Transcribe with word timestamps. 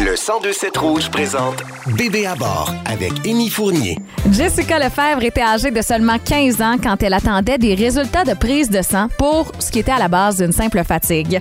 Le 0.00 0.12
1027 0.12 0.76
Rouge 0.78 1.10
présente 1.10 1.62
Bébé 1.94 2.24
à 2.24 2.34
bord 2.34 2.72
avec 2.86 3.12
Émy 3.26 3.50
Fournier. 3.50 3.98
Jessica 4.32 4.78
Lefebvre 4.78 5.22
était 5.22 5.42
âgée 5.42 5.70
de 5.70 5.82
seulement 5.82 6.16
15 6.18 6.62
ans 6.62 6.76
quand 6.82 7.02
elle 7.02 7.12
attendait 7.12 7.58
des 7.58 7.74
résultats 7.74 8.24
de 8.24 8.32
prise 8.32 8.70
de 8.70 8.80
sang 8.80 9.08
pour 9.18 9.52
ce 9.58 9.70
qui 9.70 9.80
était 9.80 9.92
à 9.92 9.98
la 9.98 10.08
base 10.08 10.38
d'une 10.38 10.52
simple 10.52 10.82
fatigue. 10.84 11.40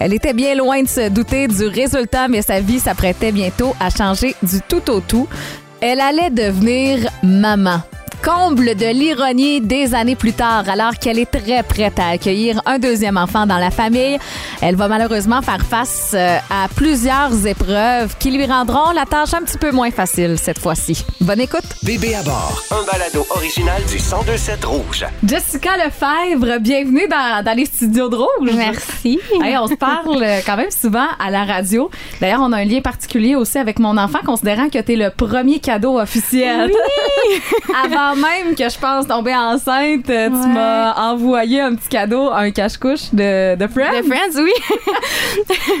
Elle 0.00 0.12
était 0.12 0.32
bien 0.32 0.56
loin 0.56 0.82
de 0.82 0.88
se 0.88 1.08
douter 1.08 1.46
du 1.46 1.66
résultat, 1.66 2.26
mais 2.26 2.42
sa 2.42 2.58
vie 2.58 2.80
s'apprêtait 2.80 3.30
bientôt 3.30 3.76
à 3.78 3.90
changer 3.90 4.34
du 4.42 4.60
tout 4.68 4.90
au 4.90 5.00
tout. 5.00 5.28
Elle 5.80 6.00
allait 6.00 6.30
devenir 6.30 7.08
maman. 7.22 7.80
Comble 8.22 8.74
de 8.74 8.86
l'ironie 8.86 9.62
des 9.62 9.94
années 9.94 10.14
plus 10.14 10.34
tard, 10.34 10.68
alors 10.68 10.94
qu'elle 10.98 11.18
est 11.18 11.30
très 11.30 11.62
prête 11.62 11.98
à 11.98 12.08
accueillir 12.08 12.60
un 12.66 12.78
deuxième 12.78 13.16
enfant 13.16 13.46
dans 13.46 13.56
la 13.56 13.70
famille, 13.70 14.18
elle 14.60 14.76
va 14.76 14.88
malheureusement 14.88 15.40
faire 15.40 15.64
face 15.64 16.10
euh, 16.12 16.36
à 16.50 16.68
plusieurs 16.74 17.46
épreuves 17.46 18.14
qui 18.18 18.30
lui 18.30 18.44
rendront 18.44 18.90
la 18.90 19.06
tâche 19.06 19.32
un 19.32 19.42
petit 19.42 19.56
peu 19.56 19.70
moins 19.70 19.90
facile 19.90 20.36
cette 20.38 20.58
fois-ci. 20.58 21.02
Bonne 21.22 21.40
écoute. 21.40 21.64
Bébé 21.82 22.14
à 22.14 22.22
bord, 22.22 22.62
un 22.70 22.84
balado 22.84 23.26
original 23.30 23.82
du 23.84 23.94
1027 23.94 24.64
Rouge. 24.66 25.06
Jessica 25.26 25.70
Lefebvre, 25.78 26.60
bienvenue 26.60 27.08
dans, 27.08 27.42
dans 27.42 27.56
les 27.56 27.64
studios 27.64 28.10
de 28.10 28.16
Rouge. 28.16 28.50
Merci. 28.54 29.18
Hey, 29.42 29.56
on 29.56 29.66
se 29.66 29.74
parle 29.76 30.22
euh, 30.22 30.40
quand 30.44 30.56
même 30.58 30.70
souvent 30.70 31.06
à 31.18 31.30
la 31.30 31.44
radio. 31.44 31.90
D'ailleurs, 32.20 32.40
on 32.42 32.52
a 32.52 32.58
un 32.58 32.64
lien 32.64 32.82
particulier 32.82 33.34
aussi 33.34 33.56
avec 33.56 33.78
mon 33.78 33.96
enfant, 33.96 34.18
considérant 34.26 34.68
que 34.68 34.78
tu 34.78 34.92
es 34.92 34.96
le 34.96 35.10
premier 35.10 35.58
cadeau 35.58 35.98
officiel. 35.98 36.70
Avant 37.84 38.09
même 38.16 38.54
que 38.56 38.68
je 38.68 38.78
pense 38.78 39.06
tomber 39.06 39.34
enceinte, 39.34 40.08
euh, 40.10 40.28
tu 40.28 40.34
Ouais. 40.34 40.48
m'as 40.54 40.94
envoyé 41.12 41.60
un 41.60 41.74
petit 41.74 41.88
cadeau, 41.88 42.30
un 42.30 42.50
cache-couche 42.50 43.12
de, 43.12 43.56
de 43.56 43.66
Friends. 43.66 44.00
The 44.02 44.06
Friends, 44.06 44.42
oui. 44.42 44.52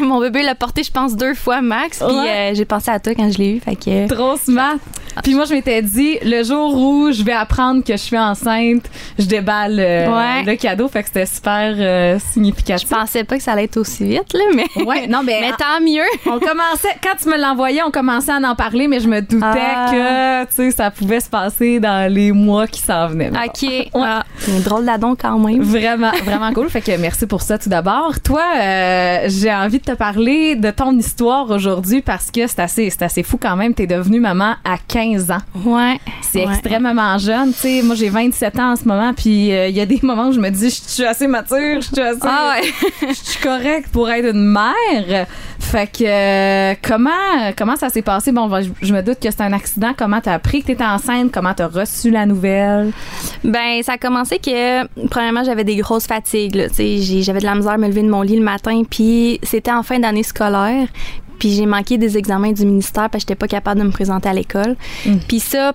Mon 0.00 0.20
bébé 0.20 0.42
l'a 0.42 0.54
porté, 0.54 0.82
je 0.82 0.90
pense, 0.90 1.16
deux 1.16 1.34
fois 1.34 1.60
max. 1.60 1.98
Puis 1.98 2.16
Ouais. 2.16 2.28
euh, 2.28 2.54
j'ai 2.54 2.64
pensé 2.64 2.90
à 2.90 2.98
toi 3.00 3.14
quand 3.14 3.30
je 3.32 3.38
l'ai 3.38 3.56
eu. 3.56 3.60
Fait 3.60 3.76
que. 3.76 4.08
Trop 4.08 4.36
smart. 4.36 4.76
Puis 5.24 5.34
moi, 5.34 5.44
je 5.44 5.54
m'étais 5.54 5.82
dit, 5.82 6.18
le 6.22 6.42
jour 6.44 6.72
où 6.74 7.10
je 7.12 7.22
vais 7.24 7.32
apprendre 7.32 7.82
que 7.84 7.92
je 7.94 7.98
suis 7.98 8.16
enceinte, 8.18 8.84
je 9.18 9.24
déballe 9.26 9.76
euh, 9.80 10.08
Ouais. 10.08 10.44
le 10.44 10.56
cadeau. 10.56 10.88
Fait 10.88 11.02
que 11.02 11.08
c'était 11.08 11.26
super 11.26 11.74
euh, 11.76 12.18
significatif. 12.32 12.88
Je 12.88 12.94
pensais 12.94 13.24
pas 13.24 13.36
que 13.36 13.42
ça 13.42 13.52
allait 13.52 13.64
être 13.64 13.76
aussi 13.76 14.04
vite, 14.04 14.32
là, 14.32 14.44
mais. 14.54 14.84
Ouais, 14.84 15.06
non, 15.08 15.22
mais, 15.24 15.38
Mais 15.40 15.50
tant 15.50 15.80
mieux. 15.82 16.04
on 16.26 16.38
commençait, 16.38 16.96
quand 17.02 17.16
tu 17.20 17.28
me 17.28 17.36
l'envoyais, 17.40 17.82
on 17.82 17.90
commençait 17.90 18.32
à 18.32 18.36
en 18.36 18.54
parler, 18.54 18.86
mais 18.88 19.00
je 19.00 19.08
me 19.08 19.20
doutais 19.20 19.46
Ah. 19.76 19.86
que, 19.90 20.44
tu 20.50 20.54
sais, 20.54 20.70
ça 20.70 20.90
pouvait 20.90 21.20
se 21.20 21.28
passer 21.28 21.80
dans 21.80 22.10
les 22.12 22.19
mois 22.32 22.66
qui 22.66 22.80
s'en 22.80 23.08
venaient. 23.08 23.30
OK. 23.30 23.90
Ah, 23.94 24.24
c'est 24.38 24.62
drôle 24.62 24.84
d'adon 24.84 25.16
quand 25.16 25.38
même. 25.38 25.62
Vraiment, 25.62 26.12
vraiment 26.24 26.52
cool. 26.52 26.68
Fait 26.70 26.80
que 26.80 26.96
merci 26.98 27.26
pour 27.26 27.42
ça 27.42 27.58
tout 27.58 27.68
d'abord. 27.68 28.20
Toi, 28.22 28.42
euh, 28.60 29.24
j'ai 29.28 29.52
envie 29.52 29.78
de 29.78 29.84
te 29.84 29.92
parler 29.92 30.56
de 30.56 30.70
ton 30.70 30.96
histoire 30.98 31.48
aujourd'hui 31.50 32.02
parce 32.02 32.30
que 32.30 32.46
c'est 32.46 32.60
assez, 32.60 32.90
c'est 32.90 33.02
assez 33.02 33.22
fou 33.22 33.38
quand 33.40 33.56
même. 33.56 33.74
T'es 33.74 33.86
devenue 33.86 34.20
maman 34.20 34.54
à 34.64 34.76
15 34.88 35.30
ans. 35.30 35.38
Ouais. 35.64 35.98
C'est 36.22 36.46
Ouais. 36.46 36.52
extrêmement 36.54 37.18
jeune. 37.18 37.52
Tu 37.52 37.58
sais, 37.58 37.82
moi, 37.82 37.94
j'ai 37.94 38.08
27 38.08 38.58
ans 38.58 38.72
en 38.72 38.76
ce 38.76 38.84
moment, 38.84 39.12
puis 39.14 39.52
euh, 39.52 39.68
il 39.68 39.76
y 39.76 39.80
a 39.80 39.86
des 39.86 39.98
moments 40.02 40.28
où 40.28 40.32
je 40.32 40.40
me 40.40 40.48
dis, 40.50 40.70
je 40.70 40.80
suis 40.90 41.04
assez 41.04 41.26
mature, 41.26 41.80
je 41.80 41.86
suis 41.92 42.00
assez, 42.00 42.18
Ah 42.22 42.54
ouais. 42.60 43.08
je 43.08 43.14
suis 43.14 43.40
correcte 43.40 43.88
pour 43.92 44.08
être 44.10 44.34
une 44.34 44.44
mère. 44.52 45.26
Fait 45.58 45.86
que 45.86 46.04
euh, 46.04 46.74
comment 46.86 47.10
comment 47.56 47.76
ça 47.76 47.88
s'est 47.90 48.02
passé? 48.02 48.32
Bon, 48.32 48.48
je, 48.60 48.70
je 48.82 48.94
me 48.94 49.02
doute 49.02 49.18
que 49.20 49.30
c'est 49.30 49.42
un 49.42 49.52
accident. 49.52 49.92
Comment 49.96 50.20
t'as 50.20 50.34
appris 50.34 50.62
que 50.62 50.68
t'étais 50.68 50.84
enceinte? 50.84 51.30
Comment 51.32 51.54
t'as 51.54 51.68
reçu 51.68 52.09
la 52.12 52.26
nouvelle? 52.26 52.92
Ben, 53.44 53.82
ça 53.82 53.92
a 53.92 53.98
commencé 53.98 54.38
que, 54.38 54.86
premièrement, 55.08 55.44
j'avais 55.44 55.64
des 55.64 55.76
grosses 55.76 56.06
fatigues. 56.06 56.68
J'avais 56.76 57.40
de 57.40 57.44
la 57.44 57.54
misère 57.54 57.72
à 57.72 57.78
me 57.78 57.88
lever 57.88 58.02
de 58.02 58.10
mon 58.10 58.22
lit 58.22 58.36
le 58.36 58.44
matin. 58.44 58.82
Puis 58.88 59.38
c'était 59.42 59.72
en 59.72 59.82
fin 59.82 59.98
d'année 59.98 60.22
scolaire. 60.22 60.88
Puis 61.38 61.52
j'ai 61.52 61.66
manqué 61.66 61.96
des 61.96 62.18
examens 62.18 62.52
du 62.52 62.66
ministère 62.66 63.08
parce 63.08 63.24
que 63.24 63.30
j'étais 63.30 63.34
pas 63.34 63.48
capable 63.48 63.80
de 63.80 63.86
me 63.86 63.90
présenter 63.90 64.28
à 64.28 64.34
l'école. 64.34 64.76
Mm. 65.06 65.16
Puis 65.26 65.40
ça, 65.40 65.72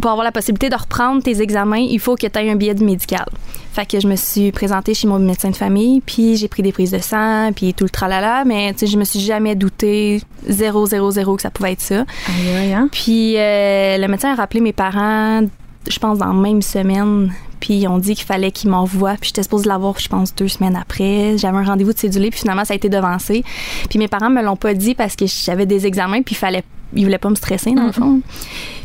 pour 0.00 0.10
avoir 0.10 0.24
la 0.24 0.32
possibilité 0.32 0.68
de 0.68 0.74
reprendre 0.74 1.22
tes 1.22 1.40
examens, 1.40 1.78
il 1.78 2.00
faut 2.00 2.16
que 2.16 2.26
tu 2.26 2.38
aies 2.38 2.50
un 2.50 2.56
billet 2.56 2.74
de 2.74 2.84
médical. 2.84 3.26
Fait 3.72 3.86
que 3.86 4.00
je 4.00 4.06
me 4.06 4.16
suis 4.16 4.52
présentée 4.52 4.94
chez 4.94 5.06
mon 5.06 5.18
médecin 5.18 5.50
de 5.50 5.56
famille, 5.56 6.00
puis 6.00 6.36
j'ai 6.36 6.48
pris 6.48 6.62
des 6.62 6.72
prises 6.72 6.90
de 6.90 6.98
sang, 6.98 7.50
puis 7.54 7.74
tout 7.74 7.84
le 7.84 7.90
tralala, 7.90 8.44
mais 8.44 8.72
tu 8.72 8.80
sais, 8.80 8.86
je 8.86 8.98
me 8.98 9.04
suis 9.04 9.20
jamais 9.20 9.54
douté, 9.54 10.22
zéro, 10.48 10.86
zéro, 10.86 11.10
zéro, 11.10 11.36
que 11.36 11.42
ça 11.42 11.50
pouvait 11.50 11.72
être 11.72 11.80
ça. 11.80 12.00
Aïe, 12.28 12.56
aïe, 12.56 12.72
hein? 12.72 12.88
Puis 12.90 13.36
euh, 13.36 13.98
le 13.98 14.08
médecin 14.08 14.32
a 14.32 14.34
rappelé 14.34 14.60
mes 14.60 14.72
parents, 14.72 15.42
je 15.88 15.98
pense, 15.98 16.18
dans 16.18 16.26
la 16.26 16.32
même 16.32 16.62
semaine. 16.62 17.32
Puis 17.60 17.74
ils 17.74 17.88
ont 17.88 17.98
dit 17.98 18.14
qu'il 18.14 18.26
fallait 18.26 18.50
qu'ils 18.50 18.70
m'envoient. 18.70 19.16
Puis 19.20 19.28
j'étais 19.28 19.42
supposée 19.42 19.68
l'avoir, 19.68 19.98
je 19.98 20.08
pense, 20.08 20.34
deux 20.34 20.48
semaines 20.48 20.76
après. 20.76 21.38
J'avais 21.38 21.58
un 21.58 21.64
rendez-vous 21.64 21.92
de 21.92 21.98
cédulé, 21.98 22.30
puis 22.30 22.40
finalement, 22.40 22.64
ça 22.64 22.74
a 22.74 22.76
été 22.76 22.88
devancé. 22.88 23.44
Puis 23.88 23.98
mes 23.98 24.08
parents 24.08 24.30
me 24.30 24.42
l'ont 24.42 24.56
pas 24.56 24.74
dit 24.74 24.94
parce 24.94 25.16
que 25.16 25.26
j'avais 25.26 25.66
des 25.66 25.86
examens, 25.86 26.22
puis 26.22 26.34
il 26.34 26.38
fallait, 26.38 26.64
ils 26.94 27.04
voulaient 27.04 27.18
pas 27.18 27.30
me 27.30 27.34
stresser, 27.34 27.72
dans 27.72 27.86
le 27.86 27.92
fond. 27.92 28.20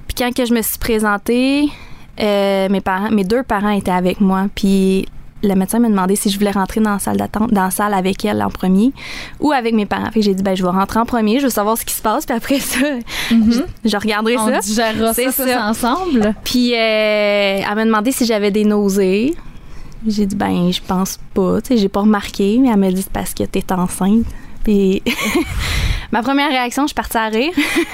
Puis 0.07 0.15
quand 0.17 0.33
que 0.33 0.45
je 0.45 0.53
me 0.53 0.61
suis 0.61 0.77
présentée, 0.77 1.69
euh, 2.19 2.69
mes 2.69 2.81
parents, 2.81 3.11
mes 3.11 3.23
deux 3.23 3.43
parents 3.43 3.69
étaient 3.69 3.91
avec 3.91 4.21
moi. 4.21 4.47
Puis 4.53 5.05
le 5.43 5.55
médecin 5.55 5.79
m'a 5.79 5.89
demandé 5.89 6.15
si 6.15 6.29
je 6.29 6.37
voulais 6.37 6.51
rentrer 6.51 6.81
dans 6.81 6.91
la 6.93 6.99
salle 6.99 7.17
d'attente, 7.17 7.51
dans 7.51 7.63
la 7.63 7.71
salle 7.71 7.93
avec 7.93 8.23
elle 8.25 8.41
en 8.43 8.49
premier 8.49 8.91
ou 9.39 9.51
avec 9.51 9.73
mes 9.73 9.85
parents. 9.85 10.11
Fait 10.11 10.19
que 10.19 10.25
j'ai 10.25 10.33
dit, 10.35 10.43
ben, 10.43 10.55
je 10.55 10.63
vais 10.63 10.69
rentrer 10.69 10.99
en 10.99 11.05
premier, 11.05 11.39
je 11.39 11.45
veux 11.45 11.49
savoir 11.49 11.77
ce 11.77 11.85
qui 11.85 11.93
se 11.93 12.01
passe, 12.01 12.25
puis 12.25 12.35
après 12.35 12.59
ça, 12.59 12.79
je, 13.31 13.61
je 13.89 13.97
regarderai 13.97 14.37
On 14.37 14.47
ça. 14.47 14.59
digérera 14.59 15.13
ça, 15.13 15.23
tous 15.23 15.31
ça. 15.31 15.67
ensemble. 15.67 16.33
Puis 16.43 16.73
euh, 16.73 16.77
elle 16.77 17.75
m'a 17.75 17.85
demandé 17.85 18.11
si 18.11 18.25
j'avais 18.25 18.51
des 18.51 18.65
nausées. 18.65 19.35
J'ai 20.07 20.25
dit 20.25 20.35
ben 20.35 20.71
je 20.71 20.81
pense 20.81 21.19
pas, 21.33 21.61
tu 21.61 21.69
sais, 21.69 21.77
j'ai 21.77 21.89
pas 21.89 22.01
remarqué, 22.01 22.57
mais 22.59 22.69
elle 22.69 22.77
m'a 22.77 22.91
dit 22.91 23.01
c'est 23.03 23.11
parce 23.11 23.33
que 23.33 23.43
t'es 23.43 23.63
enceinte. 23.71 24.25
Puis 24.63 25.01
ma 26.11 26.21
première 26.21 26.49
réaction, 26.49 26.83
je 26.83 26.87
suis 26.89 26.95
partie 26.95 27.17
à 27.17 27.27
rire. 27.27 27.51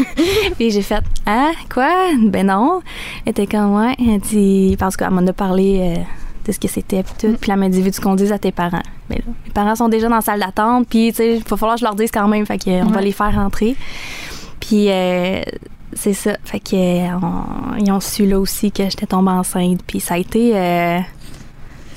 Puis 0.58 0.72
j'ai 0.72 0.82
fait 0.82 1.04
ah 1.26 1.52
quoi? 1.74 1.90
Ben 2.20 2.48
non. 2.48 2.82
Elle 3.26 3.32
était 3.32 3.48
comme 3.48 3.76
ouais, 3.76 3.94
elle 4.00 4.20
dit 4.20 4.76
parce 4.80 4.98
qu'elle 4.98 5.12
m'en 5.12 5.26
a 5.28 5.34
parlé 5.34 5.80
euh, 5.98 6.02
de 6.48 6.52
ce 6.54 6.60
que 6.60 6.68
c'était 6.68 7.04
puis 7.04 7.14
tout. 7.20 7.38
Puis 7.40 7.52
elle 7.52 7.58
m'a 7.60 7.70
dit 7.70 7.82
veux-tu 7.82 8.02
qu'on 8.02 8.16
dise 8.16 8.32
à 8.32 8.40
tes 8.40 8.52
parents? 8.52 8.82
Mais 9.10 9.18
là, 9.18 9.24
mes 9.46 9.52
parents 9.52 9.76
sont 9.76 9.90
déjà 9.90 10.08
dans 10.10 10.16
la 10.16 10.22
salle 10.22 10.40
d'attente, 10.40 10.88
puis 10.90 11.10
tu 11.12 11.18
sais, 11.18 11.36
il 11.38 11.44
va 11.44 11.58
falloir 11.58 11.76
que 11.76 11.82
je 11.82 11.86
leur 11.86 11.96
dise 11.96 12.10
quand 12.12 12.28
même, 12.28 12.46
fait 12.46 12.58
que 12.58 12.70
on 12.84 12.88
va 12.88 12.98
Ouais. 12.98 13.04
les 13.06 13.12
faire 13.12 13.34
rentrer. 13.36 13.76
Puis 14.60 14.90
euh, 14.90 15.42
c'est 15.94 16.14
ça. 16.14 16.38
Fait 16.44 16.60
que 16.60 16.76
on- 17.16 17.76
ils 17.78 17.92
ont 17.92 18.00
su 18.00 18.26
là 18.26 18.40
aussi 18.40 18.72
que 18.72 18.84
j'étais 18.84 19.06
tombée 19.06 19.32
enceinte. 19.32 19.82
Puis 19.86 20.00
ça 20.00 20.16
a 20.16 20.18
été 20.18 20.56
euh, 20.56 21.00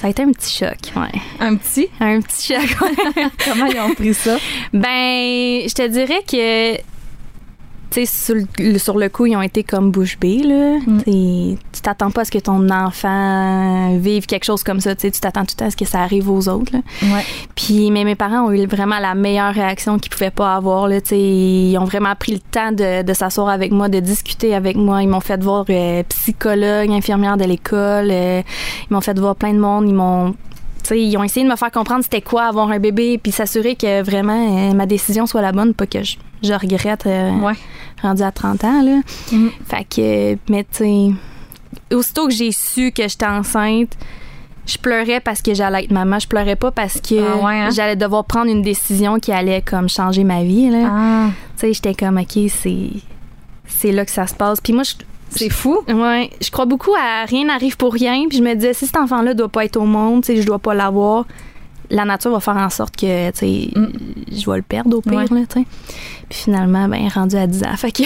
ça 0.01 0.07
a 0.07 0.11
été 0.11 0.23
un 0.23 0.31
petit 0.33 0.57
choc, 0.59 0.79
ouais. 0.97 1.21
Un 1.41 1.57
petit? 1.57 1.89
Un 2.01 2.21
petit 2.21 2.55
choc. 2.55 2.81
ouais. 2.83 3.27
Comment 3.45 3.67
ils 3.67 3.81
ont 3.81 3.95
pris 3.95 4.15
ça? 4.15 4.37
Ben, 4.73 5.63
je 5.69 5.75
te 5.75 5.87
dirais 5.89 6.23
que 6.27 6.81
tu 7.91 8.07
sais 8.07 8.07
sur 8.07 8.35
le, 8.59 8.79
sur 8.79 8.99
le 8.99 9.09
coup, 9.09 9.27
ils 9.27 9.37
ont 9.37 9.43
été 9.43 9.65
comme 9.65 9.91
bouche 9.91 10.19
bée 10.19 10.43
là. 10.43 10.79
Mm. 10.87 11.57
Tu 11.73 11.81
t'attends 11.83 12.11
pas 12.11 12.23
à 12.23 12.25
ce 12.25 12.31
que 12.31 12.39
ton 12.39 12.69
enfant 12.71 13.97
vive 13.99 14.27
quelque 14.27 14.45
chose 14.45 14.63
comme 14.63 14.81
ça, 14.81 14.95
tu 14.95 15.03
sais, 15.03 15.11
tu 15.11 15.21
t'attends 15.21 15.45
tout 15.45 15.55
le 15.57 15.61
temps 15.61 15.67
à 15.67 15.71
ce 15.71 15.77
que 15.77 15.85
ça 15.85 16.01
arrive 16.01 16.31
aux 16.31 16.49
autres 16.49 16.73
là. 16.73 16.81
Ouais. 17.03 17.25
Puis, 17.55 17.91
mais 17.91 18.05
mes 18.05 18.15
parents 18.15 18.47
ont 18.47 18.53
eu 18.53 18.67
vraiment 18.67 18.99
la 18.99 19.15
meilleure 19.15 19.53
réaction 19.55 19.99
qu'ils 19.99 20.11
pouvaient 20.11 20.31
pas 20.31 20.55
avoir. 20.55 20.89
Là, 20.89 21.01
tu 21.01 21.09
sais. 21.11 21.21
ils 21.21 21.79
ont 21.79 21.85
vraiment 21.85 22.15
pris 22.15 22.33
le 22.33 22.39
temps 22.39 22.73
de, 22.73 23.03
de 23.03 23.13
s'asseoir 23.13 23.49
avec 23.49 23.73
moi, 23.73 23.89
de 23.89 24.01
discuter 24.01 24.55
avec 24.55 24.77
moi. 24.77 25.03
Ils 25.03 25.09
m'ont 25.09 25.21
fait 25.21 25.43
voir 25.43 25.65
euh, 25.71 26.03
psychologue, 26.05 26.91
infirmière 26.91 27.37
de 27.37 27.45
l'école. 27.45 28.11
euh, 28.11 28.43
ils 28.91 28.93
m'ont 28.95 29.01
fait 29.01 29.19
voir 29.19 29.37
plein 29.37 29.53
de 29.53 29.59
monde. 29.59 29.89
Ils 29.89 29.95
m'ont 29.95 30.35
ils 30.91 31.17
ont 31.17 31.23
essayé 31.25 31.45
de 31.47 31.51
me 31.51 31.57
faire 31.57 31.71
comprendre 31.71 32.03
c'était 32.03 32.21
quoi 32.23 32.45
avoir 32.45 32.71
un 32.71 32.79
bébé, 32.79 33.19
puis 33.19 33.33
s'assurer 33.33 33.75
que 33.77 34.03
vraiment 34.03 34.71
euh, 34.71 34.75
ma 34.75 34.87
décision 34.87 35.27
soit 35.27 35.43
la 35.43 35.53
bonne, 35.53 35.75
pas 35.75 35.87
que 35.87 36.03
je, 36.03 36.17
je 36.43 36.53
regrette 36.53 37.07
euh, 37.07 37.31
Ouais. 37.41 37.55
rendu 38.03 38.23
à 38.23 38.33
30 38.33 38.65
ans. 38.65 38.83
Là. 38.83 39.01
Mm. 39.33 39.49
Fait 39.67 39.85
que, 39.85 40.39
mais 40.51 40.65
tu 40.65 40.85
sais, 40.85 41.95
aussitôt 41.95 42.27
que 42.29 42.35
j'ai 42.35 42.53
su 42.53 42.93
que 42.93 43.07
j'étais 43.09 43.27
enceinte, 43.27 43.93
je 44.67 44.79
pleurais 44.79 45.21
parce 45.21 45.43
que 45.43 45.53
j'allais 45.55 45.85
être 45.85 45.91
maman. 45.91 46.19
Je 46.19 46.29
pleurais 46.29 46.55
pas 46.57 46.71
parce 46.71 47.01
que 47.01 47.15
Ah 47.19 47.45
ouais, 47.45 47.55
hein? 47.61 47.71
j'allais 47.71 47.97
devoir 47.97 48.25
prendre 48.25 48.51
une 48.51 48.63
décision 48.63 49.19
qui 49.19 49.33
allait 49.33 49.63
comme 49.63 49.89
changer 49.89 50.23
ma 50.23 50.43
vie. 50.45 50.71
Là. 50.71 50.89
Ah, 50.91 51.27
Tu 51.57 51.61
sais, 51.67 51.73
j'étais 51.73 51.95
comme, 51.95 52.19
OK, 52.19 52.39
c'est, 52.49 52.91
c'est 53.67 53.91
là 53.93 54.05
que 54.05 54.11
ça 54.13 54.27
se 54.29 54.35
passe. 54.35 54.61
Puis 54.61 54.73
moi, 54.73 54.83
je, 54.85 54.93
c'est 55.31 55.51
fou. 55.51 55.79
Ouais, 55.89 56.31
je 56.41 56.51
crois 56.51 56.67
beaucoup 56.67 56.93
à 56.95 57.25
rien 57.25 57.45
n'arrive 57.47 57.77
pour 57.77 57.93
rien. 57.93 58.27
Puis 58.29 58.39
je 58.39 58.43
me 58.43 58.55
disais, 58.55 58.75
si 58.75 58.87
cet 58.87 58.97
enfant-là 58.97 59.35
doit 59.35 59.49
pas 59.49 59.65
être 59.65 59.77
au 59.77 59.85
monde, 59.87 60.23
tu 60.25 60.35
sais, 60.35 60.41
je 60.43 60.47
dois 60.47 60.59
pas 60.59 60.75
l'avoir, 60.75 61.27
la 61.89 62.05
nature 62.05 62.31
va 62.33 62.41
faire 62.41 62.57
en 62.57 62.71
sorte 62.71 62.97
que, 62.97 63.31
tu 63.31 63.39
sais, 63.39 63.69
Mm. 63.75 63.87
je 64.33 64.51
vais 64.51 64.57
le 64.59 64.63
perdre 64.63 64.97
au 64.99 65.01
pire, 65.01 65.15
Ouais. 65.15 65.25
là, 65.31 65.41
tu 65.49 65.61
sais. 65.61 65.67
Puis 66.29 66.39
finalement, 66.45 66.87
ben, 66.89 67.09
rendu 67.09 67.35
à 67.37 67.47
10 67.49 67.65
ans. 67.65 67.77
Fait 67.77 67.91
que, 67.91 68.05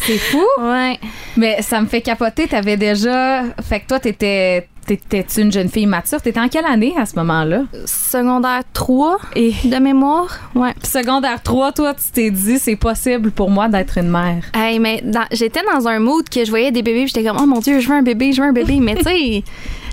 C'est 0.00 0.18
fou. 0.18 0.40
ouais. 0.60 0.98
Mais 1.36 1.60
ça 1.62 1.80
me 1.80 1.86
fait 1.86 2.00
capoter. 2.02 2.46
T'avais 2.46 2.76
déjà. 2.76 3.42
Fait 3.62 3.80
que 3.80 3.86
toi, 3.88 3.98
t'étais. 3.98 4.68
T'étais-tu 4.88 5.42
une 5.42 5.52
jeune 5.52 5.68
fille 5.68 5.84
mature? 5.84 6.18
T'étais 6.22 6.40
en 6.40 6.48
quelle 6.48 6.64
année 6.64 6.94
à 6.96 7.04
ce 7.04 7.14
moment-là? 7.16 7.64
Secondaire 7.84 8.62
3 8.72 9.18
Et 9.36 9.52
de 9.64 9.76
mémoire. 9.76 10.50
Ouais. 10.54 10.72
secondaire 10.82 11.42
3, 11.42 11.72
toi, 11.72 11.92
tu 11.92 12.10
t'es 12.10 12.30
dit, 12.30 12.58
c'est 12.58 12.76
possible 12.76 13.30
pour 13.30 13.50
moi 13.50 13.68
d'être 13.68 13.98
une 13.98 14.08
mère. 14.08 14.44
Hey, 14.54 14.78
mais 14.78 15.04
j'étais 15.30 15.60
dans 15.74 15.86
un 15.88 15.98
mood 15.98 16.26
que 16.30 16.42
je 16.42 16.48
voyais 16.48 16.72
des 16.72 16.80
bébés, 16.80 17.06
j'étais 17.06 17.22
comme, 17.22 17.36
oh 17.38 17.44
mon 17.44 17.60
Dieu, 17.60 17.80
je 17.80 17.88
veux 17.90 17.96
un 17.96 18.02
bébé, 18.02 18.32
je 18.32 18.40
veux 18.40 18.48
un 18.48 18.52
bébé. 18.52 18.78
mais 18.80 18.94
tu 18.94 19.02
sais, 19.02 19.44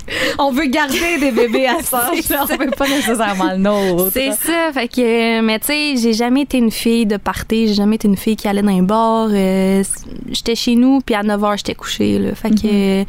on 0.38 0.50
veut 0.52 0.66
garder 0.66 1.18
des 1.20 1.30
bébés 1.32 1.66
à 1.66 1.82
ça. 1.82 2.10
on 2.12 2.44
veut 2.46 2.70
pas 2.70 2.88
nécessairement 2.88 3.52
le 3.52 3.58
nôtre. 3.58 4.10
C'est 4.12 4.32
ça. 4.32 4.72
Fait 4.72 4.88
que, 4.88 5.40
mais 5.40 5.58
tu 5.58 5.66
sais, 5.66 5.94
j'ai 5.96 6.12
jamais 6.12 6.42
été 6.42 6.58
une 6.58 6.70
fille 6.70 7.06
de 7.06 7.16
party. 7.16 7.68
J'ai 7.68 7.74
jamais 7.74 7.96
été 7.96 8.08
une 8.08 8.16
fille 8.16 8.36
qui 8.36 8.48
allait 8.48 8.62
dans 8.62 8.68
un 8.76 8.82
bar. 8.82 9.28
Euh, 9.32 9.82
j'étais 10.30 10.54
chez 10.54 10.76
nous, 10.76 11.00
puis 11.00 11.14
à 11.14 11.22
9 11.22 11.40
h, 11.40 11.56
j'étais 11.58 11.74
couchée. 11.74 12.18
Là. 12.18 12.34
Fait 12.34 12.50
que, 12.50 13.00
Mhm. 13.00 13.04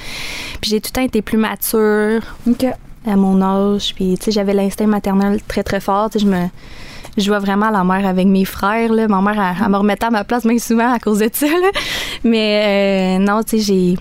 puis 0.61 0.69
j'ai 0.71 0.81
tout 0.81 0.89
le 0.93 0.95
temps 0.95 1.03
été 1.05 1.21
plus 1.21 1.37
mature 1.37 2.21
à 3.05 3.15
mon 3.15 3.41
âge. 3.41 3.93
Puis, 3.95 4.15
tu 4.17 4.25
sais, 4.25 4.31
j'avais 4.31 4.53
l'instinct 4.53 4.87
maternel 4.87 5.39
très, 5.47 5.63
très 5.63 5.79
fort. 5.79 6.09
Tu 6.09 6.19
sais, 6.19 6.25
je 6.25 6.29
me. 6.29 6.47
Je 7.17 7.23
jouais 7.23 7.39
vraiment 7.39 7.67
à 7.67 7.71
la 7.71 7.83
mère 7.83 8.05
avec 8.05 8.27
mes 8.27 8.45
frères. 8.45 8.93
Là. 8.93 9.07
Ma 9.07 9.21
mère, 9.21 9.33
elle, 9.57 9.63
elle 9.65 9.71
me 9.71 9.77
remettait 9.77 10.05
à 10.05 10.11
ma 10.11 10.23
place 10.23 10.45
bien 10.45 10.59
souvent 10.59 10.93
à 10.93 10.99
cause 10.99 11.17
de 11.19 11.29
ça. 11.33 11.47
là. 11.47 11.71
Mais 12.23 13.17
euh, 13.17 13.23
non, 13.23 13.41
tu 13.41 13.57
sais, 13.59 13.63
j'ai. 13.63 13.95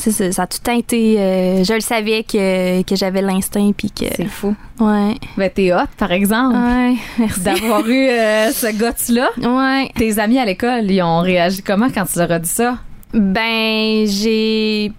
C'est 0.00 0.10
Ça, 0.12 0.32
ça 0.32 0.42
a 0.42 0.46
tout 0.46 0.58
le 0.60 0.64
temps 0.66 0.76
été. 0.78 1.20
euh, 1.20 1.62
je 1.64 1.72
le 1.74 1.80
savais 1.80 2.22
que, 2.24 2.82
que 2.82 2.96
j'avais 2.96 3.22
l'instinct. 3.22 3.70
Puis 3.76 3.90
que. 3.90 4.06
C'est 4.16 4.24
fou. 4.26 4.54
Ouais. 4.80 5.14
Ben, 5.36 5.50
t'es 5.54 5.72
hot, 5.72 5.86
par 5.96 6.10
exemple. 6.12 6.56
Ouais, 6.56 6.94
merci. 7.18 7.40
D'avoir 7.40 7.88
eu 7.88 8.08
euh, 8.08 8.50
ce 8.52 8.66
gars-là. 8.78 9.28
Ouais. 9.38 9.90
Tes 9.94 10.18
amis 10.18 10.38
à 10.38 10.44
l'école, 10.44 10.90
ils 10.90 11.02
ont 11.02 11.20
réagi 11.20 11.62
comment 11.62 11.88
quand 11.94 12.04
tu 12.06 12.18
leur 12.18 12.30
as 12.32 12.38
dit 12.38 12.48
ça? 12.48 12.78
Ben, 13.14 14.06
j'ai. 14.06 14.92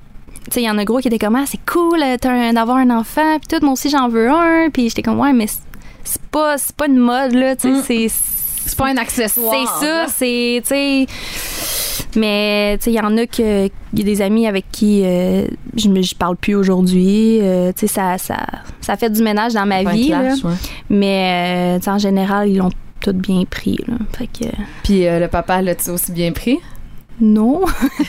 Tu 0.46 0.56
sais, 0.56 0.62
il 0.62 0.66
y 0.66 0.70
en 0.70 0.78
a 0.78 0.84
gros 0.86 1.00
qui 1.00 1.08
étaient 1.08 1.20
comme, 1.20 1.36
ah, 1.36 1.44
c'est 1.46 1.60
cool 1.66 2.02
euh, 2.02 2.18
un- 2.26 2.54
d'avoir 2.54 2.78
un 2.78 2.90
enfant, 2.90 3.38
puis 3.40 3.48
tout, 3.58 3.64
moi 3.64 3.74
aussi 3.74 3.90
j'en 3.90 4.10
veux 4.10 4.30
un, 4.30 4.70
puis 4.72 4.90
j'étais 4.90 5.02
comme, 5.04 5.20
ouais, 5.20 5.34
mais 5.34 5.48
c'est- 5.48 5.60
c'est 6.04 6.22
pas, 6.24 6.58
c'est 6.58 6.76
pas 6.76 6.88
une 6.88 6.98
mode, 6.98 7.34
là, 7.34 7.56
tu 7.56 7.62
sais, 7.62 7.78
Mm. 7.78 7.84
c'est. 7.86 8.08
C'est 8.66 8.78
pas 8.78 8.88
un 8.88 8.98
accessoire. 8.98 9.54
C'est 9.80 9.86
ça, 9.86 10.06
c'est, 10.08 10.62
tu 10.64 10.68
sais. 10.70 11.06
Mais, 12.16 12.78
tu 12.78 12.86
sais, 12.86 12.92
il 12.92 12.96
y 12.96 13.00
en 13.00 13.18
a 13.18 13.26
que. 13.26 13.68
Il 13.94 14.00
y 14.00 14.02
a 14.02 14.06
des 14.06 14.22
amis 14.22 14.48
avec 14.48 14.66
qui 14.72 15.02
euh, 15.06 15.46
je 15.76 15.90
je 16.02 16.16
parle 16.16 16.36
plus 16.38 16.56
aujourd'hui. 16.56 17.40
euh, 17.42 17.72
tu 17.74 17.82
sais, 17.82 17.88
ça, 17.88 18.18
ça, 18.18 18.38
ça 18.80 18.96
fait 18.98 19.10
du 19.10 19.22
ménage 19.22 19.54
dans 19.54 19.66
ma 19.66 19.84
vie, 19.84 20.10
là. 20.10 20.34
ouais. 20.44 20.54
Mais, 20.90 21.80
euh, 21.86 21.92
en 21.92 21.98
général, 21.98 22.50
ils 22.50 22.58
l'ont 22.58 22.72
tout 23.02 23.14
bien 23.14 23.44
pris, 23.50 23.78
là. 23.88 23.96
Fait 24.18 24.28
que. 24.28 24.48
Puis 24.84 25.08
euh, 25.08 25.20
le 25.20 25.28
papa 25.28 25.62
l'a-tu 25.62 25.90
aussi 25.90 26.12
bien 26.12 26.32
pris? 26.32 26.60
Non. 27.22 27.62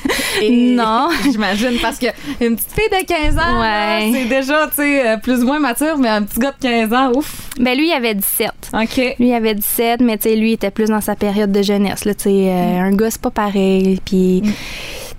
non. 0.50 1.08
J'imagine, 1.30 1.78
parce 1.80 1.98
que 1.98 2.06
une 2.40 2.56
petite 2.56 2.72
fille 2.72 2.88
de 3.00 3.04
15 3.06 3.36
ans, 3.38 3.60
Ouais. 3.60 4.10
c'est 4.12 4.24
déjà, 4.24 4.66
tu 4.68 4.76
sais, 4.76 5.06
euh, 5.08 5.16
plus 5.18 5.42
ou 5.42 5.46
moins 5.46 5.58
mature, 5.60 5.98
mais 5.98 6.08
un 6.08 6.22
petit 6.22 6.38
gars 6.40 6.52
de 6.52 6.62
15 6.62 6.92
ans, 6.92 7.12
ouf. 7.14 7.50
Ben, 7.60 7.76
lui, 7.76 7.88
il 7.88 7.92
avait 7.92 8.14
17. 8.14 8.50
OK. 8.72 8.96
Lui, 9.18 9.28
il 9.28 9.34
avait 9.34 9.54
17, 9.54 10.00
mais 10.00 10.16
tu 10.16 10.30
sais, 10.30 10.36
lui, 10.36 10.50
il 10.50 10.52
était 10.54 10.70
plus 10.70 10.86
dans 10.88 11.00
sa 11.02 11.14
période 11.14 11.52
de 11.52 11.62
jeunesse. 11.62 12.04
Là, 12.04 12.14
tu 12.14 12.24
sais, 12.24 12.30
euh, 12.48 12.80
Un 12.80 12.92
gars, 12.96 13.10
c'est 13.10 13.20
pas 13.20 13.30
pareil. 13.30 14.00
Puis, 14.04 14.42
Mm. 14.42 14.46
tu 14.46 14.52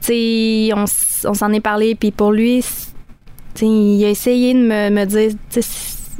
sais, 0.01 0.69
on, 1.27 1.33
s'en 1.33 1.53
est 1.53 1.59
parlé. 1.61 1.95
Puis 1.95 2.11
pour 2.11 2.31
lui, 2.31 2.61
c'est- 2.61 2.87
tu 3.55 3.59
sais, 3.59 3.65
il 3.67 4.03
a 4.05 4.09
essayé 4.09 4.53
de 4.55 4.59
me, 4.59 4.89
me 4.89 5.05
dire, 5.05 5.29
tu 5.51 5.61
sais, 5.61 5.67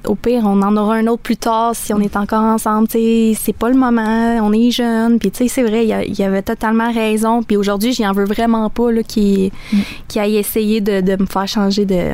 au 0.08 0.16
pire, 0.16 0.44
on 0.46 0.62
en 0.62 0.76
aura 0.78 0.96
un 0.96 1.08
autre 1.08 1.22
plus 1.22 1.38
tard 1.38 1.76
si 1.76 1.94
on 1.94 2.00
est 2.00 2.16
encore 2.16 2.44
ensemble. 2.44 2.88
C'est 2.92 3.56
pas 3.58 3.70
le 3.70 3.76
moment, 3.76 4.38
on 4.42 4.52
est 4.54 4.72
jeunes. 4.72 5.20
Puis, 5.20 5.32
tu 5.32 5.40
sais, 5.40 5.48
c'est 5.48 5.64
vrai, 5.64 5.86
il, 5.86 6.14
il 6.18 6.24
avait 6.24 6.42
totalement 6.42 6.92
raison. 6.92 7.44
Puis 7.44 7.58
aujourd'hui, 7.58 7.94
j'y 7.94 8.06
en 8.06 8.12
veux 8.14 8.26
vraiment 8.26 8.70
pas 8.70 8.92
qu'il 9.08 9.52
Mm. 9.72 9.78
qu'il 10.08 10.22
aille 10.22 10.38
essayer 10.38 10.82
de, 10.82 11.02
de 11.02 11.16
me 11.22 11.26
faire 11.26 11.48
changer 11.48 11.86
de, 11.86 12.12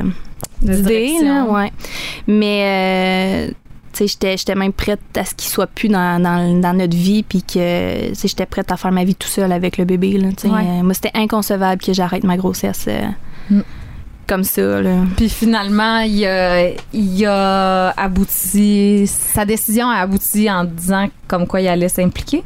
d'idée, 0.62 1.12
ouais. 1.48 1.72
Mais, 2.26 3.50
euh, 3.50 3.52
j'étais, 3.98 4.36
j'étais 4.36 4.54
même 4.54 4.72
prête 4.72 5.00
à 5.16 5.24
ce 5.24 5.34
qu'il 5.34 5.48
soit 5.50 5.66
plus 5.66 5.88
dans, 5.88 6.22
dans, 6.22 6.60
dans 6.60 6.72
notre 6.72 6.96
vie, 6.96 7.22
puis 7.22 7.42
que, 7.42 8.12
j'étais 8.14 8.46
prête 8.46 8.70
à 8.72 8.76
faire 8.76 8.92
ma 8.92 9.04
vie 9.04 9.14
tout 9.14 9.28
seul 9.28 9.52
avec 9.52 9.78
le 9.78 9.84
bébé, 9.84 10.12
là. 10.18 10.28
Ouais. 10.44 10.50
Euh, 10.50 10.82
moi, 10.82 10.94
c'était 10.94 11.10
inconcevable 11.14 11.82
que 11.82 11.92
j'arrête 11.92 12.24
ma 12.24 12.36
grossesse 12.36 12.86
euh, 12.88 13.02
Mm. 13.50 13.62
Comme. 14.30 14.44
Puis 15.16 15.28
finalement, 15.28 15.98
il 16.00 16.24
a, 16.24 16.70
il 16.92 17.26
a 17.26 17.90
abouti, 17.96 19.06
sa 19.06 19.44
décision 19.44 19.88
a 19.90 19.96
abouti 19.96 20.48
en 20.50 20.64
disant 20.64 21.08
comme 21.26 21.46
quoi 21.46 21.60
il 21.60 21.68
allait 21.68 21.88
s'impliquer. 21.88 22.44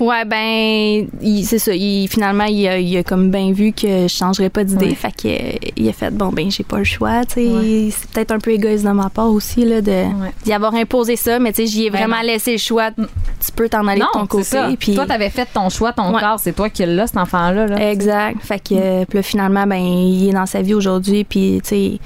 Ouais, 0.00 0.24
ben, 0.24 1.06
c'est 1.44 1.58
ça. 1.58 1.74
Il, 1.74 2.08
finalement, 2.08 2.44
il 2.44 2.66
a, 2.68 2.78
il 2.78 2.96
a 2.96 3.02
comme 3.02 3.30
bien 3.30 3.52
vu 3.52 3.72
que 3.72 4.02
je 4.02 4.08
changerais 4.08 4.50
pas 4.50 4.64
d'idée. 4.64 4.86
Ouais. 4.86 4.94
Fait 4.94 5.12
que, 5.12 5.28
euh, 5.28 5.70
il 5.76 5.88
a 5.88 5.92
fait, 5.92 6.10
bon, 6.10 6.28
ben, 6.28 6.50
j'ai 6.50 6.64
pas 6.64 6.78
le 6.78 6.84
choix, 6.84 7.24
tu 7.24 7.34
sais. 7.34 7.46
Ouais. 7.48 7.88
C'est 7.90 8.10
peut-être 8.10 8.32
un 8.32 8.38
peu 8.38 8.52
égoïste 8.52 8.84
de 8.84 8.90
ma 8.90 9.10
part 9.10 9.30
aussi, 9.30 9.64
là, 9.64 9.76
Ouais. 9.76 10.08
d'y 10.44 10.52
avoir 10.52 10.74
imposé 10.74 11.16
ça, 11.16 11.38
mais 11.38 11.52
tu 11.52 11.62
sais, 11.62 11.66
j'y 11.66 11.86
ai 11.86 11.90
Ben 11.90 11.98
vraiment 12.00 12.16
non. 12.16 12.22
laissé 12.28 12.52
le 12.52 12.58
choix. 12.58 12.90
Mm. 12.90 13.06
Tu 13.44 13.52
peux 13.54 13.68
t'en 13.68 13.86
aller 13.86 14.00
de 14.00 14.06
ton 14.12 14.26
côté. 14.26 14.44
ça. 14.44 14.68
Puis, 14.78 14.94
Toi, 14.94 15.06
t'avais 15.06 15.30
fait 15.30 15.48
ton 15.52 15.68
choix, 15.68 15.92
ton 15.92 16.12
corps, 16.12 16.38
c'est 16.40 16.52
toi 16.54 16.68
qui 16.70 16.84
l'as, 16.86 17.06
cet 17.08 17.16
enfant-là. 17.18 17.66
Là. 17.66 17.90
Exact. 17.90 18.38
Fait 18.42 18.58
que 18.58 18.74
euh, 18.74 19.04
puis 19.08 19.18
là, 19.18 19.22
finalement, 19.22 19.66
ben, 19.66 19.76
il 19.76 20.28
est 20.28 20.32
dans 20.32 20.46
sa 20.46 20.62
vie 20.62 20.74
aujourd'hui, 20.74 21.24
puis 21.24 21.60
tu 21.62 21.68
sais, 21.68 21.98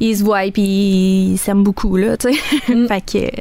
il 0.00 0.16
se 0.16 0.22
voit, 0.24 0.50
puis 0.52 0.62
il 1.32 1.38
s'aime 1.38 1.62
beaucoup, 1.62 1.96
là, 1.96 2.16
tu 2.16 2.32
sais. 2.32 2.74
Mm. 2.74 2.86
fait 2.88 3.00
que. 3.00 3.40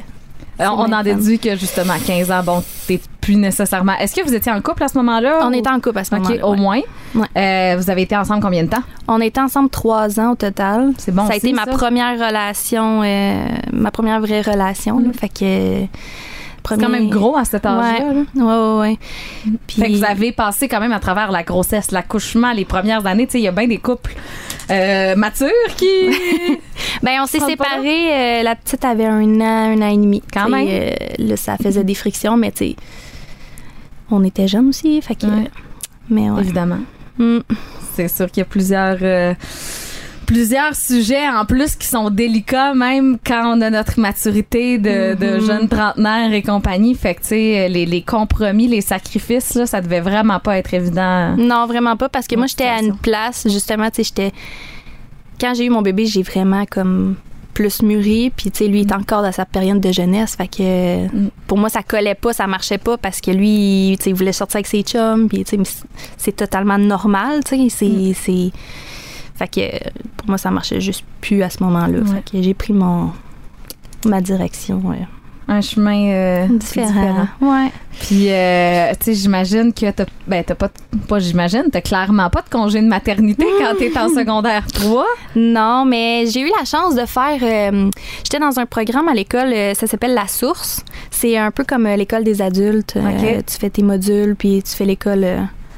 On 0.60 0.92
en 0.92 1.04
déduit 1.04 1.40
que 1.40 1.56
justement, 1.56 1.94
à 1.94 2.00
15 2.00 2.32
ans, 2.32 2.44
bon, 2.44 2.64
t'es 2.88 3.00
plus 3.22 3.36
nécessairement. 3.36 3.94
Est-ce 4.00 4.16
que 4.16 4.26
vous 4.26 4.34
étiez 4.34 4.52
en 4.52 4.60
couple 4.62 4.84
à 4.84 4.88
ce 4.88 4.98
moment-là? 4.98 5.40
On 5.44 5.50
ou- 5.50 5.54
était 5.54 5.70
en 5.70 5.80
couple 5.80 6.00
à 6.00 6.04
ce 6.04 6.14
OK, 6.16 6.22
moment-là. 6.22 6.46
au 6.48 6.52
ouais. 6.52 6.58
moins. 6.58 6.82
Ouais. 7.16 7.28
Euh, 7.38 7.78
vous 7.78 7.90
avez 7.90 8.02
été 8.04 8.16
ensemble 8.18 8.42
combien 8.42 8.64
de 8.64 8.70
temps? 8.70 8.84
On 9.08 9.22
était 9.22 9.40
ensemble 9.42 9.70
trois 9.70 10.20
ans 10.20 10.32
au 10.32 10.36
total. 10.36 10.92
C'est 10.98 11.14
bon 11.14 11.24
ça 11.28 11.34
a 11.34 11.38
aussi, 11.38 11.48
été 11.48 11.54
ma 11.54 11.66
ça? 11.66 11.72
première 11.72 12.14
relation, 12.20 13.02
euh, 13.04 13.46
ma 13.72 13.92
première 13.92 14.20
vraie 14.20 14.42
relation, 14.42 15.00
là. 15.00 15.08
Mm. 15.10 15.14
Fait 15.14 15.30
que. 15.30 15.86
C'est 16.68 16.78
quand 16.80 16.90
même 16.90 17.10
gros 17.10 17.38
à 17.38 17.46
cet 17.46 17.66
âge-là. 17.66 18.14
là. 18.14 18.24
Ouais, 18.36 18.44
ouais, 18.44 18.80
ouais. 18.82 18.98
Puis, 19.68 19.82
Fait 19.82 19.88
que 19.92 19.98
vous 19.98 20.04
avez 20.06 20.32
passé 20.32 20.68
quand 20.68 20.80
même 20.80 20.92
à 20.92 21.00
travers 21.00 21.32
la 21.32 21.44
grossesse, 21.44 21.92
l'accouchement, 21.92 22.52
les 22.52 22.66
premières 22.66 23.06
années. 23.06 23.26
Tu 23.26 23.34
sais, 23.34 23.40
il 23.40 23.44
y 23.44 23.48
a 23.48 23.52
bien 23.52 23.68
des 23.68 23.78
couples 23.78 24.14
euh, 24.72 25.16
matures 25.16 25.50
qui. 25.78 25.86
Ben, 27.04 27.20
on 27.22 27.26
s'est 27.26 27.40
séparés. 27.40 28.40
euh, 28.40 28.44
la 28.44 28.56
petite 28.56 28.84
avait 28.86 29.06
un 29.06 29.40
an, 29.42 29.78
un 29.78 29.82
an 29.82 29.90
et 29.90 29.98
demi. 29.98 30.22
Quand 30.34 30.48
T'sais, 30.48 30.52
même. 30.52 30.68
euh, 30.70 30.92
là, 31.18 31.38
ça 31.38 31.56
faisait 31.58 31.84
des 31.84 31.96
frictions, 31.96 32.36
mais 32.38 32.52
tu 32.52 32.70
sais, 32.70 32.76
on 34.12 34.24
était 34.24 34.48
jeunes 34.48 34.70
aussi. 34.70 35.02
Fait 35.02 35.16
que. 35.16 35.26
Ouais. 35.28 35.50
Mais 36.10 36.30
ouais. 36.30 36.42
Évidemment. 36.42 36.80
Mm. 37.18 37.40
C'est 37.96 38.08
sûr 38.08 38.28
qu'il 38.32 38.42
y 38.42 38.42
a 38.42 38.46
plusieurs. 38.46 38.98
Euh, 40.30 40.34
Plusieurs 40.34 40.76
sujets 40.76 41.28
en 41.28 41.44
plus 41.46 41.76
qui 41.76 41.88
sont 41.88 42.10
délicats, 42.10 42.74
même 42.74 43.18
quand 43.26 43.56
on 43.58 43.62
a 43.62 43.70
notre 43.70 44.00
maturité 44.00 44.78
de, 44.78 45.16
de 45.16 45.38
Mhm. 45.40 45.46
jeunes 45.46 45.68
trentenaires 45.68 46.32
et 46.32 46.42
compagnie. 46.44 46.94
Fait 46.96 47.16
que, 47.16 47.22
tu 47.22 47.28
sais, 47.30 47.68
les, 47.70 47.86
les 47.86 48.02
compromis, 48.02 48.68
les 48.68 48.82
sacrifices, 48.82 49.56
là, 49.56 49.66
ça 49.66 49.82
devait 49.82 50.02
vraiment 50.02 50.40
pas 50.40 50.58
être 50.58 50.74
évident. 50.74 51.36
Non, 51.36 51.66
vraiment 51.66 51.98
pas, 51.98 52.10
parce 52.10 52.28
que 52.28 52.36
moi, 52.36 52.46
j'étais 52.48 52.66
à 52.68 52.80
une 52.82 52.96
place, 52.98 53.48
justement, 53.50 53.90
tu 53.90 53.98
sais, 53.98 54.04
j'étais. 54.04 54.32
Quand 55.42 55.54
j'ai 55.56 55.66
eu 55.66 55.70
mon 55.70 55.82
bébé, 55.82 56.06
j'ai 56.06 56.22
vraiment 56.24 56.66
comme 56.70 57.16
plus 57.54 57.82
mûri, 57.82 58.30
puis 58.30 58.52
tu 58.52 58.60
sais, 58.60 58.68
lui, 58.68 58.82
il 58.82 58.88
est 58.88 58.94
encore 58.94 59.22
dans 59.22 59.32
sa 59.34 59.46
période 59.46 59.82
de 59.82 59.92
jeunesse, 59.92 60.36
fait 60.36 60.48
que 60.48 61.08
Mm. 61.08 61.30
pour 61.48 61.58
moi, 61.58 61.70
ça 61.70 61.82
collait 61.84 62.16
pas, 62.16 62.32
ça 62.34 62.46
marchait 62.48 62.78
pas, 62.78 62.98
parce 62.98 63.20
que 63.20 63.32
lui, 63.32 63.96
tu 63.98 64.04
sais, 64.06 64.10
il 64.12 64.16
voulait 64.16 64.32
sortir 64.32 64.58
avec 64.58 64.68
ses 64.68 64.82
chums, 64.84 65.28
puis 65.28 65.44
tu 65.44 65.50
sais, 65.52 65.58
mais 65.58 65.66
c'est- 65.66 65.84
c'est 66.18 66.36
totalement 66.36 66.78
normal, 66.78 67.42
tu 67.44 67.58
sais, 67.70 68.14
c'est. 68.14 68.32
Mm. 68.32 68.52
Fait 69.40 69.48
que 69.48 69.90
pour 70.18 70.28
moi, 70.28 70.38
ça 70.38 70.52
marchait 70.52 70.82
juste 70.82 71.04
plus 71.22 71.42
à 71.44 71.50
ce 71.50 71.64
moment-là. 71.64 72.00
Ouais. 72.00 72.06
Fait 72.26 72.32
que 72.38 72.44
j'ai 72.44 72.54
pris 72.54 72.74
mon 72.74 73.12
ma 74.06 74.20
direction 74.22 74.82
ouais. 74.86 75.00
Un 75.48 75.62
chemin 75.62 76.10
euh, 76.12 76.48
différent. 76.48 77.28
Ouais. 77.42 77.72
Puis, 78.02 78.30
euh, 78.30 78.92
tu 79.00 79.06
sais, 79.06 79.14
j'imagine 79.16 79.74
que 79.74 79.90
t'as, 79.90 80.06
ben, 80.28 80.44
t'as 80.44 80.54
pas, 80.54 80.70
pas 81.08 81.18
j'imagine, 81.18 81.64
t'as 81.72 81.82
clairement 81.82 82.30
pas 82.30 82.44
de 82.44 82.50
congé 82.50 82.80
de 82.82 82.86
maternité 82.88 83.46
quand 83.60 83.74
t'es 83.80 83.92
en 83.98 84.10
secondaire 84.16 84.68
3. 84.72 85.06
Non, 85.36 85.86
mais 85.86 86.26
j'ai 86.28 86.42
eu 86.42 86.52
la 86.60 86.66
chance 86.66 86.94
de 86.94 87.06
faire. 87.08 87.40
euh, 87.42 87.90
J'étais 88.24 88.38
dans 88.38 88.60
un 88.60 88.68
programme 88.68 89.08
à 89.08 89.14
l'école, 89.16 89.52
ça 89.74 89.88
s'appelle 89.88 90.14
La 90.14 90.28
Source. 90.28 90.86
C'est 91.10 91.36
un 91.36 91.50
peu 91.50 91.64
comme 91.64 91.88
l'école 91.88 92.24
des 92.24 92.44
adultes. 92.44 92.96
Tu 93.48 93.58
fais 93.58 93.72
tes 93.72 93.82
modules, 93.82 94.36
puis 94.38 94.62
tu 94.62 94.76
fais 94.76 94.86
l'école. 94.86 95.26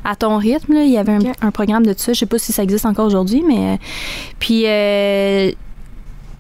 À 0.04 0.16
ton 0.16 0.38
rythme, 0.38 0.74
là. 0.74 0.84
il 0.84 0.92
y 0.92 0.98
avait 0.98 1.18
un, 1.42 1.52
programme 1.52 1.86
de 1.86 1.94
ça. 1.96 2.14
Je 2.14 2.20
sais 2.20 2.26
pas 2.26 2.40
si 2.40 2.52
ça 2.52 2.64
existe 2.64 2.86
encore 2.86 3.06
aujourd'hui, 3.06 3.44
mais 3.46 3.74
euh, 3.74 3.78
puis 4.40 4.66
euh, 4.66 5.52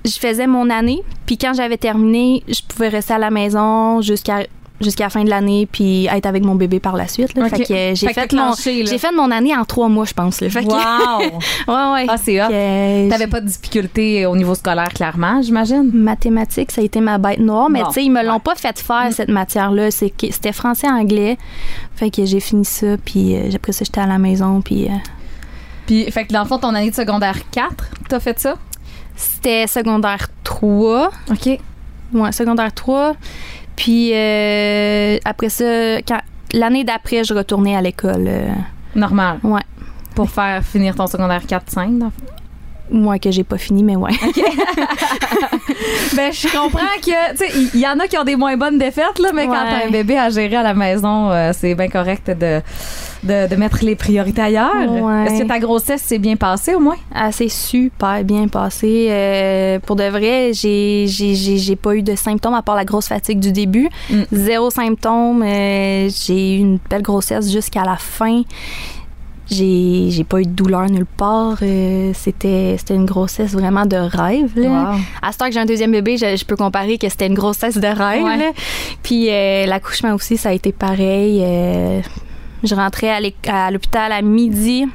je 0.05 0.19
faisais 0.19 0.47
mon 0.47 0.69
année. 0.69 1.03
Puis 1.25 1.37
quand 1.37 1.53
j'avais 1.53 1.77
terminé, 1.77 2.43
je 2.47 2.61
pouvais 2.67 2.89
rester 2.89 3.13
à 3.13 3.19
la 3.19 3.29
maison 3.29 4.01
jusqu'à 4.01 4.45
jusqu'à 4.81 5.05
la 5.05 5.09
fin 5.09 5.23
de 5.23 5.29
l'année, 5.29 5.67
puis 5.71 6.07
être 6.07 6.25
avec 6.25 6.43
mon 6.43 6.55
bébé 6.55 6.79
par 6.79 6.95
la 6.95 7.07
suite. 7.07 7.35
Là. 7.35 7.47
Fait 7.49 7.63
que 7.63 7.73
euh, 7.73 7.95
j'ai 7.95 8.07
Fait 8.07 8.13
fait, 8.13 8.33
mon 8.33 8.53
j'ai 8.55 8.97
fait 8.97 9.11
mon 9.11 9.31
année 9.31 9.55
en 9.55 9.63
trois 9.65 9.87
mois, 9.89 10.05
je 10.05 10.13
pense. 10.13 10.41
Là. 10.41 10.49
Fait 10.49 10.61
Wow! 10.63 10.73
ouais, 11.67 11.93
ouais. 11.93 12.05
Ah, 12.07 12.17
c'est 12.17 12.41
hot. 12.41 12.47
T'avais 13.09 13.27
pas 13.27 13.41
de 13.41 13.47
difficulté 13.47 14.25
au 14.25 14.35
niveau 14.35 14.55
scolaire, 14.55 14.89
clairement, 14.93 15.41
j'imagine? 15.41 15.89
mathématiques, 15.93 16.71
ça 16.71 16.81
a 16.81 16.83
été 16.83 16.99
ma 17.01 17.17
bête 17.17 17.39
noire, 17.39 17.69
mais 17.69 17.81
Bon, 17.81 17.87
tu 17.87 17.93
sais, 17.95 18.03
ils 18.03 18.11
me 18.11 18.23
l'ont 18.23 18.33
ouais. 18.33 18.39
pas 18.39 18.55
fait 18.55 18.77
faire 18.79 19.07
Mm. 19.09 19.11
cette 19.11 19.29
matière-là. 19.29 19.89
C'était 19.91 20.51
français-anglais. 20.53 21.37
Fait 21.95 22.09
que 22.09 22.25
j'ai 22.25 22.39
fini 22.39 22.65
ça, 22.65 22.97
puis 23.03 23.35
euh, 23.35 23.49
après 23.55 23.71
ça, 23.71 23.83
j'étais 23.85 24.01
à 24.01 24.07
la 24.07 24.17
maison, 24.17 24.61
puis 24.61 24.85
euh, 24.85 24.91
Puis, 25.85 26.09
fait 26.11 26.25
que 26.25 26.33
dans 26.33 26.41
le 26.43 26.47
fond, 26.47 26.57
ton 26.57 26.73
année 26.75 26.89
de 26.91 26.95
secondaire 26.95 27.37
4, 27.51 27.69
t'as 28.09 28.19
fait 28.19 28.39
ça? 28.39 28.55
c'était 29.15 29.67
secondaire 29.67 30.27
3. 30.43 31.11
OK. 31.29 31.59
Ouais, 32.13 32.31
secondaire 32.31 32.73
3. 32.73 33.13
Puis 33.83 34.11
euh, 34.13 35.17
après 35.25 35.49
ça, 35.49 35.63
quand- 36.07 36.21
l'année 36.53 36.83
d'après, 36.83 37.23
je 37.23 37.33
retournais 37.33 37.75
à 37.75 37.81
l'école. 37.81 38.25
euh, 38.27 38.49
Normal. 38.95 39.39
ouais. 39.41 39.61
Pour 40.13 40.29
faire 40.29 40.63
finir 40.63 40.93
ton 40.93 41.07
secondaire 41.07 41.41
4-5, 41.47 41.97
dans 41.97 42.05
le 42.05 42.11
fond. 42.11 42.25
Moi, 42.89 43.19
que 43.19 43.31
j'ai 43.31 43.43
pas 43.43 43.57
fini, 43.57 43.83
mais 43.83 43.95
ouais. 43.95 44.11
Ben, 46.15 46.31
je 46.33 46.47
comprends 46.51 46.79
que, 47.01 47.31
tu 47.31 47.37
sais, 47.37 47.69
il 47.73 47.79
y, 47.79 47.83
y 47.83 47.87
en 47.87 47.97
a 47.99 48.07
qui 48.07 48.17
ont 48.17 48.23
des 48.23 48.35
moins 48.35 48.57
bonnes 48.57 48.77
défaites, 48.77 49.17
là, 49.19 49.29
mais 49.33 49.45
quand 49.45 49.53
t'as 49.53 49.87
un 49.87 49.89
bébé 49.89 50.17
à 50.17 50.29
gérer 50.29 50.57
à 50.57 50.63
la 50.63 50.73
maison, 50.73 51.31
euh, 51.31 51.51
c'est 51.57 51.73
bien 51.73 51.87
correct 51.87 52.29
de, 52.29 52.61
de, 53.23 53.47
de 53.47 53.55
mettre 53.55 53.79
les 53.81 53.95
priorités 53.95 54.41
ailleurs. 54.41 54.91
Ouais. 54.91 55.25
Est-ce 55.25 55.43
que 55.43 55.47
ta 55.47 55.59
grossesse 55.59 56.01
s'est 56.01 56.17
bien 56.19 56.35
passée 56.35 56.75
au 56.75 56.79
moins? 56.79 56.97
Ah, 57.13 57.31
c'est 57.31 57.49
super 57.49 58.23
bien 58.23 58.47
passé. 58.47 59.07
Euh, 59.09 59.79
pour 59.79 59.95
de 59.95 60.03
vrai, 60.03 60.51
j'ai, 60.53 61.05
j'ai, 61.07 61.33
j'ai, 61.35 61.57
j'ai 61.57 61.75
pas 61.75 61.95
eu 61.95 62.01
de 62.01 62.15
symptômes 62.15 62.55
à 62.55 62.61
part 62.61 62.75
la 62.75 62.85
grosse 62.85 63.07
fatigue 63.07 63.39
du 63.39 63.51
début. 63.53 63.89
Mm. 64.09 64.21
Zéro 64.33 64.69
symptôme. 64.69 65.43
Euh, 65.43 66.09
j'ai 66.09 66.55
eu 66.55 66.59
une 66.59 66.79
belle 66.89 67.03
grossesse 67.03 67.51
jusqu'à 67.51 67.83
la 67.83 67.95
fin. 67.95 68.41
J'ai, 69.51 70.23
pas 70.23 70.39
eu 70.39 70.45
de 70.45 70.51
douleur 70.51 70.89
nulle 70.89 71.05
part. 71.05 71.57
Euh, 71.61 72.11
c'était, 72.13 72.77
une 72.89 73.05
grossesse 73.05 73.51
vraiment 73.51 73.85
de 73.85 73.97
rêve. 73.97 74.53
Là. 74.55 74.95
À 75.21 75.31
ce 75.33 75.37
temps 75.37 75.47
que 75.47 75.51
j'ai 75.51 75.59
un 75.59 75.65
deuxième 75.65 75.91
bébé, 75.91 76.15
je, 76.15 76.37
je 76.37 76.45
peux 76.45 76.55
comparer 76.55 76.97
que 76.97 77.09
c'était 77.09 77.27
une 77.27 77.33
grossesse 77.33 77.77
de 77.77 77.87
rêve. 77.87 78.23
Ouais. 78.23 78.37
là. 78.37 78.51
Puis 79.03 79.29
euh, 79.29 79.65
l'accouchement 79.65 80.13
aussi, 80.13 80.37
ça 80.37 80.49
a 80.49 80.53
été 80.53 80.71
pareil. 80.71 81.41
Euh, 81.43 82.01
je 82.63 82.73
rentrais 82.73 83.09
à, 83.09 83.65
à 83.65 83.71
l'hôpital 83.71 84.13
à 84.13 84.21
midi. 84.21 84.85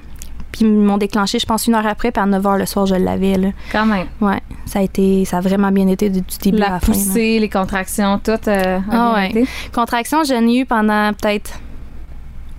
Puis 0.52 0.64
ils 0.64 0.72
m'ont 0.72 0.96
déclenché, 0.96 1.38
je 1.38 1.44
pense, 1.44 1.66
une 1.66 1.74
heure 1.74 1.86
après, 1.86 2.10
puis 2.10 2.22
à 2.22 2.24
9 2.24 2.42
h 2.42 2.58
le 2.58 2.64
soir, 2.64 2.86
je 2.86 2.94
l'avais. 2.94 3.36
Là. 3.36 3.48
Quand 3.70 3.84
même. 3.84 4.06
Ouais, 4.22 4.40
ça 4.64 4.78
a 4.78 4.82
été, 4.82 5.26
ça 5.26 5.36
a 5.36 5.40
vraiment 5.42 5.70
bien 5.70 5.86
été 5.86 6.08
du 6.08 6.22
du 6.22 6.38
début 6.40 6.56
à 6.58 6.60
La 6.60 6.68
la 6.70 6.80
fin. 6.80 6.92
là. 6.92 6.98
poussée, 6.98 7.38
les 7.38 7.50
contractions, 7.50 8.18
tout. 8.24 8.40
Ah 8.48 9.12
ouais. 9.16 9.30
été? 9.30 9.46
Contraction, 9.74 10.24
j'en 10.24 10.48
ai 10.48 10.60
eu 10.60 10.64
pendant 10.64 11.12
peut-être 11.12 11.60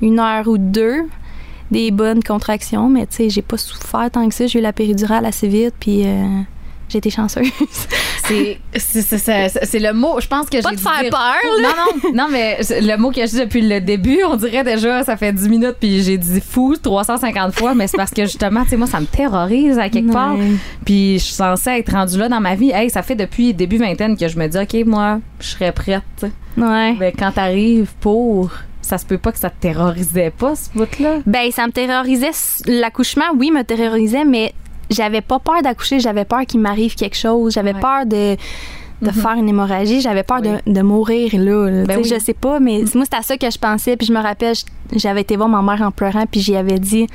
une 0.01 0.19
heure 0.19 0.47
ou 0.47 0.59
deux. 0.59 1.07
Des 1.71 1.91
bonnes 1.91 2.24
contractions, 2.24 2.89
mais 2.89 3.05
tu 3.07 3.15
sais, 3.17 3.29
j'ai 3.29 3.41
pas 3.41 3.57
souffert 3.57 4.09
tant 4.12 4.27
que 4.29 4.33
ça. 4.36 4.47
J'ai 4.47 4.59
eu 4.59 4.62
la 4.62 4.74
péridurale 4.74 5.25
assez 5.25 5.47
vite, 5.47 5.74
puis 5.79 6.03
euh, 6.05 6.25
j'ai 6.89 7.00
été 7.00 7.09
chanceuse. 7.09 7.47
C'est 8.27 8.59
le 9.79 9.93
mot, 9.93 10.19
je 10.19 10.27
pense 10.27 10.50
que 10.50 10.62
Pas 10.62 10.69
j'ai 10.69 10.75
de 10.75 10.81
dû 10.81 10.83
faire 10.88 11.00
dire- 11.01 11.09
peur, 11.12 11.62
Non, 11.62 11.69
non, 11.69 12.12
non, 12.13 12.27
mais 12.31 12.57
le 12.69 12.97
mot 12.97 13.12
que 13.12 13.21
je 13.21 13.27
dis 13.31 13.39
depuis 13.39 13.62
le 13.62 13.79
début, 13.79 14.19
on 14.29 14.36
dirait 14.36 14.63
déjà, 14.63 15.03
ça 15.03 15.15
fait 15.17 15.31
10 15.31 15.47
minutes, 15.50 15.75
puis 15.79 16.01
j'ai 16.03 16.17
dit 16.17 16.41
fou 16.41 16.75
350 16.81 17.53
fois, 17.57 17.74
mais 17.74 17.88
c'est 17.88 17.97
parce 17.97 18.12
que 18.12 18.24
justement, 18.24 18.63
tu 18.63 18.71
sais, 18.71 18.77
moi, 18.77 18.88
ça 18.88 19.00
me 19.00 19.05
terrorise 19.05 19.79
à 19.79 19.89
quelque 19.89 20.12
part. 20.12 20.36
Puis 20.86 21.19
je 21.19 21.24
suis 21.24 21.33
censée 21.36 21.69
être 21.71 21.91
rendue 21.91 22.17
là 22.17 22.27
dans 22.29 22.41
ma 22.41 22.55
vie. 22.55 22.71
Hey, 22.71 22.89
ça 22.89 23.01
fait 23.01 23.15
depuis 23.15 23.53
début 23.53 23.77
vingtaine 23.77 24.17
que 24.17 24.27
je 24.27 24.38
me 24.38 24.47
dis, 24.47 24.57
OK, 24.57 24.86
moi, 24.86 25.19
je 25.39 25.47
serais 25.47 25.71
prête. 25.71 26.03
Ouais. 26.57 26.95
Mais 27.00 27.13
quand 27.17 27.31
t'arrives 27.31 27.91
pour, 28.00 28.51
ça 28.88 28.98
se 28.98 29.06
peut 29.06 29.17
pas 29.17 29.32
que 29.32 29.39
ça 29.39 29.50
te 29.50 29.60
terrorisait 29.60 30.32
pas, 30.32 30.56
ce 30.56 30.70
bout-là? 30.75 31.17
Ben, 31.25 31.51
ça 31.51 31.67
me 31.67 31.72
terrorisait. 31.72 32.32
L'accouchement, 32.67 33.25
oui, 33.38 33.51
me 33.51 33.63
terrorisait, 33.63 34.25
mais 34.25 34.53
j'avais 34.89 35.22
pas 35.22 35.39
peur 35.39 35.62
d'accoucher. 35.62 36.00
J'avais 36.00 36.25
peur 36.25 36.41
qu'il 36.48 36.60
m'arrive 36.60 36.96
quelque 36.96 37.17
chose. 37.17 37.53
J'avais 37.53 37.74
Ouais. 37.74 37.79
peur 37.79 38.06
de, 38.06 38.36
de 39.01 39.12
faire 39.12 39.34
une 39.34 39.50
hémorragie. 39.50 40.01
J'avais 40.01 40.24
peur 40.24 40.39
Oui. 40.41 40.50
de, 40.65 40.72
de 40.74 40.82
mourir 40.82 41.32
là. 41.36 41.70
là. 41.70 41.84
Ben 41.86 41.98
oui. 42.01 42.10
Je 42.10 42.20
sais 42.20 42.34
pas, 42.34 42.60
mais 42.60 42.84
moi, 42.96 43.03
c'était 43.03 43.17
à 43.17 43.22
ça 43.22 43.38
que 43.38 43.50
je 43.51 43.58
pensais. 43.58 43.98
Puis 43.98 44.08
je 44.08 44.13
me 44.13 44.22
rappelle, 44.22 44.56
j'avais 44.96 45.22
été 45.22 45.36
voir 45.36 45.50
ma 45.50 45.62
mère 45.62 45.86
en 45.86 45.91
pleurant, 45.91 46.25
puis 46.25 46.39
j'y 46.39 46.56
avais 46.56 46.79
dit. 46.79 47.08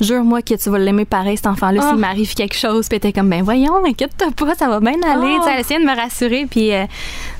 Jure-moi 0.00 0.42
que 0.42 0.54
tu 0.54 0.68
vas 0.70 0.78
l'aimer 0.78 1.04
pareil, 1.06 1.36
cet 1.36 1.46
enfant-là, 1.46 1.80
Ah. 1.82 1.88
s'il 1.90 1.98
m'arrive 1.98 2.34
quelque 2.34 2.56
chose. 2.56 2.88
Puis 2.88 2.98
elle 3.02 3.08
était 3.08 3.12
comme, 3.18 3.30
ben 3.30 3.42
voyons, 3.42 3.84
inquiète-toi 3.86 4.28
pas, 4.36 4.54
ça 4.54 4.68
va 4.68 4.80
bien 4.80 4.92
aller. 5.04 5.36
Ah. 5.36 5.38
Tu 5.38 5.44
sais, 5.44 5.50
Elle 5.54 5.60
essayait 5.60 5.80
de 5.80 5.84
me 5.86 5.96
rassurer. 5.96 6.46
Puis 6.50 6.72
euh, 6.74 6.84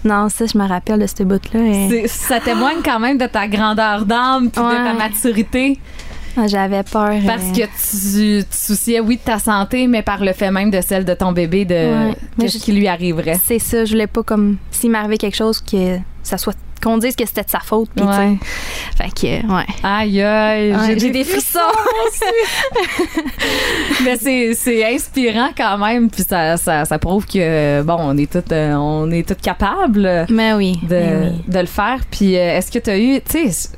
non, 0.04 0.28
ça, 0.28 0.46
je 0.46 0.56
me 0.56 0.66
rappelle 0.66 0.98
de 1.00 1.06
ce 1.06 1.22
bout-là. 1.22 1.60
et- 1.60 2.08
Ça 2.08 2.40
témoigne 2.40 2.78
quand 2.84 2.98
même 2.98 3.18
de 3.18 3.26
ta 3.26 3.46
grandeur 3.46 4.06
d'âme 4.06 4.50
puis 4.50 4.62
de 4.62 4.68
ta 4.70 4.94
maturité. 4.94 5.78
Ah, 6.38 6.46
J'avais 6.46 6.82
peur. 6.82 7.14
Parce 7.26 7.44
euh, 7.44 7.52
que 7.52 8.40
tu, 8.40 8.44
tu 8.44 8.56
souciais, 8.58 9.00
oui, 9.00 9.16
de 9.16 9.22
ta 9.22 9.38
santé, 9.38 9.86
mais 9.86 10.02
par 10.02 10.22
le 10.22 10.34
fait 10.34 10.50
même 10.50 10.70
de 10.70 10.82
celle 10.82 11.06
de 11.06 11.14
ton 11.14 11.32
bébé, 11.32 11.64
de 11.64 11.74
Ouais. 11.74 12.48
Je- 12.48 12.58
qui 12.58 12.72
lui 12.72 12.86
arriverait? 12.88 13.40
C'est 13.42 13.58
ça, 13.58 13.86
je 13.86 13.92
voulais 13.92 14.06
pas 14.06 14.22
comme 14.22 14.56
s'il 14.70 14.90
m'arrivait 14.90 15.16
quelque 15.16 15.36
chose 15.36 15.60
que 15.62 15.96
ça 16.22 16.36
soit 16.36 16.56
qu'on 16.86 16.98
dise 16.98 17.16
que 17.16 17.26
c'était 17.26 17.42
de 17.42 17.50
sa 17.50 17.58
faute 17.58 17.88
sais. 17.96 18.04
Ouais. 18.04 18.38
fait 18.96 19.12
que 19.12 19.52
ouais. 19.52 19.66
Aïe, 19.82 20.22
aïe, 20.22 20.72
Ouais, 20.72 20.98
j'ai 20.98 21.10
des 21.10 21.24
frissons. 21.24 21.58
mais 24.04 24.16
c'est, 24.16 24.54
c'est 24.54 24.94
inspirant 24.94 25.50
quand 25.56 25.78
même, 25.78 26.08
puis 26.08 26.22
ça, 26.22 26.56
ça, 26.56 26.84
ça 26.84 26.98
prouve 26.98 27.26
que, 27.26 27.82
bon, 27.82 27.96
on 27.98 28.16
est 28.16 28.30
toutes, 28.30 28.52
euh, 28.52 28.74
on 28.74 29.10
est 29.10 29.26
toutes 29.26 29.40
capables 29.40 30.26
Mais 30.30 30.52
oui. 30.52 30.78
de, 30.82 30.94
mais 30.94 31.16
oui. 31.32 31.42
de 31.48 31.58
le 31.58 31.66
faire. 31.66 31.98
Puis 32.08 32.36
euh, 32.36 32.56
est-ce 32.56 32.70
que 32.70 32.78
tu 32.78 32.90
as 32.90 32.98
eu, 32.98 33.20
tu 33.20 33.50
sais, 33.50 33.70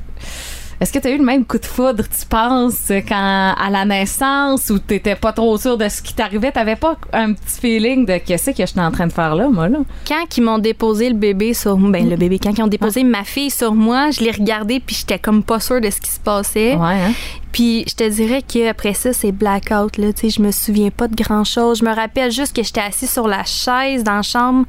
est-ce 0.81 0.93
que 0.93 0.99
tu 0.99 1.07
as 1.07 1.11
eu 1.11 1.17
le 1.17 1.25
même 1.25 1.45
coup 1.45 1.57
de 1.57 1.65
foudre, 1.65 2.03
tu 2.03 2.25
penses, 2.25 2.91
quand 3.07 3.53
à 3.57 3.69
la 3.69 3.83
naissance 3.83 4.69
où 4.69 4.79
t'étais 4.79 5.15
pas 5.15 5.33
trop 5.33 5.57
sûr 5.57 5.77
de 5.77 5.89
ce 5.89 6.01
qui 6.01 6.13
t'arrivait, 6.13 6.51
t'avais 6.51 6.77
pas 6.77 6.97
un 7.11 7.33
petit 7.33 7.59
feeling 7.59 8.05
de 8.05 8.17
qu'est-ce 8.17 8.51
que 8.51 8.61
je 8.61 8.71
suis 8.71 8.79
en 8.79 8.91
train 8.91 9.07
de 9.07 9.11
faire 9.11 9.35
là, 9.35 9.49
moi 9.49 9.67
là? 9.67 9.79
Quand 10.07 10.37
ils 10.37 10.41
m'ont 10.41 10.57
déposé 10.59 11.09
le 11.09 11.15
bébé 11.15 11.53
sur 11.53 11.77
ben 11.77 12.09
le 12.09 12.15
bébé 12.15 12.39
quand 12.39 12.57
ils 12.57 12.63
ont 12.63 12.67
déposé 12.67 13.03
ma 13.03 13.23
fille 13.23 13.49
sur 13.49 13.73
moi, 13.73 14.11
je 14.11 14.21
l'ai 14.21 14.31
regardé 14.31 14.79
puis 14.79 14.95
j'étais 14.95 15.19
comme 15.19 15.43
pas 15.43 15.59
sûre 15.59 15.81
de 15.81 15.89
ce 15.89 15.99
qui 15.99 16.11
se 16.11 16.19
passait. 16.19 16.75
Ouais, 16.75 16.93
hein? 16.93 17.13
Puis 17.51 17.83
je 17.87 17.95
te 17.95 18.07
dirais 18.07 18.41
qu'après 18.41 18.93
ça, 18.93 19.11
c'est 19.11 19.31
blackout. 19.31 19.97
Là, 19.97 20.13
tu 20.13 20.21
sais, 20.21 20.29
je 20.29 20.41
me 20.41 20.51
souviens 20.51 20.91
pas 20.91 21.07
de 21.07 21.15
grand-chose. 21.15 21.79
Je 21.79 21.85
me 21.85 21.93
rappelle 21.93 22.31
juste 22.31 22.55
que 22.55 22.63
j'étais 22.63 22.81
assise 22.81 23.11
sur 23.11 23.27
la 23.27 23.43
chaise 23.43 24.03
dans 24.03 24.15
la 24.15 24.21
chambre, 24.21 24.65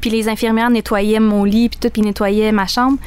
puis 0.00 0.10
les 0.10 0.28
infirmières 0.28 0.68
nettoyaient 0.68 1.20
mon 1.20 1.44
lit, 1.44 1.68
puis 1.70 1.78
tout, 1.80 1.88
puis 1.88 2.02
nettoyaient 2.02 2.52
ma 2.52 2.66
chambre. 2.66 2.98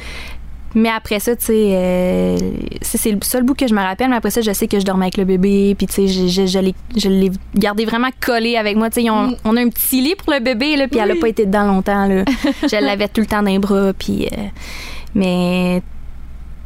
Mais 0.74 0.90
après 0.90 1.18
ça, 1.18 1.34
tu 1.34 1.46
sais, 1.46 1.70
euh, 1.72 2.36
c'est 2.82 3.10
le 3.10 3.18
seul 3.22 3.42
bout 3.42 3.54
que 3.54 3.66
je 3.66 3.74
me 3.74 3.80
rappelle. 3.80 4.10
Mais 4.10 4.16
après 4.16 4.30
ça, 4.30 4.40
je 4.42 4.52
sais 4.52 4.68
que 4.68 4.78
je 4.78 4.84
dormais 4.84 5.06
avec 5.06 5.16
le 5.16 5.24
bébé, 5.24 5.74
puis 5.76 5.86
tu 5.86 5.94
sais, 5.94 6.06
je, 6.08 6.26
je, 6.28 6.46
je 6.46 6.58
l'ai- 6.58 6.74
je 6.96 7.08
l'ai 7.08 7.30
gardé 7.54 7.84
vraiment 7.86 8.10
collé 8.20 8.56
avec 8.56 8.76
moi. 8.76 8.90
Tu 8.90 9.02
sais, 9.02 9.10
ont- 9.10 9.34
on 9.44 9.56
a 9.56 9.60
un 9.62 9.68
petit 9.70 10.02
lit 10.02 10.14
pour 10.14 10.32
le 10.32 10.40
bébé, 10.40 10.76
là, 10.76 10.86
puis 10.86 11.00
elle 11.00 11.10
a 11.10 11.16
pas 11.16 11.28
été 11.28 11.46
dedans 11.46 11.66
longtemps. 11.66 12.06
Là. 12.06 12.24
je 12.62 12.84
l'avais 12.84 13.08
tout 13.08 13.20
le 13.22 13.26
temps 13.26 13.42
dans 13.42 13.50
les 13.50 13.58
bras, 13.58 13.92
puis... 13.98 14.26
euh, 14.26 14.36
mais... 15.14 15.82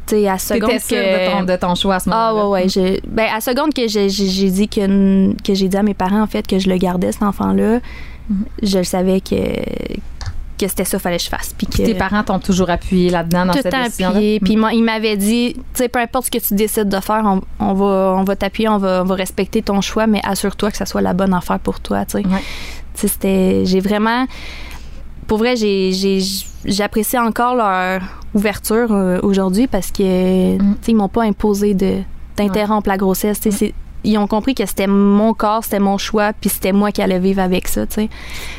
Tu 0.05 0.15
sais, 0.17 0.27
à 0.27 0.37
seconde 0.37 0.69
T'étais 0.69 0.79
sûre 0.79 0.97
que... 0.97 1.25
de 1.25 1.31
ton, 1.31 1.43
de 1.45 1.55
ton 1.55 1.75
choix 1.75 1.95
à 1.95 1.99
ce 2.01 2.09
moment-là. 2.09 2.27
Ah 2.31 2.35
ouais 2.49 2.63
ouais, 2.63 2.67
je, 2.69 2.99
ben 3.07 3.27
à 3.33 3.39
seconde 3.39 3.73
que 3.73 3.87
j'ai 3.87 4.09
dit 4.09 4.67
que 4.67 5.33
que 5.43 5.53
j'ai 5.53 5.69
dit 5.69 5.77
à 5.77 5.81
mes 5.81 5.93
parents 5.93 6.21
en 6.21 6.27
fait 6.27 6.45
que 6.45 6.59
je 6.59 6.67
le 6.69 6.75
gardais 6.75 7.13
cet 7.13 7.23
enfant-là, 7.23 7.79
Mhm. 8.29 8.45
je 8.63 8.77
le 8.79 8.83
savais 8.83 9.21
que 9.21 9.35
que 10.65 10.69
c'était 10.71 10.85
ça 10.85 10.99
fallait 10.99 11.17
que 11.17 11.23
je 11.23 11.29
fasse 11.29 11.53
puis 11.57 11.67
que 11.67 11.77
tes 11.77 11.93
parents 11.95 12.23
t'ont 12.23 12.39
toujours 12.39 12.69
appuyé 12.69 13.09
là-dedans 13.09 13.45
dans 13.47 13.53
tout 13.53 13.59
cette 13.61 13.73
décision 13.73 14.09
appuyé. 14.09 14.39
Puis 14.39 14.53
ils 14.53 14.57
m'a- 14.57 14.73
ils 14.73 14.83
m'avaient 14.83 15.17
dit, 15.17 15.53
tu 15.55 15.61
sais, 15.73 15.89
peu 15.89 15.99
importe 15.99 16.25
ce 16.25 16.31
que 16.31 16.37
tu 16.39 16.53
décides 16.55 16.89
de 16.89 16.99
faire, 16.99 17.23
on, 17.25 17.41
on 17.59 17.73
va, 17.73 18.15
on 18.17 18.23
va 18.23 18.35
t'appuyer, 18.35 18.69
on 18.69 18.77
va, 18.77 19.01
on 19.03 19.05
va 19.05 19.15
respecter 19.15 19.61
ton 19.61 19.81
choix, 19.81 20.07
mais 20.07 20.21
assure-toi 20.23 20.71
que 20.71 20.77
ça 20.77 20.85
soit 20.85 21.01
la 21.01 21.13
bonne 21.13 21.33
affaire 21.33 21.59
pour 21.59 21.79
toi, 21.79 22.05
tu 22.05 22.19
sais. 22.19 22.27
Ouais. 22.27 22.41
C'était, 22.95 23.63
j'ai 23.65 23.79
vraiment, 23.79 24.25
pour 25.27 25.37
vrai, 25.39 25.55
j'ai, 25.55 25.91
j'apprécie 26.65 27.17
encore 27.17 27.55
leur 27.55 28.01
ouverture 28.33 28.91
euh, 28.91 29.19
aujourd'hui 29.23 29.67
parce 29.67 29.91
que, 29.91 30.55
Mm. 30.55 30.57
tu 30.59 30.65
sais, 30.85 30.91
ils 30.91 30.95
m'ont 30.95 31.07
pas 31.09 31.23
imposé 31.23 31.73
de, 31.73 31.99
d'interrompre 32.37 32.87
la 32.89 32.97
grossesse, 32.97 33.39
tu 33.39 33.51
sais. 33.51 33.57
c'est- 33.57 33.73
Ils 34.05 34.17
ont 34.17 34.27
compris 34.27 34.53
que 34.53 34.65
c'était 34.65 34.85
mon 34.87 35.33
corps, 35.33 35.63
c'était 35.63 35.79
mon 35.79 35.97
choix, 35.97 36.33
puis 36.33 36.49
c'était 36.49 36.73
moi 36.73 36.91
qui 36.91 37.01
allais 37.01 37.19
vivre 37.19 37.41
avec 37.41 37.67
ça, 37.69 37.85
tu 37.87 37.93
sais. 37.93 38.09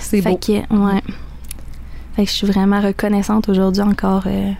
C'est 0.00 0.22
beau. 0.22 0.36
que, 0.38 0.52
ouais. 0.52 1.02
Fait 2.16 2.24
que 2.24 2.30
je 2.30 2.34
suis 2.34 2.46
vraiment 2.46 2.80
reconnaissante 2.80 3.48
aujourd'hui 3.48 3.82
encore 3.82 4.22
euh, 4.26 4.50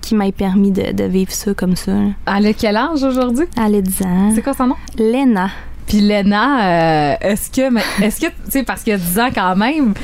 qui 0.00 0.14
m'ait 0.14 0.32
permis 0.32 0.70
de, 0.70 0.92
de 0.92 1.04
vivre 1.04 1.32
ça 1.32 1.54
comme 1.54 1.76
ça. 1.76 1.92
Elle 2.26 2.46
a 2.46 2.52
quel 2.52 2.76
âge 2.76 3.02
aujourd'hui? 3.02 3.46
Elle 3.56 3.74
a 3.76 3.80
10 3.80 4.02
ans. 4.02 4.32
C'est 4.34 4.42
quoi 4.42 4.54
son 4.54 4.68
nom? 4.68 4.76
Lena. 4.98 5.48
Puis 5.86 6.00
Lena, 6.00 7.12
euh, 7.12 7.14
est-ce 7.20 7.50
que, 7.50 8.02
est-ce 8.02 8.20
que, 8.20 8.26
tu 8.26 8.50
sais, 8.50 8.62
parce 8.62 8.82
qu'il 8.82 8.92
y 8.92 8.94
a 8.94 8.98
10 8.98 9.18
ans 9.18 9.28
quand 9.34 9.56
même, 9.56 9.94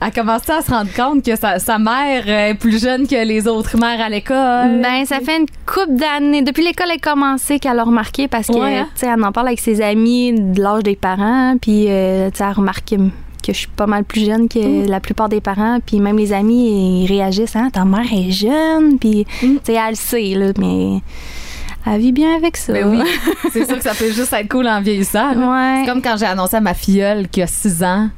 elle 0.00 0.08
a 0.08 0.10
commencé 0.10 0.50
à 0.52 0.60
se 0.62 0.70
rendre 0.70 0.90
compte 0.94 1.24
que 1.24 1.34
sa, 1.36 1.58
sa 1.60 1.78
mère 1.78 2.28
est 2.28 2.54
plus 2.54 2.82
jeune 2.82 3.06
que 3.06 3.24
les 3.24 3.46
autres 3.48 3.76
mères 3.78 4.00
à 4.00 4.08
l'école? 4.08 4.80
Ben, 4.82 5.04
ça 5.06 5.20
fait 5.20 5.38
une 5.38 5.46
couple 5.66 5.96
d'années. 5.96 6.42
Depuis 6.42 6.64
l'école 6.64 6.90
a 6.90 6.98
commencé 6.98 7.58
qu'elle 7.60 7.78
a 7.78 7.84
remarqué 7.84 8.26
parce 8.28 8.48
que, 8.48 8.52
Ouais, 8.58 8.76
hein? 8.78 8.88
tu 8.94 9.00
sais, 9.00 9.06
elle 9.06 9.24
en 9.24 9.32
parle 9.32 9.46
avec 9.48 9.60
ses 9.60 9.80
amis 9.80 10.32
de 10.34 10.60
l'âge 10.60 10.82
des 10.82 10.96
parents. 10.96 11.56
Puis, 11.60 11.86
euh, 11.88 12.30
tu 12.30 12.38
sais, 12.38 12.44
elle 12.44 12.50
a 12.50 12.52
remarqué 12.54 12.98
que 13.48 13.54
je 13.54 13.58
suis 13.60 13.68
pas 13.68 13.86
mal 13.86 14.04
plus 14.04 14.24
jeune 14.26 14.48
que 14.48 14.58
Mm. 14.58 14.86
la 14.88 15.00
plupart 15.00 15.28
des 15.28 15.40
parents. 15.40 15.78
Puis, 15.84 15.98
même 16.00 16.16
les 16.18 16.32
amis, 16.32 17.02
ils 17.02 17.06
réagissent. 17.06 17.56
Hein, 17.56 17.70
ta 17.72 17.84
mère 17.84 18.06
est 18.12 18.30
jeune. 18.30 18.98
Puis, 18.98 19.26
Mm. 19.42 19.46
tu 19.46 19.58
sais, 19.64 19.72
elle 19.74 19.90
le 19.90 19.94
sait, 19.96 20.34
là, 20.34 20.52
mais 20.58 21.00
elle 21.86 22.00
vit 22.00 22.12
bien 22.12 22.36
avec 22.36 22.56
ça. 22.56 22.72
Ben 22.74 22.86
oui, 22.88 23.02
c'est 23.52 23.66
sûr 23.66 23.76
que 23.76 23.82
ça 23.82 23.94
peut 23.94 24.10
juste 24.12 24.32
être 24.32 24.48
cool 24.48 24.66
en 24.68 24.80
vieillissant. 24.80 25.30
Ouais. 25.34 25.80
C'est 25.84 25.90
comme 25.90 26.02
quand 26.02 26.16
j'ai 26.18 26.26
annoncé 26.26 26.56
à 26.56 26.60
ma 26.60 26.74
filleule 26.74 27.28
qui 27.28 27.40
a 27.42 27.46
6 27.46 27.82
ans 27.82 28.10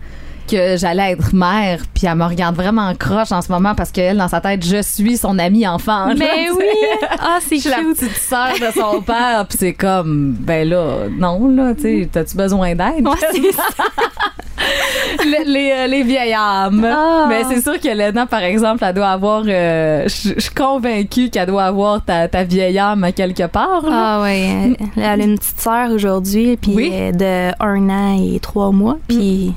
que 0.51 0.77
j'allais 0.77 1.13
être 1.13 1.35
mère, 1.35 1.81
puis 1.95 2.07
elle 2.07 2.17
me 2.17 2.25
regarde 2.25 2.55
vraiment 2.57 2.93
croche 2.95 3.33
en 3.33 3.43
ce 3.43 3.51
moment 3.53 3.75
parce 3.75 3.91
qu'elle, 3.93 4.17
dans 4.19 4.29
sa 4.29 4.41
tête, 4.41 4.65
je 4.65 4.83
suis 4.83 5.17
son 5.17 5.39
amie 5.39 5.67
enfant. 5.67 6.09
tu 6.15 6.23
oui! 6.23 6.65
Ah, 7.21 7.39
c'est 7.41 7.57
Je 7.57 7.61
suis 7.61 7.71
la 7.71 7.77
cute. 7.79 7.97
petite 7.99 8.17
sœur 8.17 8.53
de 8.61 8.73
son 8.79 9.01
père, 9.03 9.47
puis 9.49 9.59
c'est 9.61 9.73
comme, 9.75 10.33
ben 10.39 10.69
là, 10.69 11.07
non, 11.19 11.49
là, 11.49 11.75
tu 11.75 11.83
sais, 11.83 12.09
t'as-tu 12.11 12.37
besoin 12.37 12.75
d'aide? 12.75 13.07
Ouais, 13.07 13.15
c'est 13.33 13.53
ça. 13.53 13.63
les, 15.25 15.45
les, 15.45 15.73
euh, 15.73 15.87
les 15.87 16.03
vieilles 16.03 16.35
âmes. 16.35 16.85
Ah. 16.91 17.27
Mais 17.29 17.45
c'est 17.45 17.63
sûr 17.63 17.81
que 17.81 17.89
Lena, 17.89 18.27
par 18.27 18.43
exemple, 18.43 18.85
elle 18.87 18.95
doit 18.95 19.09
avoir. 19.09 19.43
euh, 19.47 20.05
Je 20.07 20.39
suis 20.39 20.51
convaincue 20.55 21.31
qu'elle 21.31 21.47
doit 21.49 21.65
avoir 21.65 22.05
ta, 22.05 22.29
ta 22.29 22.45
vieille 22.45 22.79
âme 22.79 23.05
à 23.05 23.13
quelque 23.13 23.47
part. 23.47 23.83
là. 23.83 24.17
Ah 24.19 24.23
ouais, 24.23 24.41
elle, 24.97 25.03
elle 25.03 25.21
a 25.21 25.25
une 25.25 25.39
petite 25.39 25.61
sœur 25.61 25.91
aujourd'hui, 25.91 26.57
puis 26.57 26.73
Oui. 26.75 26.91
de 27.13 27.51
un 27.63 27.89
an 27.89 28.19
et 28.23 28.39
trois 28.41 28.71
mois, 28.71 28.99
puis 29.09 29.49
euh, 29.49 29.53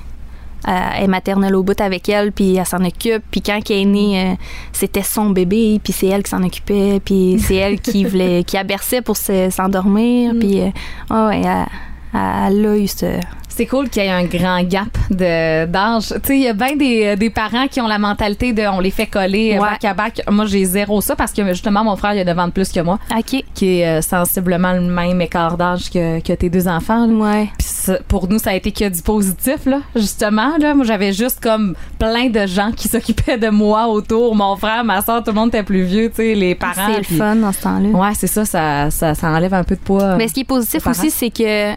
elle 0.68 1.04
est 1.04 1.08
maternelle 1.08 1.56
au 1.56 1.64
bout 1.64 1.80
avec 1.82 2.08
elle, 2.10 2.32
puis 2.32 2.56
elle 2.56 2.66
s'en 2.66 2.84
occupe, 2.84 3.24
puis 3.32 3.42
quand 3.42 3.60
elle 3.70 3.76
est 3.78 3.86
née, 3.86 4.22
euh, 4.32 4.36
c'était 4.72 5.04
son 5.04 5.30
bébé, 5.32 5.80
puis 5.84 5.94
c'est 5.94 6.08
elle 6.08 6.24
qui 6.24 6.30
s'en 6.30 6.44
occupait, 6.44 7.02
puis 7.04 7.38
c'est 7.40 7.56
elle 7.56 7.80
qui 7.80 8.04
voulait, 8.10 8.44
qui 8.44 8.58
a 8.58 8.64
bercé 8.64 9.02
pour 9.02 9.18
se- 9.18 9.50
s'endormir, 9.50 10.34
puis 10.40 10.62
euh, 10.62 10.70
ah 11.10 11.28
ouais, 11.28 11.42
elle, 11.44 11.66
elle 12.14 12.66
a 12.66 12.78
eu 12.78 12.88
ce... 12.88 13.20
C'est 13.56 13.68
cool 13.68 13.88
qu'il 13.90 14.04
y 14.04 14.08
ait 14.08 14.10
un 14.10 14.24
grand 14.26 14.64
gap 14.64 14.88
d'âge. 15.12 16.08
Tu 16.08 16.14
sais, 16.24 16.36
il 16.38 16.42
y 16.44 16.48
a 16.48 16.54
bien 16.54 16.76
des, 16.76 17.16
des 17.16 17.30
parents 17.30 17.68
qui 17.68 17.80
ont 17.82 17.88
la 17.88 18.00
mentalité 18.00 18.52
de 18.52 18.64
on 18.64 18.80
les 18.80 18.90
fait 18.92 19.06
coller 19.06 19.56
euh, 19.56 19.62
Ouais. 19.62 19.70
back 19.70 19.86
à 19.86 19.94
back. 19.94 20.22
Moi, 20.30 20.46
j'ai 20.46 20.66
zéro 20.66 21.02
ça 21.02 21.16
parce 21.16 21.32
que 21.32 21.46
justement, 21.50 21.84
mon 21.84 21.96
frère, 21.96 22.14
il 22.16 22.20
a 22.20 22.24
9 22.26 22.40
ans 22.40 22.48
de 22.48 22.52
plus 22.52 22.72
que 22.72 22.80
moi, 22.80 22.98
Ok. 23.16 23.44
qui 23.54 23.80
est 23.80 23.88
euh, 23.88 24.02
sensiblement 24.02 24.74
le 24.74 24.82
même 24.82 25.22
écart 25.22 25.56
d'âge 25.58 25.90
que, 25.92 26.20
que 26.20 26.34
tes 26.34 26.50
deux 26.50 26.68
enfants. 26.68 27.08
Ouais. 27.08 27.48
Puis 27.58 27.68
ça, 27.68 27.98
pour 28.08 28.28
nous, 28.28 28.40
ça 28.40 28.50
a 28.52 28.54
été 28.56 28.72
que 28.72 28.90
du 28.90 29.02
positif, 29.02 29.66
là, 29.66 29.82
justement. 29.96 30.58
Là. 30.60 30.74
Moi, 30.74 30.86
j'avais 30.86 31.14
juste 31.14 31.40
comme 31.42 31.76
plein 32.00 32.30
de 32.30 32.48
gens 32.48 32.72
qui 32.72 32.88
s'occupaient 32.88 33.38
de 33.38 33.50
moi 33.50 33.88
autour. 33.88 34.36
Mon 34.36 34.56
frère, 34.56 34.84
ma 34.84 35.02
soeur, 35.02 35.24
tout 35.24 35.30
le 35.32 35.36
monde 35.36 35.50
était 35.50 35.64
plus 35.64 35.84
vieux, 35.84 36.10
tu 36.10 36.16
sais, 36.16 36.34
les 36.36 36.56
parents. 36.56 36.88
C'est 37.04 37.12
le 37.12 37.18
fun 37.18 37.36
dans 37.36 37.52
ce 37.52 37.62
temps-là. 37.62 37.90
Ouais, 37.90 38.14
c'est 38.16 38.28
ça, 38.28 38.46
ça, 38.46 38.90
ça, 38.90 39.14
ça 39.14 39.28
enlève 39.30 39.54
un 39.54 39.64
peu 39.64 39.76
de 39.76 39.82
poids. 39.82 40.16
Mais 40.16 40.28
ce 40.28 40.34
qui 40.34 40.40
est 40.42 40.46
positif 40.46 40.86
aussi, 40.88 41.12
c'est 41.12 41.30
que 41.30 41.74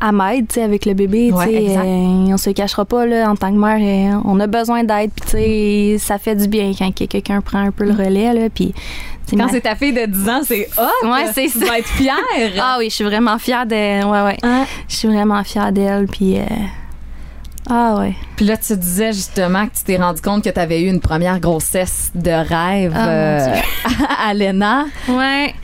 à 0.00 0.12
m'aide, 0.12 0.48
tu 0.48 0.54
sais, 0.56 0.62
avec 0.62 0.84
le 0.86 0.94
bébé, 0.94 1.30
tu 1.32 1.42
sais, 1.44 1.76
euh, 1.78 1.82
on 2.32 2.36
se 2.36 2.50
cachera 2.50 2.84
pas 2.84 3.06
là 3.06 3.30
en 3.30 3.36
tant 3.36 3.50
que 3.52 3.56
mère, 3.58 3.78
euh, 4.16 4.20
on 4.24 4.38
a 4.40 4.46
besoin 4.46 4.84
d'aide, 4.84 5.10
puis 5.14 5.24
tu 5.24 5.30
sais, 5.30 5.96
ça 5.98 6.18
fait 6.18 6.34
du 6.36 6.48
bien 6.48 6.72
quand 6.78 6.92
que 6.94 7.04
quelqu'un 7.04 7.40
prend 7.40 7.60
un 7.60 7.70
peu 7.70 7.84
le 7.84 7.92
relais 7.92 8.32
là, 8.34 8.48
puis 8.52 8.74
tu 9.26 9.36
Quand 9.36 9.46
ma- 9.46 9.50
c'est 9.50 9.62
ta 9.62 9.74
fille 9.74 9.92
de 9.94 10.04
10 10.04 10.28
ans, 10.28 10.40
c'est 10.44 10.68
hot. 10.76 11.06
Ouais, 11.08 11.26
c'est 11.32 11.46
tu 11.46 11.58
ça. 11.60 11.64
vas 11.66 11.78
être 11.78 11.88
fière. 11.88 12.16
Ah 12.60 12.76
oui, 12.78 12.90
je 12.90 12.94
suis 12.96 13.04
vraiment 13.04 13.38
fière 13.38 13.64
de 13.66 14.04
ouais 14.04 14.22
ouais, 14.24 14.36
Hein? 14.42 14.64
je 14.88 14.96
suis 14.96 15.08
vraiment 15.08 15.42
fière 15.44 15.72
d'elle, 15.72 16.06
puis 16.06 16.38
euh, 16.38 16.42
ah 17.70 17.96
ouais. 17.98 18.12
Puis 18.36 18.44
là, 18.44 18.58
tu 18.58 18.76
disais 18.76 19.12
justement 19.14 19.66
que 19.66 19.74
tu 19.78 19.84
t'es 19.84 19.96
rendu 19.96 20.20
compte 20.20 20.44
que 20.44 20.50
tu 20.50 20.60
avais 20.60 20.82
eu 20.82 20.88
une 20.90 21.00
première 21.00 21.40
grossesse 21.40 22.10
de 22.14 22.30
rêve 22.30 22.92
Ah, 22.94 23.08
euh, 23.08 23.54
à 24.28 24.34
Lena. 24.34 24.84
Ouais. 25.08 25.54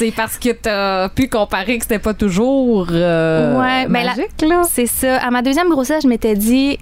C'est 0.00 0.12
parce 0.12 0.38
que 0.38 0.48
tu 0.50 0.68
as 0.68 1.10
pu 1.14 1.28
comparer 1.28 1.76
que 1.78 1.84
c'était 1.84 1.98
pas 1.98 2.14
toujours 2.14 2.86
euh, 2.90 3.58
Ouais, 3.60 3.86
ben 3.86 4.06
magique, 4.06 4.40
là. 4.48 4.62
C'est 4.70 4.86
ça. 4.86 5.18
À 5.18 5.30
ma 5.30 5.42
deuxième 5.42 5.68
grossesse, 5.68 6.02
je 6.04 6.08
m'étais 6.08 6.34
dit, 6.34 6.78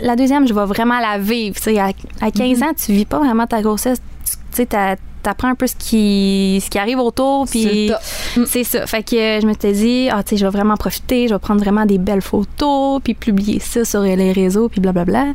la 0.00 0.16
deuxième, 0.16 0.46
je 0.48 0.54
vais 0.54 0.64
vraiment 0.64 0.98
la 0.98 1.18
vivre. 1.18 1.56
À, 1.78 1.88
à 2.24 2.30
15 2.30 2.58
Mhm. 2.60 2.62
ans, 2.64 2.72
tu 2.74 2.92
vis 2.92 3.04
pas 3.04 3.18
vraiment 3.18 3.46
ta 3.46 3.60
grossesse. 3.60 4.00
Tu 4.24 4.32
sais, 4.56 4.66
t'as- 4.66 4.96
t'apprends 5.22 5.48
un 5.48 5.54
peu 5.54 5.66
ce 5.66 5.76
qui, 5.76 6.60
ce 6.64 6.68
qui 6.70 6.78
arrive 6.78 6.98
autour. 6.98 7.46
C'est 7.46 7.58
Puis 7.60 7.90
top. 8.34 8.46
c'est 8.48 8.64
ça. 8.64 8.86
Fait 8.86 9.02
que 9.02 9.38
je 9.40 9.46
m'étais 9.46 9.72
dit, 9.72 10.08
ah, 10.10 10.22
tu 10.22 10.30
sais, 10.30 10.36
je 10.38 10.44
vais 10.46 10.50
vraiment 10.50 10.76
profiter. 10.76 11.28
Je 11.28 11.34
vais 11.34 11.38
prendre 11.38 11.60
vraiment 11.60 11.84
des 11.86 11.98
belles 11.98 12.22
photos, 12.22 13.00
puis 13.04 13.14
publier 13.14 13.60
ça 13.60 13.84
sur 13.84 14.00
les 14.00 14.32
réseaux, 14.32 14.68
puis 14.70 14.80
blablabla. 14.80 15.26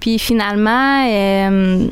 Puis 0.00 0.18
finalement, 0.18 1.04
euh, 1.10 1.88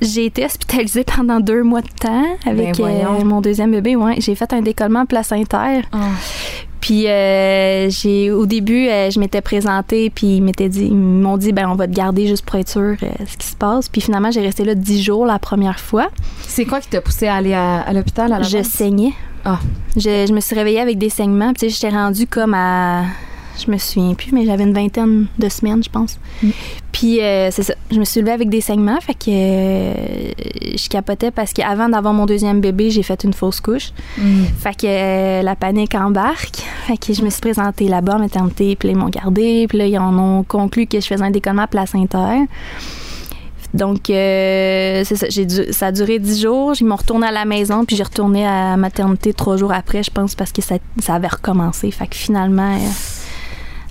j'ai 0.00 0.26
été 0.26 0.44
hospitalisée 0.44 1.04
pendant 1.16 1.40
deux 1.40 1.62
mois 1.62 1.82
de 1.82 1.88
temps 1.88 2.24
avec 2.46 2.78
Ben 2.78 3.06
euh, 3.06 3.24
mon 3.24 3.40
deuxième 3.40 3.70
bébé. 3.70 3.96
Ouais, 3.96 4.16
j'ai 4.18 4.34
fait 4.34 4.52
un 4.52 4.62
décollement 4.62 5.06
placentaire. 5.06 5.84
Ah. 5.92 6.10
Puis 6.80 7.08
euh, 7.08 7.90
j'ai 7.90 8.30
au 8.30 8.46
début, 8.46 8.88
euh, 8.88 9.10
je 9.10 9.18
m'étais 9.18 9.40
présentée, 9.40 10.10
puis 10.10 10.36
ils 10.36 10.42
m'étaient 10.42 10.68
dit, 10.68 10.86
ils 10.86 10.96
m'ont 10.96 11.36
dit, 11.36 11.52
ben 11.52 11.68
on 11.68 11.74
va 11.74 11.86
te 11.86 11.92
garder 11.92 12.26
juste 12.26 12.44
pour 12.44 12.58
être 12.58 12.68
sûr 12.68 12.96
euh, 13.02 13.10
ce 13.26 13.36
qui 13.36 13.46
se 13.46 13.56
passe. 13.56 13.88
Puis 13.88 14.00
finalement, 14.00 14.30
j'ai 14.30 14.40
resté 14.40 14.64
là 14.64 14.74
dix 14.74 15.02
jours 15.02 15.26
la 15.26 15.38
première 15.38 15.80
fois. 15.80 16.08
C'est 16.42 16.64
quoi 16.64 16.80
qui 16.80 16.88
t'a 16.88 17.00
poussé 17.00 17.26
à 17.26 17.34
aller 17.34 17.54
à, 17.54 17.80
à 17.80 17.92
l'hôpital 17.92 18.32
à 18.32 18.38
la 18.38 18.44
Je 18.44 18.62
saignais. 18.62 19.12
Ah. 19.44 19.58
Je, 19.96 20.26
je 20.28 20.32
me 20.32 20.40
suis 20.40 20.54
réveillée 20.54 20.80
avec 20.80 20.98
des 20.98 21.10
saignements. 21.10 21.52
Puis 21.52 21.68
j'étais 21.70 21.90
rendue 21.90 22.26
comme 22.26 22.54
à, 22.54 23.02
je 23.64 23.70
me 23.70 23.78
souviens 23.78 24.14
plus, 24.14 24.32
mais 24.32 24.44
j'avais 24.46 24.64
une 24.64 24.72
vingtaine 24.72 25.26
de 25.38 25.48
semaines, 25.48 25.82
je 25.82 25.90
pense. 25.90 26.18
Mm. 26.42 26.50
Puis 26.92 27.20
euh, 27.20 27.50
c'est 27.50 27.62
ça, 27.62 27.74
je 27.90 27.98
me 27.98 28.04
suis 28.04 28.20
levée 28.20 28.32
avec 28.32 28.48
des 28.48 28.60
saignements, 28.60 29.00
fait 29.00 29.14
que 29.14 29.28
euh, 29.28 29.94
je 30.76 30.88
capotais 30.88 31.30
parce 31.30 31.52
qu'avant 31.52 31.88
d'avoir 31.88 32.12
mon 32.14 32.26
deuxième 32.26 32.60
bébé, 32.60 32.90
j'ai 32.90 33.02
fait 33.02 33.22
une 33.24 33.34
fausse 33.34 33.60
couche. 33.60 33.92
Mm. 34.18 34.44
Fait 34.58 34.74
que 34.76 34.86
euh, 34.86 35.42
la 35.42 35.54
panique 35.56 35.94
embarque. 35.94 36.58
Fait 36.86 36.96
que 36.96 37.12
je 37.12 37.22
me 37.22 37.30
suis 37.30 37.40
présentée 37.40 37.88
là-bas 37.88 38.16
en 38.16 38.18
maternité, 38.20 38.74
puis 38.76 38.88
là, 38.88 38.94
ils 38.94 38.98
m'ont 38.98 39.08
gardé, 39.10 39.66
puis 39.68 39.78
là, 39.78 39.86
ils 39.86 39.98
en 39.98 40.16
ont 40.18 40.42
conclu 40.42 40.86
que 40.86 41.00
je 41.00 41.06
faisais 41.06 41.22
un 41.24 41.30
décollement 41.30 41.66
placentaire. 41.66 42.40
Donc, 43.74 44.08
euh, 44.08 45.02
c'est 45.04 45.16
ça, 45.16 45.28
dû- 45.28 45.72
ça 45.72 45.88
a 45.88 45.92
duré 45.92 46.18
dix 46.18 46.40
jours. 46.40 46.72
Ils 46.80 46.86
m'ont 46.86 46.96
retourné 46.96 47.26
à 47.26 47.32
la 47.32 47.44
maison, 47.44 47.84
puis 47.84 47.96
j'ai 47.96 48.02
retourné 48.02 48.46
à 48.46 48.70
la 48.70 48.76
maternité 48.78 49.34
trois 49.34 49.58
jours 49.58 49.72
après, 49.72 50.02
je 50.02 50.10
pense, 50.10 50.34
parce 50.34 50.52
que 50.52 50.62
ça, 50.62 50.76
ça 51.00 51.14
avait 51.16 51.28
recommencé. 51.28 51.90
Fait 51.90 52.06
que 52.06 52.16
finalement, 52.16 52.74
euh, 52.74 52.78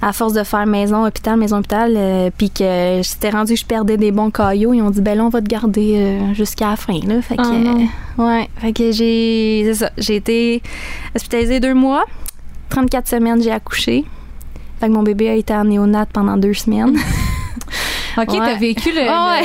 à 0.01 0.13
force 0.13 0.33
de 0.33 0.43
faire 0.43 0.65
maison, 0.67 1.05
hôpital, 1.05 1.37
maison, 1.37 1.57
hôpital, 1.57 1.93
euh, 1.97 2.29
puis 2.37 2.49
que 2.51 3.01
j'étais 3.03 3.29
rendu 3.31 3.53
que 3.53 3.59
je 3.59 3.65
perdais 3.65 3.97
des 3.97 4.11
bons 4.11 4.29
caillots, 4.29 4.73
ils 4.73 4.81
ont 4.81 4.91
dit, 4.91 5.01
ben 5.01 5.17
là, 5.17 5.23
on 5.25 5.29
va 5.29 5.41
te 5.41 5.47
garder 5.47 5.95
euh, 5.97 6.33
jusqu'à 6.35 6.69
la 6.69 6.75
fin, 6.75 6.99
là. 7.05 7.21
Fait 7.21 7.35
que, 7.35 7.41
Ah 7.43 7.51
non. 7.51 7.87
euh, 8.19 8.23
ouais, 8.23 8.49
fait 8.57 8.73
que 8.73 8.91
j'ai, 8.91 9.63
c'est 9.65 9.73
ça, 9.73 9.89
j'ai 9.97 10.17
été 10.17 10.61
hospitalisée 11.15 11.59
deux 11.59 11.73
mois. 11.73 12.05
34 12.69 13.07
semaines, 13.07 13.41
j'ai 13.41 13.51
accouché. 13.51 14.05
Fait 14.79 14.87
que 14.87 14.91
mon 14.91 15.01
bébé 15.03 15.29
a 15.29 15.33
été 15.33 15.53
en 15.55 15.63
néonat 15.63 16.05
pendant 16.05 16.37
deux 16.37 16.53
semaines. 16.53 16.95
OK, 18.17 18.29
Ouais. 18.33 18.39
t'as 18.39 18.55
vécu 18.55 18.91
le, 18.91 19.01
Ah 19.09 19.39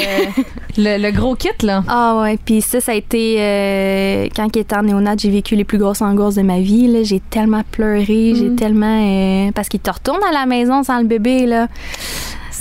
le, 0.77 0.83
le- 0.99 1.03
le 1.03 1.11
gros 1.13 1.35
kit, 1.35 1.49
là. 1.63 1.83
Ah 1.89 2.21
ouais, 2.23 2.39
puis 2.45 2.61
ça, 2.63 2.81
ça 2.81 2.93
a 2.93 2.95
été 2.95 3.37
euh, 3.39 4.29
quand 4.35 4.49
il 4.57 4.61
était 4.61 4.77
en 4.77 4.83
néonat, 4.83 5.15
j'ai 5.19 5.31
vécu 5.31 5.55
les 5.57 5.65
plus 5.65 5.79
grosses 5.79 6.01
angoisses 6.03 6.37
de 6.37 6.43
ma 6.43 6.61
vie. 6.61 6.89
là. 6.89 7.03
J'ai 7.03 7.21
tellement 7.21 7.63
pleuré, 7.71 8.35
j'ai 8.35 8.49
Mm. 8.51 8.57
tellement 8.57 9.07
euh, 9.47 9.51
parce 9.55 9.69
qu'il 9.69 9.81
te 9.81 9.91
retourne 9.91 10.23
à 10.29 10.33
la 10.33 10.47
maison 10.47 10.83
sans 10.83 10.99
le 10.99 11.05
bébé 11.07 11.47
là. 11.47 11.69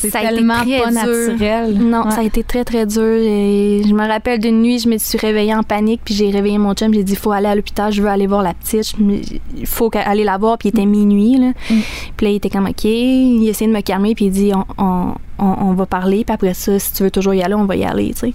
C'est 0.09 0.11
tellement 0.11 0.63
pas 0.83 0.91
naturel. 0.91 1.77
Non, 1.79 2.03
Ouais. 2.05 2.11
ça 2.11 2.19
a 2.19 2.23
été 2.23 2.43
très 2.43 2.63
très 2.63 2.85
dur. 2.85 3.01
Et 3.03 3.81
je 3.87 3.93
me 3.93 4.07
rappelle 4.07 4.39
d'une 4.39 4.61
nuit, 4.61 4.79
je 4.79 4.89
me 4.89 4.97
suis 4.97 5.17
réveillée 5.17 5.53
en 5.53 5.63
panique, 5.63 6.01
puis 6.03 6.13
j'ai 6.13 6.29
réveillé 6.31 6.57
mon 6.57 6.73
chum, 6.73 6.93
j'ai 6.93 7.03
dit 7.03 7.15
faut 7.15 7.31
aller 7.31 7.47
à 7.47 7.55
l'hôpital, 7.55 7.91
je 7.91 8.01
veux 8.01 8.09
aller 8.09 8.27
voir 8.27 8.41
la 8.43 8.53
petite, 8.53 8.93
il 9.57 9.65
faut 9.67 9.89
aller 9.93 10.23
la 10.23 10.37
voir, 10.37 10.57
puis 10.57 10.69
il 10.69 10.71
était 10.77 10.85
minuit 10.85 11.37
là. 11.37 11.49
Mm. 11.69 11.79
Puis 12.17 12.25
là 12.25 12.31
il 12.31 12.35
était 12.35 12.49
comme 12.49 12.65
OK, 12.67 12.83
il 12.85 13.47
essayait 13.47 13.69
de 13.69 13.75
me 13.75 13.81
calmer, 13.81 14.15
puis 14.15 14.25
il 14.25 14.31
dit 14.31 14.51
on, 14.53 14.65
on, 14.77 15.13
on, 15.39 15.45
on 15.69 15.73
va 15.73 15.85
parler, 15.85 16.23
puis 16.25 16.33
après 16.33 16.53
ça 16.53 16.77
si 16.79 16.93
tu 16.93 17.03
veux 17.03 17.11
toujours 17.11 17.33
y 17.33 17.41
aller, 17.43 17.55
on 17.55 17.65
va 17.65 17.75
y 17.75 17.83
aller, 17.83 18.13
tu 18.13 18.19
sais. 18.27 18.33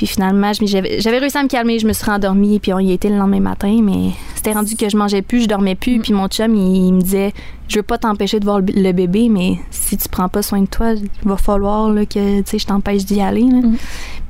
Puis 0.00 0.06
finalement, 0.06 0.50
j'avais 0.54 1.18
réussi 1.18 1.36
à 1.36 1.42
me 1.42 1.48
calmer, 1.48 1.78
je 1.78 1.86
me 1.86 1.92
suis 1.92 2.06
rendormie, 2.06 2.58
puis 2.58 2.72
on 2.72 2.78
y 2.78 2.90
était 2.90 3.10
le 3.10 3.18
lendemain 3.18 3.40
matin, 3.40 3.80
mais 3.82 4.12
c'était 4.34 4.54
rendu 4.54 4.74
que 4.74 4.88
je 4.88 4.96
mangeais 4.96 5.20
plus, 5.20 5.42
je 5.42 5.46
dormais 5.46 5.74
plus, 5.74 5.98
Mm. 5.98 6.00
puis 6.00 6.12
mon 6.14 6.26
chum, 6.26 6.54
il, 6.54 6.86
il 6.86 6.94
me 6.94 7.02
disait, 7.02 7.34
je 7.68 7.76
veux 7.76 7.82
pas 7.82 7.98
t'empêcher 7.98 8.40
de 8.40 8.46
voir 8.46 8.60
le, 8.60 8.92
bébé, 8.92 9.28
mais 9.28 9.58
si 9.70 9.98
tu 9.98 10.08
prends 10.08 10.30
pas 10.30 10.40
soin 10.40 10.62
de 10.62 10.66
toi, 10.68 10.94
il 10.94 11.28
va 11.28 11.36
falloir 11.36 11.90
là, 11.90 12.06
que 12.06 12.38
tu 12.40 12.44
sais, 12.46 12.58
je 12.58 12.66
t'empêche 12.66 13.04
d'y 13.04 13.20
aller. 13.20 13.42
là. 13.42 13.58
Mm. 13.58 13.76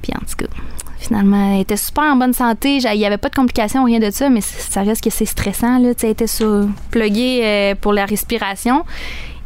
Puis 0.02 0.12
en 0.12 0.18
tout 0.18 0.44
cas, 0.44 0.52
finalement, 0.98 1.54
elle 1.54 1.60
était 1.60 1.76
super 1.76 2.02
en 2.02 2.16
bonne 2.16 2.34
santé, 2.34 2.78
il 2.78 2.98
y 2.98 3.06
avait 3.06 3.16
pas 3.16 3.28
de 3.28 3.36
complications, 3.36 3.84
rien 3.84 4.00
de 4.00 4.10
ça, 4.10 4.28
mais 4.28 4.40
ça 4.40 4.82
reste 4.82 5.04
que 5.04 5.10
c'est 5.10 5.24
stressant, 5.24 5.78
là, 5.78 5.92
elle 6.02 6.10
était 6.10 6.26
sur, 6.26 6.66
pluguée 6.90 7.42
euh, 7.44 7.74
pour 7.80 7.92
la 7.92 8.06
respiration. 8.06 8.84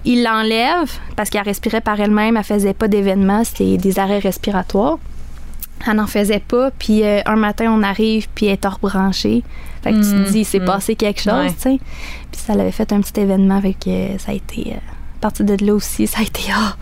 Il 0.06 0.22
l'enlève 0.22 0.90
parce 1.16 1.28
qu'elle 1.28 1.44
respirait 1.44 1.82
par 1.82 2.00
elle-même, 2.00 2.38
elle 2.38 2.44
faisait 2.44 2.72
pas 2.72 2.88
d'événements, 2.88 3.44
c'était 3.44 3.76
des 3.76 3.98
arrêts 3.98 4.20
respiratoires. 4.20 4.98
Elle 5.87 5.96
n'en 5.96 6.06
faisait 6.06 6.40
pas, 6.40 6.70
puis 6.70 7.04
euh, 7.04 7.20
un 7.26 7.37
matin, 7.37 7.70
on 7.70 7.82
arrive, 7.82 8.28
puis 8.34 8.46
elle 8.46 8.52
est 8.54 8.66
rebranchée. 8.66 9.42
Fait 9.82 9.92
que 9.92 9.96
tu 9.96 10.24
te 10.24 10.30
dis, 10.30 10.38
il 10.40 10.44
s'est 10.44 10.60
mm. 10.60 10.64
passé 10.64 10.96
quelque 10.96 11.20
chose, 11.20 11.32
Ouais. 11.32 11.52
tu 11.52 11.60
sais. 11.60 11.78
Puis 12.32 12.40
ça 12.40 12.54
l'avait 12.54 12.72
fait 12.72 12.90
un 12.92 13.00
petit 13.00 13.20
événement, 13.20 13.60
fait 13.60 13.74
que 13.74 13.90
euh, 13.90 14.18
ça 14.18 14.32
a 14.32 14.34
été... 14.34 14.72
euh, 14.72 14.76
à 14.76 15.20
partir 15.20 15.44
de 15.44 15.64
là 15.64 15.74
aussi, 15.74 16.06
ça 16.06 16.20
a 16.20 16.22
été... 16.22 16.42
ah, 16.54 16.76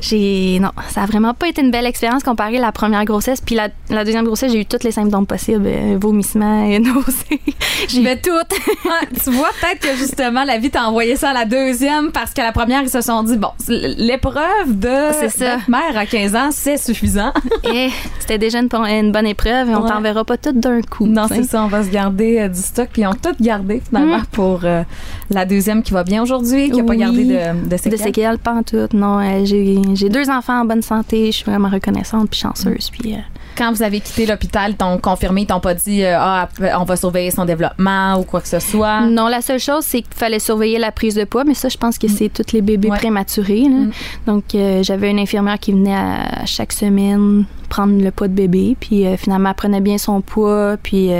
j'ai... 0.00 0.58
Non, 0.60 0.70
ça 0.88 1.02
a 1.02 1.06
vraiment 1.06 1.34
pas 1.34 1.48
été 1.48 1.60
une 1.62 1.70
belle 1.70 1.86
expérience 1.86 2.22
comparée 2.22 2.58
à 2.58 2.60
la 2.60 2.72
première 2.72 3.04
grossesse. 3.04 3.40
Puis 3.40 3.54
la, 3.54 3.68
la 3.90 4.04
deuxième 4.04 4.24
grossesse, 4.24 4.52
j'ai 4.52 4.60
eu 4.60 4.66
tous 4.66 4.82
les 4.84 4.92
symptômes 4.92 5.26
possibles. 5.26 5.66
euh, 5.66 5.96
vomissements, 6.00 6.64
et 6.66 6.78
nausées. 6.80 7.40
j'ai 7.88 8.02
eu 8.02 8.20
tout. 8.20 8.30
Ouais, 8.30 9.08
tu 9.24 9.30
vois, 9.30 9.48
peut-être 9.60 9.80
que 9.80 9.96
justement, 9.96 10.44
la 10.44 10.58
vie 10.58 10.70
t'a 10.70 10.86
envoyé 10.88 11.16
ça 11.16 11.30
à 11.30 11.32
la 11.34 11.44
deuxième 11.44 12.12
parce 12.12 12.32
qu'à 12.32 12.42
la 12.44 12.52
première, 12.52 12.82
ils 12.82 12.88
se 12.90 13.00
sont 13.00 13.22
dit, 13.22 13.36
bon, 13.36 13.48
l'épreuve 13.68 14.78
de 14.78 15.70
mère 15.70 15.96
à 15.96 16.06
15 16.06 16.34
ans, 16.36 16.48
c'est 16.50 16.76
suffisant. 16.76 17.32
Et 17.74 17.88
c'était 18.18 18.38
déjà 18.38 18.60
une, 18.60 18.68
bon- 18.68 18.84
une 18.84 19.12
bonne 19.12 19.26
épreuve 19.26 19.68
et 19.70 19.74
on 19.74 19.82
Ouais. 19.82 19.88
t'enverra 19.90 20.24
pas 20.24 20.36
tout 20.36 20.52
d'un 20.52 20.82
coup. 20.82 21.06
non, 21.06 21.26
c'est 21.28 21.42
ça, 21.44 21.62
on 21.64 21.68
va 21.68 21.82
se 21.82 21.88
garder 21.90 22.38
euh, 22.40 22.48
du 22.48 22.58
stock. 22.60 22.88
Puis 22.92 23.02
ils 23.02 23.06
ont 23.06 23.14
tout 23.14 23.34
gardé 23.40 23.80
finalement 23.86 24.18
Mm. 24.18 24.26
pour 24.32 24.60
euh, 24.64 24.82
la 25.30 25.44
deuxième 25.44 25.82
qui 25.82 25.92
va 25.92 26.04
bien 26.04 26.22
aujourd'hui, 26.22 26.70
qui 26.70 26.78
n'a 26.78 26.84
pas 26.84 26.96
gardé 26.96 27.24
de, 27.24 27.68
de 27.68 27.76
séquelles. 27.76 27.92
De 27.92 27.96
séquelles, 28.02 28.38
pas 28.38 28.54
en 28.54 28.62
tout. 28.62 28.88
Non, 28.92 29.18
euh, 29.20 29.44
j'ai 29.44 29.74
j'ai 29.94 30.08
deux 30.08 30.28
enfants 30.30 30.60
en 30.60 30.64
bonne 30.64 30.82
santé. 30.82 31.26
Je 31.26 31.36
suis 31.38 31.44
vraiment 31.44 31.68
reconnaissante 31.68 32.30
puis 32.30 32.40
chanceuse. 32.40 32.90
Puis, 32.90 33.14
euh, 33.14 33.18
quand 33.56 33.72
vous 33.72 33.82
avez 33.82 34.00
quitté 34.00 34.26
l'hôpital, 34.26 34.74
t'ont 34.76 34.98
confirmé, 34.98 35.42
ils 35.42 35.46
t'ont 35.46 35.60
pas 35.60 35.74
dit 35.74 36.02
euh, 36.04 36.16
ah 36.18 36.48
on 36.78 36.84
va 36.84 36.96
surveiller 36.96 37.30
son 37.30 37.44
développement 37.44 38.18
ou 38.18 38.22
quoi 38.24 38.40
que 38.40 38.48
ce 38.48 38.58
soit? 38.60 39.02
Non, 39.02 39.28
la 39.28 39.40
seule 39.40 39.58
chose, 39.60 39.84
c'est 39.84 40.02
qu'il 40.02 40.14
fallait 40.14 40.38
surveiller 40.38 40.78
la 40.78 40.92
prise 40.92 41.14
de 41.14 41.24
poids, 41.24 41.44
mais 41.44 41.54
ça, 41.54 41.68
je 41.68 41.76
pense 41.76 41.98
que 41.98 42.08
c'est 42.08 42.28
tous 42.28 42.52
les 42.52 42.62
bébés 42.62 42.90
Ouais. 42.90 42.96
prématurés. 42.98 43.62
là. 43.64 43.68
Mm. 43.68 43.92
Donc, 44.26 44.54
euh, 44.54 44.82
j'avais 44.82 45.10
une 45.10 45.18
infirmière 45.18 45.58
qui 45.58 45.72
venait 45.72 45.94
à, 45.94 46.42
à 46.42 46.46
chaque 46.46 46.72
semaine 46.72 47.44
prendre 47.68 48.02
le 48.02 48.10
poids 48.10 48.28
de 48.28 48.34
bébé, 48.34 48.76
puis 48.78 49.04
finalement, 49.16 49.50
elle 49.50 49.54
prenait 49.54 49.80
bien 49.80 49.96
son 49.98 50.20
poids, 50.20 50.76
puis 50.82 51.10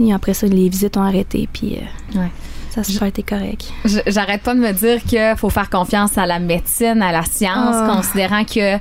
et 0.00 0.12
après 0.12 0.34
ça, 0.34 0.46
les 0.46 0.68
visites 0.68 0.96
ont 0.96 1.02
arrêté, 1.02 1.48
puis 1.52 1.76
euh, 1.76 2.18
Ouais. 2.20 2.30
Ça 2.74 2.80
a 2.80 2.84
super 2.84 3.06
été 3.08 3.22
correct. 3.22 3.72
J'arrête 4.06 4.42
pas 4.42 4.54
de 4.54 4.60
me 4.60 4.72
dire 4.72 5.02
qu'il 5.04 5.34
faut 5.36 5.50
faire 5.50 5.70
confiance 5.70 6.18
à 6.18 6.26
la 6.26 6.38
médecine, 6.38 7.02
à 7.02 7.12
la 7.12 7.22
science, 7.24 7.76
Ah. 7.78 7.92
considérant 7.96 8.44
que, 8.44 8.74
euh, 8.76 8.78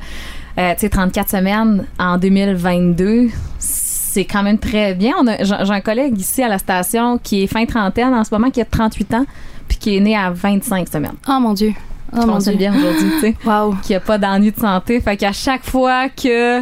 tu 0.73 0.79
sais, 0.79 0.89
34 0.89 1.29
semaines 1.29 1.85
en 1.99 2.17
2022, 2.17 3.29
c'est 3.59 4.25
quand 4.25 4.43
même 4.43 4.57
très 4.59 4.93
bien. 4.95 5.13
On 5.19 5.27
a- 5.27 5.43
J'ai 5.43 5.55
j'ai 5.65 5.71
un 5.73 5.81
collègue 5.81 6.17
ici 6.19 6.41
à 6.43 6.47
la 6.47 6.57
station 6.57 7.17
qui 7.17 7.43
est 7.43 7.47
fin 7.47 7.65
trentaine 7.65 8.13
en 8.13 8.23
ce 8.23 8.33
moment, 8.33 8.49
qui 8.49 8.61
a 8.61 8.65
38 8.65 9.13
ans, 9.13 9.25
puis 9.67 9.77
qui 9.77 9.97
est 9.97 9.99
né 9.99 10.15
à 10.17 10.29
25 10.31 10.87
semaines. 10.87 11.15
Oh 11.27 11.39
mon 11.39 11.53
Dieu! 11.53 11.73
Oh 12.15 12.25
mon 12.25 12.33
On 12.35 12.37
Dieu! 12.37 12.53
bien 12.55 12.73
aujourd'hui, 12.75 13.09
tu 13.15 13.19
sais. 13.19 13.35
Wow! 13.45 13.75
qui 13.83 13.95
a 13.95 13.99
pas 13.99 14.17
d'ennui 14.17 14.51
de 14.51 14.59
santé. 14.59 14.99
Fait 15.01 15.17
qu'à 15.17 15.31
chaque 15.31 15.63
fois 15.65 16.09
que, 16.09 16.59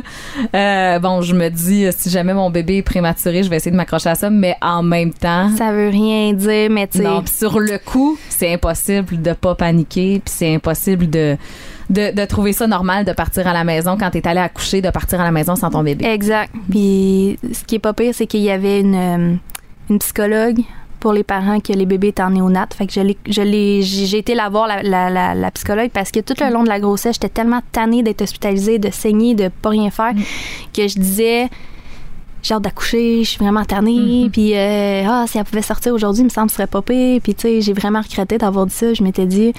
euh, 0.55 0.99
bon, 0.99 1.21
je 1.21 1.33
me 1.35 1.49
dis, 1.49 1.85
euh, 1.85 1.91
si 1.95 2.09
jamais 2.09 2.33
mon 2.33 2.49
bébé 2.49 2.77
est 2.77 2.81
prématuré, 2.81 3.43
je 3.43 3.49
vais 3.49 3.57
essayer 3.57 3.71
de 3.71 3.75
m'accrocher 3.77 4.09
à 4.09 4.15
ça, 4.15 4.29
mais 4.29 4.55
en 4.61 4.83
même 4.83 5.13
temps, 5.13 5.49
Ça 5.57 5.71
veut 5.71 5.89
rien 5.89 6.33
dire, 6.33 6.69
mais 6.71 6.87
tu 6.87 6.99
sais. 6.99 7.03
non, 7.03 7.21
pis 7.21 7.31
sur 7.33 7.59
le 7.59 7.77
coup, 7.77 8.17
c'est 8.29 8.53
impossible 8.53 9.21
de 9.21 9.33
pas 9.33 9.55
paniquer, 9.55 10.21
puis 10.23 10.33
c'est 10.33 10.55
impossible 10.55 11.09
de, 11.09 11.35
de, 11.89 12.15
de 12.15 12.25
trouver 12.25 12.53
ça 12.53 12.67
normal 12.67 13.05
de 13.05 13.11
partir 13.13 13.47
à 13.47 13.53
la 13.53 13.63
maison 13.63 13.97
quand 13.99 14.09
t'es 14.11 14.25
allé 14.27 14.39
accoucher, 14.39 14.81
de 14.81 14.89
partir 14.89 15.19
à 15.19 15.23
la 15.23 15.31
maison 15.31 15.55
sans 15.55 15.69
ton 15.69 15.83
bébé. 15.83 16.05
Exact. 16.05 16.51
Puis 16.69 17.37
ce 17.51 17.63
qui 17.65 17.75
est 17.75 17.79
pas 17.79 17.93
pire, 17.93 18.13
c'est 18.15 18.27
qu'il 18.27 18.41
y 18.41 18.51
avait 18.51 18.79
une, 18.79 18.95
euh, 18.95 19.35
une 19.89 19.99
psychologue 19.99 20.61
pour 21.01 21.11
les 21.11 21.23
parents 21.23 21.59
que 21.59 21.73
les 21.73 21.85
bébés 21.85 22.07
étaient 22.09 22.23
en 22.23 22.29
néonat. 22.29 22.67
Fait 22.77 22.87
que 22.87 22.93
je 22.93 23.41
l'ai, 23.41 23.81
j'ai 23.81 24.17
été 24.19 24.33
la 24.35 24.47
voir, 24.47 24.67
la, 24.67 24.81
la, 24.83 25.09
la, 25.09 25.35
la 25.35 25.51
psychologue, 25.51 25.89
parce 25.93 26.11
que 26.11 26.21
tout 26.21 26.35
le 26.39 26.53
long 26.53 26.63
de 26.63 26.69
la 26.69 26.79
grossesse, 26.79 27.15
j'étais 27.15 27.27
tellement 27.29 27.59
tannée 27.73 28.03
d'être 28.03 28.21
hospitalisée, 28.21 28.79
de 28.79 28.89
saigner, 28.91 29.35
de 29.35 29.49
pas 29.49 29.69
rien 29.69 29.89
faire, 29.91 30.13
que 30.73 30.87
je 30.87 30.95
disais 30.97 31.49
j'ai 32.43 32.53
hâte 32.55 32.63
d'accoucher, 32.63 33.23
je 33.23 33.29
suis 33.29 33.37
vraiment 33.37 33.63
tannée, 33.65 34.27
puis 34.31 34.53
euh, 34.55 35.03
ah, 35.07 35.25
si 35.27 35.37
elle 35.37 35.43
pouvait 35.43 35.61
sortir 35.61 35.93
aujourd'hui, 35.93 36.21
il 36.21 36.25
me 36.25 36.29
semble 36.29 36.47
que 36.47 36.53
ce 36.53 36.57
serait 36.57 36.65
pas 36.67 36.81
pire. 36.81 37.19
Puis 37.21 37.35
tu 37.35 37.41
sais, 37.41 37.61
j'ai 37.61 37.73
vraiment 37.73 38.01
regretté 38.01 38.37
d'avoir 38.39 38.65
dit 38.65 38.73
ça. 38.73 38.93
Je 38.95 39.03
m'étais 39.03 39.27
dit, 39.27 39.53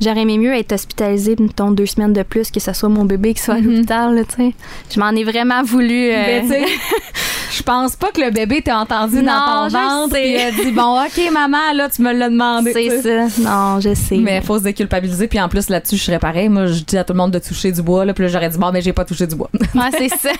j'aurais 0.00 0.22
aimé 0.22 0.38
mieux 0.38 0.54
être 0.54 0.72
hospitalisée, 0.72 1.36
mettons, 1.38 1.72
deux 1.72 1.84
semaines 1.84 2.14
de 2.14 2.22
plus, 2.22 2.50
que 2.50 2.58
ce 2.58 2.72
soit 2.72 2.88
mon 2.88 3.04
bébé 3.04 3.34
qui 3.34 3.42
soit 3.42 3.56
à 3.56 3.60
Mhm. 3.60 3.70
l'hôpital, 3.70 4.24
tu 4.30 4.34
sais. 4.36 4.54
Je 4.94 4.98
m'en 4.98 5.10
ai 5.10 5.24
vraiment 5.24 5.62
voulu. 5.62 6.10
euh, 6.10 6.40
sais, 6.48 6.64
je 7.60 7.64
pense 7.64 7.94
pas 7.94 8.10
que 8.10 8.20
le 8.20 8.30
bébé 8.30 8.62
t'a 8.62 8.78
entendu 8.78 9.16
Non, 9.16 9.22
dans 9.22 9.68
ton 9.68 9.78
ventre 9.78 10.16
et 10.16 10.42
a 10.42 10.50
dit 10.50 10.70
bon 10.72 10.98
ok 11.04 11.30
maman 11.32 11.72
là 11.74 11.88
tu 11.94 12.00
me 12.02 12.12
l'as 12.12 12.28
demandé. 12.30 12.72
c'est 12.72 13.02
ça. 13.02 13.42
Non, 13.42 13.80
je 13.80 13.94
sais. 13.94 14.16
Mais 14.16 14.40
faut 14.40 14.58
se 14.58 14.64
déculpabiliser 14.64 15.28
puis 15.28 15.38
en 15.40 15.48
plus 15.48 15.68
là-dessus 15.68 15.96
je 15.96 16.02
serais 16.04 16.18
pareil. 16.18 16.48
Moi 16.48 16.66
je 16.66 16.82
dis 16.82 16.96
à 16.98 17.04
tout 17.04 17.12
le 17.12 17.18
monde 17.18 17.30
de 17.32 17.38
toucher 17.38 17.70
du 17.72 17.82
bois 17.82 18.04
là 18.04 18.14
puis 18.14 18.24
là 18.24 18.28
j'aurais 18.30 18.48
dit 18.48 18.58
bon 18.58 18.70
mais 18.72 18.80
j'ai 18.80 18.92
pas 18.92 19.04
touché 19.04 19.26
du 19.26 19.34
bois. 19.36 19.50
Ouais, 19.74 19.90
c'est 19.96 20.08
ça. 20.08 20.30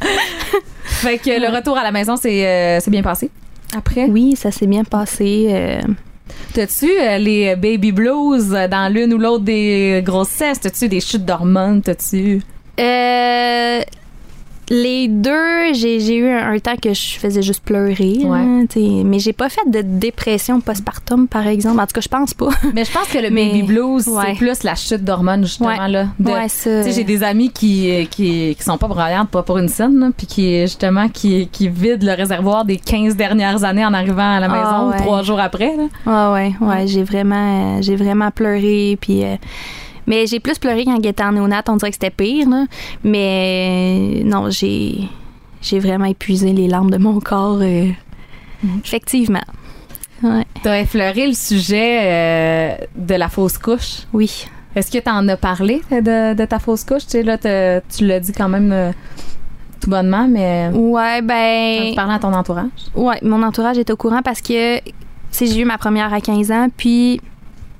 fait 0.84 1.18
que 1.18 1.30
le 1.30 1.54
retour 1.54 1.76
à 1.76 1.82
la 1.82 1.92
maison 1.92 2.16
c'est 2.16 2.46
euh, 2.46 2.80
c'est 2.80 2.90
bien 2.90 3.02
passé? 3.02 3.30
Après, 3.76 4.04
Oui, 4.04 4.34
ça 4.36 4.50
s'est 4.50 4.66
bien 4.66 4.84
passé. 4.84 5.46
euh, 5.50 5.80
t'as-tu 6.52 6.90
euh, 7.00 7.18
les 7.18 7.56
baby 7.56 7.90
blues 7.92 8.50
dans 8.70 8.92
l'une 8.92 9.14
ou 9.14 9.18
l'autre 9.18 9.44
des 9.44 10.02
grossesses 10.04 10.60
T'as-tu 10.60 10.88
des 10.88 11.00
chutes 11.00 11.24
d'hormones? 11.24 11.80
T'as-tu? 11.82 12.42
Euh, 12.80 13.80
les 14.70 15.08
deux, 15.08 15.72
j'ai 15.74 16.16
eu 16.16 16.28
un, 16.28 16.52
un 16.52 16.58
temps 16.58 16.76
que 16.80 16.94
je 16.94 17.18
faisais 17.18 17.42
juste 17.42 17.62
pleurer. 17.64 18.18
Ouais. 18.24 18.38
hein, 18.38 18.64
mais 19.04 19.18
j'ai 19.18 19.32
pas 19.32 19.48
fait 19.48 19.68
de 19.68 19.82
dépression 19.82 20.60
postpartum, 20.60 21.28
par 21.28 21.46
exemple. 21.46 21.80
En 21.80 21.86
tout 21.86 21.94
cas, 21.94 22.00
je 22.00 22.08
pense 22.08 22.32
pas. 22.34 22.48
Mais 22.74 22.84
je 22.84 22.92
pense 22.92 23.08
que 23.08 23.18
le 23.18 23.30
Mais- 23.30 23.48
baby 23.48 23.62
blues 23.64 24.06
ouais. 24.08 24.22
c'est 24.28 24.34
plus 24.36 24.62
la 24.62 24.74
chute 24.74 25.04
d'hormones 25.04 25.42
justement 25.44 25.86
là. 25.86 26.06
De- 26.18 26.30
j'ai 26.90 27.04
des 27.04 27.22
amis 27.22 27.50
qui, 27.50 28.06
qui, 28.10 28.54
qui 28.56 28.62
sont 28.62 28.78
pas 28.78 28.88
broyantes, 28.88 29.28
pas 29.30 29.42
pour 29.42 29.58
une 29.58 29.68
scène, 29.68 30.12
puis 30.16 30.26
qui, 30.26 30.60
justement, 30.62 31.08
qui, 31.08 31.48
qui 31.48 31.68
vident 31.68 32.06
le 32.06 32.14
réservoir 32.14 32.64
des 32.64 32.76
15 32.76 33.16
dernières 33.16 33.64
années 33.64 33.84
en 33.84 33.92
arrivant 33.94 34.36
à 34.36 34.40
la 34.40 34.46
Ah, 34.50 34.56
maison 34.56 34.90
ouais. 34.90 34.96
ou 34.96 35.02
trois 35.02 35.22
jours 35.22 35.40
après. 35.40 35.72
Là. 35.76 36.32
Ouais, 36.34 36.52
ouais, 36.60 36.66
ouais. 36.66 36.86
J'ai 36.86 37.02
vraiment, 37.02 37.76
euh, 37.76 37.82
j'ai 37.82 37.96
vraiment 37.96 38.30
pleuré. 38.30 38.96
Puis, 39.00 39.24
euh, 39.24 39.36
mais 40.06 40.26
j'ai 40.26 40.40
plus 40.40 40.58
pleuré 40.58 40.84
quand 40.84 40.98
j'étais 41.02 41.22
en 41.22 41.32
néonat. 41.32 41.62
On 41.68 41.76
dirait 41.76 41.90
que 41.90 41.96
c'était 41.96 42.10
pire, 42.10 42.48
là. 42.48 42.64
Mais 43.04 44.20
euh, 44.22 44.24
non, 44.24 44.50
j'ai, 44.50 45.08
j'ai 45.60 45.78
vraiment 45.78 46.04
épuisé 46.06 46.52
les 46.52 46.68
larmes 46.68 46.90
de 46.90 46.98
mon 46.98 47.18
corps. 47.20 47.58
euh, 47.60 47.88
Effectivement. 48.84 49.42
Ouais. 50.22 50.44
T'as 50.62 50.80
effleuré 50.80 51.26
le 51.26 51.32
sujet 51.34 51.98
euh, 52.02 52.74
de 52.96 53.14
la 53.14 53.28
fausse 53.28 53.58
couche? 53.58 54.02
Oui. 54.12 54.44
Est-ce 54.76 54.90
que 54.90 54.98
t'en 54.98 55.26
as 55.28 55.36
parlé 55.36 55.82
de, 55.90 56.34
de 56.34 56.44
ta 56.44 56.58
fausse 56.58 56.84
couche? 56.84 57.02
Tu 57.04 57.10
sais, 57.10 57.22
là, 57.22 57.36
tu 57.38 58.06
l'as 58.06 58.20
dit 58.20 58.32
quand 58.32 58.48
même 58.48 58.70
euh, 58.72 58.90
tout 59.80 59.90
bonnement, 59.90 60.26
mais 60.28 60.70
Ouais, 60.72 61.20
ben. 61.22 61.90
as 61.92 61.94
parlé 61.96 62.14
à 62.14 62.18
ton 62.20 62.32
entourage. 62.32 62.68
Ouais, 62.94 63.18
mon 63.22 63.42
entourage 63.42 63.78
est 63.78 63.90
au 63.90 63.96
courant 63.96 64.22
parce 64.22 64.40
que, 64.40 64.78
tu 64.78 64.92
sais, 65.32 65.46
j'ai 65.46 65.60
eu 65.60 65.64
ma 65.64 65.76
première 65.76 66.14
à 66.14 66.20
15 66.20 66.50
ans, 66.52 66.68
puis 66.76 67.20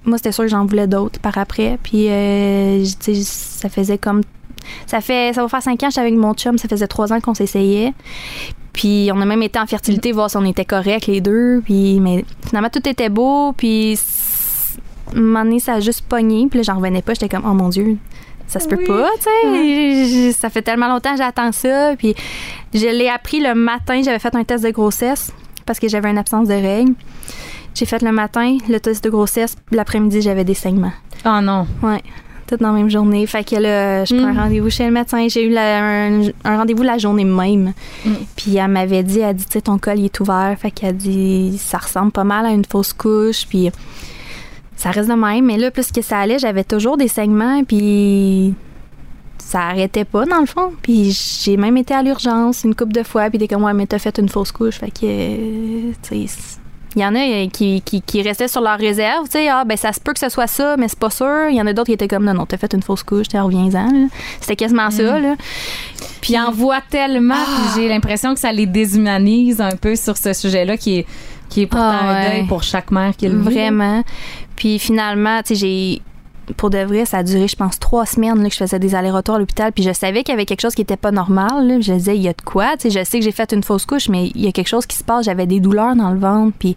moi, 0.05 0.19
c'était 0.19 0.33
sûr 0.33 0.45
que 0.45 0.51
j'en 0.51 0.65
voulais 0.67 0.87
d'autres 0.87 1.21
par 1.21 1.37
après. 1.39 1.79
Puis, 1.83 2.09
euh, 2.09 2.83
j- 2.85 2.97
tu 2.97 3.15
sais, 3.15 3.23
ça 3.23 3.69
faisait 3.69 3.99
comme. 3.99 4.21
Ça 4.87 5.01
fait. 5.01 5.33
Ça 5.35 5.43
va 5.43 5.49
faire 5.49 5.63
5 5.63 5.73
ans 5.83 5.87
que 5.87 5.93
j'étais 5.93 6.01
avec 6.01 6.15
mon 6.15 6.35
chum, 6.35 6.59
ça 6.59 6.69
faisait 6.69 6.87
3 6.87 7.13
ans 7.13 7.21
qu'on 7.21 7.35
s'essayait. 7.35 7.93
Puis, 8.73 9.11
on 9.13 9.21
a 9.21 9.25
même 9.27 9.43
été 9.43 9.59
en 9.59 9.67
fertilité, 9.67 10.13
voir 10.13 10.31
si 10.31 10.37
on 10.39 10.45
était 10.45 10.65
corrects, 10.65 11.07
les 11.07 11.21
deux. 11.21 11.61
Puis, 11.65 12.01
mais 12.01 12.25
finalement, 12.47 12.71
tout 12.71 12.87
était 12.89 13.09
beau, 13.11 13.53
puis. 13.53 13.99
Un 15.15 15.21
moment 15.21 15.45
donné, 15.45 15.59
ça 15.61 15.75
a 15.75 15.81
juste 15.81 16.03
pogné, 16.09 16.47
puis 16.49 16.59
là, 16.61 16.63
j'en 16.63 16.77
revenais 16.77 17.03
pas. 17.03 17.13
J'étais 17.13 17.29
comme, 17.29 17.45
oh 17.47 17.53
mon 17.53 17.69
Dieu, 17.69 17.99
ça 18.47 18.61
se 18.61 18.67
peut 18.69 18.79
Oui. 18.79 18.87
pas, 18.87 19.11
tu 19.19 19.25
sais. 19.25 20.33
Ça 20.33 20.49
fait 20.49 20.63
tellement 20.63 20.89
longtemps 20.89 21.11
que 21.13 21.19
j'attends 21.19 21.53
ça. 21.53 21.95
Puis, 21.99 22.15
je 22.73 22.87
l'ai 22.87 23.09
appris 23.11 23.41
le 23.41 23.55
matin. 23.55 24.01
J'avais 24.03 24.19
fait 24.19 24.35
un 24.35 24.43
test 24.45 24.65
de 24.65 24.71
grossesse 24.71 25.31
parce 25.67 25.79
que 25.79 25.87
j'avais 25.89 26.09
une 26.11 26.17
absence 26.19 26.49
de 26.49 26.55
règles. 26.55 26.95
J'ai 27.75 27.87
fait 27.87 28.03
le 28.03 28.13
matin 28.13 28.57
le 28.69 28.79
test 28.81 29.03
de 29.05 29.11
grossesse. 29.11 29.57
L'après-midi, 29.71 30.21
j'avais 30.23 30.45
des 30.45 30.55
saignements. 30.55 30.93
Oh 31.25 31.41
non. 31.43 31.67
Ouais. 31.83 32.03
Tout 32.47 32.57
dans 32.57 32.73
la 32.73 32.79
même 32.79 32.91
journée. 32.91 33.27
Fait 33.27 33.45
que 33.45 33.57
là, 33.57 34.05
je 34.05 34.15
prends 34.15 34.27
Mm. 34.33 34.37
un 34.39 34.43
rendez-vous 34.43 34.69
chez 34.71 34.85
le 34.85 34.91
médecin. 34.93 35.27
J'ai 35.29 35.47
eu 35.47 35.51
la- 35.51 35.83
un, 36.07 36.23
un 36.45 36.57
rendez-vous 36.59 36.83
la 36.83 36.99
journée 36.99 37.25
même. 37.25 37.73
Mm. 38.05 38.11
Puis 38.37 38.57
elle 38.57 38.69
m'avait 38.69 39.03
dit, 39.03 39.21
elle 39.21 39.37
dit, 39.37 39.47
tu 39.47 39.53
sais, 39.53 39.61
ton 39.63 39.79
col 39.79 39.99
il 39.99 40.05
est 40.07 40.21
ouvert. 40.21 40.55
Fait 40.61 40.71
qu'elle 40.71 40.97
dit, 40.97 41.57
ça 41.59 41.79
ressemble 41.79 42.13
pas 42.13 42.25
mal 42.25 42.45
à 42.45 42.51
une 42.51 42.65
fausse 42.65 42.93
couche. 42.93 43.47
Puis 43.49 43.71
ça 44.77 44.91
reste 44.91 45.09
de 45.09 45.15
même. 45.15 45.47
Mais 45.47 45.57
là, 45.57 45.71
plus 45.71 45.91
que 45.93 46.03
ça 46.03 46.19
allait, 46.19 46.39
j'avais 46.39 46.65
toujours 46.65 46.97
des 46.99 47.09
saignements. 47.09 47.65
Puis 47.65 48.55
ça 49.39 49.61
arrêtait 49.63 50.05
pas, 50.05 50.25
dans 50.27 50.41
le 50.41 50.47
fond. 50.47 50.73
Puis 50.83 51.13
j'ai 51.43 51.57
même 51.57 51.77
été 51.79 51.95
à 51.95 52.03
l'urgence 52.03 52.65
une 52.65 52.75
couple 52.75 52.93
de 52.93 53.03
fois. 53.03 53.31
Puis 53.31 53.39
t'es 53.39 53.49
comme, 53.49 53.63
ouais, 53.65 53.73
mais 53.75 53.87
t'as 53.87 53.99
fait 53.99 54.19
une 54.19 54.29
fausse 54.29 54.53
couche. 54.53 54.79
Fait 54.79 54.91
que, 54.91 55.93
tu 56.03 56.27
sais, 56.27 56.59
il 56.97 57.03
y 57.03 57.07
en 57.07 57.15
a 57.15 57.19
euh, 57.19 57.49
qui, 57.49 57.83
qui, 57.83 58.03
qui 58.03 58.23
restaient 58.23 58.49
sur 58.49 58.61
leur 58.61 58.79
réserve, 58.79 59.25
tu 59.25 59.33
sais, 59.33 59.49
ah, 59.49 59.65
ben 59.65 59.77
ça 59.77 59.93
se 59.93 60.01
peut 60.01 60.13
que 60.13 60.19
ce 60.19 60.29
soit 60.29 60.47
ça, 60.47 60.77
mais 60.77 60.89
c'est 60.89 60.99
pas 60.99 61.11
sûr. 61.11 61.49
Il 61.51 61.57
y 61.57 61.61
en 61.61 61.67
a 61.67 61.73
d'autres 61.73 61.87
qui 61.87 61.93
étaient 61.93 62.09
comme, 62.09 62.25
non, 62.25 62.35
non, 62.35 62.47
t'as 62.47 62.57
fait 62.57 62.73
une 62.75 62.83
fausse 62.83 63.03
couche, 63.03 63.29
t'es 63.29 63.41
reviens-en. 63.41 64.09
C'était 64.41 64.57
quasiment 64.57 64.91
ça, 64.91 65.19
là. 65.19 65.35
Puis 66.21 66.35
ils 66.35 66.39
en 66.39 66.53
voient 66.53 66.83
tellement, 66.89 67.35
puis 67.35 67.83
j'ai 67.83 67.89
l'impression 67.89 68.35
que 68.35 68.41
ça 68.41 68.53
les 68.53 68.67
déshumanise 68.67 69.61
un 69.61 69.77
peu 69.77 69.97
sur 69.97 70.17
ce 70.17 70.33
sujet-là 70.33 70.77
qui 70.77 70.99
est, 70.99 71.07
qui 71.49 71.63
est 71.63 71.67
pourtant 71.67 71.99
Ah 72.01 72.11
un 72.11 72.29
deuil 72.31 72.47
pour 72.47 72.63
chaque 72.63 72.91
mère 72.91 73.17
qui 73.17 73.29
le 73.29 73.39
vit. 73.39 73.55
Vraiment. 73.55 74.03
Puis 74.57 74.79
finalement, 74.79 75.43
tu 75.43 75.55
sais, 75.55 75.61
j'ai. 75.61 76.03
Pour 76.57 76.71
de 76.71 76.79
vrai, 76.79 77.05
ça 77.05 77.19
a 77.19 77.23
duré, 77.23 77.47
je 77.47 77.57
pense, 77.57 77.79
trois 77.79 78.05
semaines 78.05 78.43
là, 78.43 78.49
que 78.49 78.53
je 78.55 78.59
faisais 78.59 78.79
des 78.79 78.95
allers-retours 78.95 79.37
à 79.37 79.39
l'hôpital. 79.39 79.73
Puis 79.73 79.85
je 79.85 79.93
savais 79.93 80.25
qu'il 80.25 80.33
y 80.33 80.35
avait 80.35 80.47
quelque 80.47 80.61
chose 80.61 80.75
qui 80.75 80.83
était 80.83 80.97
pas 80.97 81.13
normal. 81.13 81.69
là. 81.69 81.81
Je 81.81 81.93
disais, 81.93 82.17
il 82.17 82.23
y 82.23 82.29
a 82.29 82.33
de 82.33 82.43
quoi? 82.43 82.77
Tu 82.77 82.91
sais, 82.91 83.01
je 83.01 83.05
sais 83.05 83.19
que 83.19 83.25
j'ai 83.25 83.33
fait 83.33 83.53
une 83.53 83.63
fausse 83.63 83.87
couche, 83.87 84.09
mais 84.09 84.31
il 84.35 84.45
y 84.45 84.49
a 84.49 84.53
quelque 84.53 84.69
chose 84.69 84.87
qui 84.87 84.97
se 84.97 85.05
passe. 85.05 85.27
J'avais 85.27 85.47
des 85.47 85.61
douleurs 85.61 85.95
dans 85.95 86.11
le 86.11 86.19
ventre. 86.19 86.55
Puis 86.59 86.77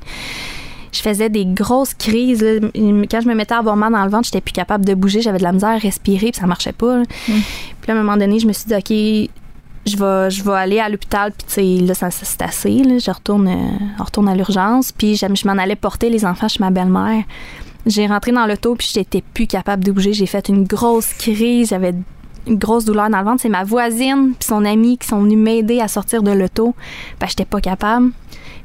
je 0.92 1.02
faisais 1.02 1.30
des 1.30 1.46
grosses 1.46 1.94
crises. 1.94 2.42
là. 2.44 2.60
Quand 2.74 3.22
je 3.22 3.28
me 3.28 3.34
mettais 3.34 3.54
à 3.56 3.58
avoir 3.60 3.76
mal 3.76 3.92
dans 3.92 4.04
le 4.04 4.10
ventre, 4.10 4.26
j'étais 4.26 4.42
plus 4.42 4.54
capable 4.54 4.86
de 4.86 4.94
bouger. 4.94 5.22
J'avais 5.22 5.40
de 5.40 5.44
la 5.44 5.52
misère 5.52 5.70
à 5.70 5.78
respirer, 5.78 6.32
puis 6.32 6.40
ça 6.40 6.48
marchait 6.48 6.72
pas. 6.74 6.98
là. 6.98 7.04
Puis 7.26 7.34
là, 7.88 7.94
à 7.96 7.98
un 7.98 8.04
moment 8.04 8.18
donné, 8.18 8.40
je 8.40 8.48
me 8.48 8.54
suis 8.54 8.66
dit, 8.68 8.76
OK, 8.76 9.32
je 9.88 9.98
vais, 9.98 10.32
je 10.32 10.44
vais 10.44 10.54
aller 10.54 10.80
à 10.80 10.90
l'hôpital, 10.90 11.32
puis 11.32 11.46
tu 11.48 11.54
sais, 11.54 11.86
là, 11.86 11.94
ça, 11.94 12.12
ça, 12.12 12.26
c'est 12.26 12.42
assez. 12.42 12.84
Là. 12.84 12.98
Je 12.98 13.12
retourne, 13.12 13.48
euh, 13.48 13.86
on 14.00 14.04
retourne 14.04 14.28
à 14.30 14.36
l'urgence, 14.36 14.92
puis 14.92 15.16
je 15.16 15.48
m'en 15.48 15.58
allais 15.58 15.76
porter 15.76 16.10
les 16.10 16.26
enfants 16.26 16.48
chez 16.48 16.60
ma 16.60 16.72
belle-mère. 16.72 17.24
J'ai 17.86 18.08
rentré 18.08 18.32
dans 18.32 18.46
l'auto, 18.48 18.76
puis 18.76 18.90
j'étais 18.94 19.22
plus 19.34 19.48
capable 19.48 19.84
de 19.84 19.92
bouger. 19.92 20.14
J'ai 20.14 20.26
fait 20.26 20.50
une 20.50 20.64
grosse 20.64 21.14
crise. 21.14 21.70
J'avais 21.70 21.94
une 22.48 22.58
grosse 22.58 22.86
douleur 22.86 23.10
dans 23.10 23.20
le 23.20 23.26
ventre. 23.26 23.42
C'est 23.42 23.50
ma 23.50 23.64
voisine 23.64 24.34
puis 24.38 24.48
son 24.48 24.66
amie 24.66 24.98
qui 24.98 25.08
sont 25.08 25.22
venus 25.22 25.38
m'aider 25.38 25.80
à 25.80 25.88
sortir 25.88 26.24
de 26.24 26.32
l'auto. 26.32 26.74
Ben, 27.20 27.28
j'étais 27.28 27.46
pas 27.46 27.62
capable. 27.62 28.12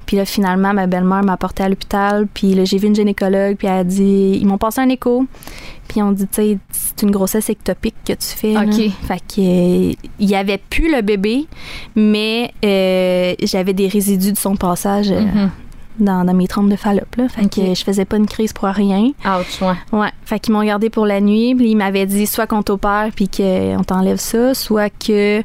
Puis 0.06 0.16
là, 0.16 0.24
finalement, 0.24 0.72
ma 0.74 0.86
belle-mère 0.86 1.22
m'a 1.22 1.36
porté 1.36 1.62
à 1.62 1.68
l'hôpital. 1.68 2.26
Puis 2.32 2.54
là, 2.54 2.64
j'ai 2.64 2.78
vu 2.78 2.88
une 2.88 2.94
gynécologue. 2.96 3.56
Puis 3.56 3.68
elle 3.68 3.74
a 3.78 3.84
dit... 3.84 4.38
Ils 4.40 4.46
m'ont 4.46 4.58
passé 4.58 4.80
un 4.80 4.88
écho. 4.88 5.24
Puis 5.86 6.02
on 6.02 6.12
dit, 6.12 6.26
tu 6.26 6.34
sais, 6.42 6.58
c'est 6.70 7.02
une 7.02 7.10
grossesse 7.10 7.48
ectopique 7.50 7.94
que 8.06 8.12
tu 8.14 8.26
fais. 8.26 8.52
là. 8.54 8.62
OK. 8.64 8.90
Fait 9.06 9.18
que 9.18 9.40
euh, 9.40 9.92
il 10.18 10.28
y 10.30 10.34
avait 10.34 10.58
plus 10.58 10.90
le 10.94 11.02
bébé, 11.02 11.46
mais 11.96 12.52
euh, 12.64 13.34
j'avais 13.42 13.72
des 13.72 13.88
résidus 13.88 14.32
de 14.32 14.38
son 14.38 14.56
passage 14.56 15.10
euh, 15.10 15.20
Mhm. 15.20 15.50
Dans, 16.00 16.24
dans 16.24 16.34
mes 16.34 16.48
trompes 16.48 16.68
de 16.68 16.76
Fallope. 16.76 17.14
Là. 17.16 17.28
Fait 17.28 17.48
que 17.48 17.74
je 17.74 17.82
faisais 17.84 18.04
pas 18.04 18.16
une 18.16 18.26
crise 18.26 18.52
pour 18.52 18.68
rien. 18.68 19.10
Ouch, 19.24 19.60
ouais. 19.62 19.74
Ouais. 19.98 20.10
Fait 20.24 20.38
qu'ils 20.40 20.52
m'ont 20.54 20.62
gardé 20.64 20.90
pour 20.90 21.06
la 21.06 21.20
nuit. 21.20 21.54
Puis 21.54 21.70
ils 21.70 21.76
m'avaient 21.76 22.06
dit 22.06 22.26
soit 22.26 22.46
qu'on 22.46 22.62
t'opère 22.62 23.08
puis 23.14 23.28
qu'on 23.28 23.82
t'enlève 23.84 24.18
ça, 24.18 24.54
soit 24.54 24.90
que 24.90 25.42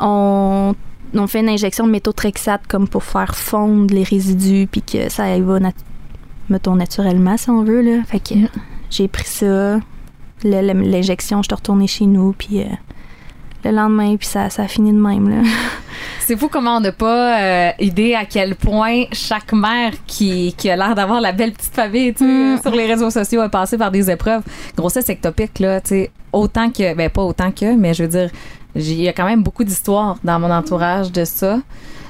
on, 0.00 0.74
on 1.14 1.26
fait 1.26 1.40
une 1.40 1.48
injection 1.48 1.86
de 1.86 1.92
méthotrexate 1.92 2.62
comme 2.68 2.88
pour 2.88 3.04
faire 3.04 3.34
fondre 3.36 3.94
les 3.94 4.02
résidus 4.02 4.66
puis 4.70 4.82
que 4.82 5.08
ça 5.10 5.38
va 5.40 5.60
nat- 5.60 5.72
mettons 6.48 6.74
naturellement 6.74 7.36
si 7.36 7.50
on 7.50 7.62
veut 7.62 7.82
là. 7.82 8.02
Fait 8.04 8.20
que 8.20 8.34
Mm. 8.34 8.48
j'ai 8.90 9.08
pris 9.08 9.26
ça. 9.26 9.78
L'injection, 10.44 11.40
je 11.42 11.46
suis 11.48 11.54
retournée 11.54 11.86
chez 11.86 12.06
nous 12.06 12.32
puis 12.36 12.60
euh, 12.62 12.64
le 13.64 13.70
lendemain 13.70 14.16
puis 14.16 14.26
ça, 14.28 14.50
ça 14.50 14.62
a 14.62 14.68
fini 14.68 14.92
de 14.92 14.98
même 14.98 15.28
là. 15.28 15.42
C'est 16.20 16.36
fou 16.36 16.48
comment 16.48 16.76
on 16.76 16.80
n'a 16.80 16.92
pas 16.92 17.40
euh, 17.40 17.70
idée 17.80 18.14
à 18.14 18.24
quel 18.24 18.54
point 18.54 19.04
chaque 19.12 19.52
mère 19.52 19.92
qui, 20.06 20.54
qui 20.56 20.70
a 20.70 20.76
l'air 20.76 20.94
d'avoir 20.94 21.20
la 21.20 21.32
belle 21.32 21.52
petite 21.52 21.74
famille 21.74 22.14
tu 22.14 22.24
sais, 22.24 22.24
Mm. 22.24 22.54
euh, 22.56 22.60
sur 22.60 22.70
les 22.74 22.86
réseaux 22.86 23.10
sociaux 23.10 23.40
a 23.40 23.48
passé 23.48 23.76
par 23.76 23.90
des 23.90 24.10
épreuves. 24.10 24.42
Grossesse 24.76 25.08
ectopique, 25.08 25.58
là, 25.58 25.80
tu 25.80 25.88
sais, 25.88 26.10
autant 26.32 26.70
que, 26.70 26.94
ben 26.94 27.10
pas 27.10 27.22
autant 27.22 27.50
que, 27.50 27.74
mais 27.74 27.92
je 27.92 28.04
veux 28.04 28.08
dire, 28.08 28.30
il 28.76 29.00
y 29.02 29.08
a 29.08 29.12
quand 29.12 29.26
même 29.26 29.42
beaucoup 29.42 29.64
d'histoires 29.64 30.16
dans 30.24 30.38
mon 30.38 30.50
entourage 30.50 31.10
de 31.12 31.24
ça. 31.24 31.58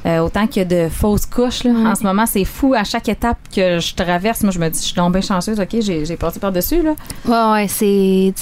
Euh, 0.04 0.18
autant 0.18 0.46
que 0.46 0.64
de 0.64 0.88
fausses 0.88 1.26
couches. 1.26 1.64
Là. 1.64 1.70
Ouais. 1.70 1.86
En 1.86 1.94
ce 1.94 2.02
moment, 2.02 2.26
c'est 2.26 2.44
fou. 2.44 2.74
À 2.74 2.84
chaque 2.84 3.08
étape 3.08 3.38
que 3.54 3.78
je 3.78 3.94
traverse, 3.94 4.42
moi, 4.42 4.50
je 4.50 4.58
me 4.58 4.68
dis, 4.68 4.78
je 4.80 4.84
suis 4.84 4.94
bien 4.94 5.20
chanceuse. 5.20 5.60
OK, 5.60 5.76
j'ai 5.80 6.16
passé 6.16 6.40
par-dessus. 6.40 6.82
Là. 6.82 6.94
Ouais 7.24 7.52
ouais, 7.52 7.68
c'est 7.68 8.32